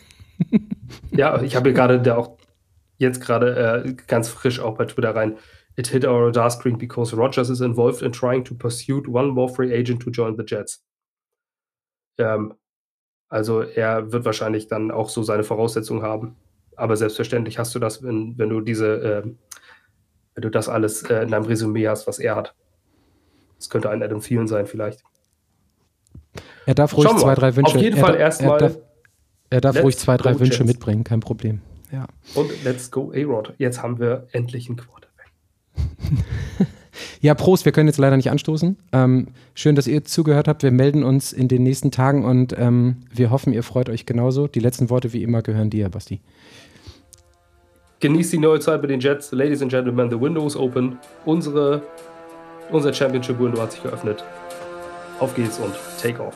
ja, 1.11 1.41
ich 1.41 1.55
habe 1.55 1.73
gerade 1.73 2.17
auch 2.17 2.37
jetzt 2.97 3.21
gerade 3.21 3.83
äh, 3.85 3.93
ganz 4.07 4.29
frisch 4.29 4.59
auch 4.59 4.77
bei 4.77 4.85
Twitter 4.85 5.15
rein. 5.15 5.37
It 5.75 5.87
hit 5.87 6.05
our 6.05 6.27
radar 6.27 6.49
screen 6.49 6.77
because 6.77 7.15
Rogers 7.15 7.49
is 7.49 7.61
involved 7.61 8.01
in 8.01 8.11
trying 8.11 8.43
to 8.45 8.55
pursue 8.55 9.03
one 9.07 9.27
more 9.27 9.47
free 9.47 9.71
agent 9.71 10.01
to 10.01 10.09
join 10.09 10.35
the 10.35 10.43
Jets. 10.43 10.83
Ähm, 12.17 12.55
also 13.29 13.61
er 13.61 14.11
wird 14.11 14.25
wahrscheinlich 14.25 14.67
dann 14.67 14.91
auch 14.91 15.09
so 15.09 15.23
seine 15.23 15.43
Voraussetzungen 15.43 16.01
haben. 16.01 16.35
Aber 16.75 16.95
selbstverständlich 16.95 17.57
hast 17.57 17.73
du 17.75 17.79
das, 17.79 18.03
wenn, 18.03 18.37
wenn 18.37 18.49
du 18.49 18.61
diese, 18.61 19.23
äh, 19.23 19.23
wenn 20.35 20.41
du 20.41 20.49
das 20.49 20.69
alles 20.69 21.03
äh, 21.03 21.23
in 21.23 21.29
deinem 21.29 21.45
Resümee 21.45 21.87
hast, 21.87 22.07
was 22.07 22.19
er 22.19 22.35
hat. 22.35 22.55
Das 23.57 23.69
könnte 23.69 23.89
ein 23.89 24.03
Adam 24.03 24.21
Thielen 24.21 24.47
sein, 24.47 24.67
vielleicht. 24.67 25.03
Er 26.65 26.75
darf 26.75 26.95
ruhig 26.95 27.09
zwei, 27.17 27.33
drei 27.33 27.55
Wünsche. 27.55 27.75
Auf 27.75 27.81
jeden 27.81 27.97
Fall 27.97 28.15
erstmal. 28.15 28.61
Er 28.61 28.69
darf, 28.69 28.77
er 29.49 29.61
darf 29.61 29.83
ruhig 29.83 29.97
zwei, 29.97 30.17
drei 30.17 30.39
Wünsche 30.39 30.59
Jets. 30.59 30.67
mitbringen, 30.67 31.03
kein 31.03 31.19
Problem. 31.19 31.61
Ja. 31.91 32.05
Und 32.35 32.51
let's 32.63 32.91
go 32.91 33.11
A-Rod. 33.15 33.53
Jetzt 33.57 33.81
haben 33.81 33.99
wir 33.99 34.27
endlich 34.31 34.67
einen 34.67 34.77
Quarterback. 34.77 35.31
Ja, 37.21 37.33
Prost, 37.33 37.65
wir 37.65 37.71
können 37.71 37.87
jetzt 37.87 37.97
leider 37.97 38.17
nicht 38.17 38.31
anstoßen. 38.31 38.77
Ähm, 38.93 39.27
schön, 39.53 39.75
dass 39.75 39.87
ihr 39.87 40.03
zugehört 40.03 40.47
habt. 40.47 40.63
Wir 40.63 40.71
melden 40.71 41.03
uns 41.03 41.33
in 41.33 41.47
den 41.47 41.63
nächsten 41.63 41.91
Tagen 41.91 42.25
und 42.25 42.55
ähm, 42.57 42.97
wir 43.13 43.31
hoffen, 43.31 43.53
ihr 43.53 43.63
freut 43.63 43.89
euch 43.89 44.05
genauso. 44.05 44.47
Die 44.47 44.59
letzten 44.59 44.89
Worte 44.89 45.13
wie 45.13 45.23
immer 45.23 45.41
gehören 45.41 45.69
dir, 45.69 45.89
Basti. 45.89 46.19
Genießt 47.99 48.33
die 48.33 48.37
neue 48.37 48.59
Zeit 48.59 48.81
bei 48.81 48.87
den 48.87 48.99
Jets. 48.99 49.31
Ladies 49.31 49.61
and 49.61 49.71
Gentlemen, 49.71 50.09
the 50.11 50.19
window 50.19 50.45
is 50.45 50.55
open. 50.55 50.97
Unsere, 51.25 51.81
unser 52.71 52.93
Championship 52.93 53.39
Window 53.39 53.59
hat 53.59 53.71
sich 53.71 53.81
geöffnet. 53.81 54.23
Auf 55.19 55.33
geht's 55.35 55.57
und 55.59 55.73
take 55.99 56.21
off. 56.21 56.35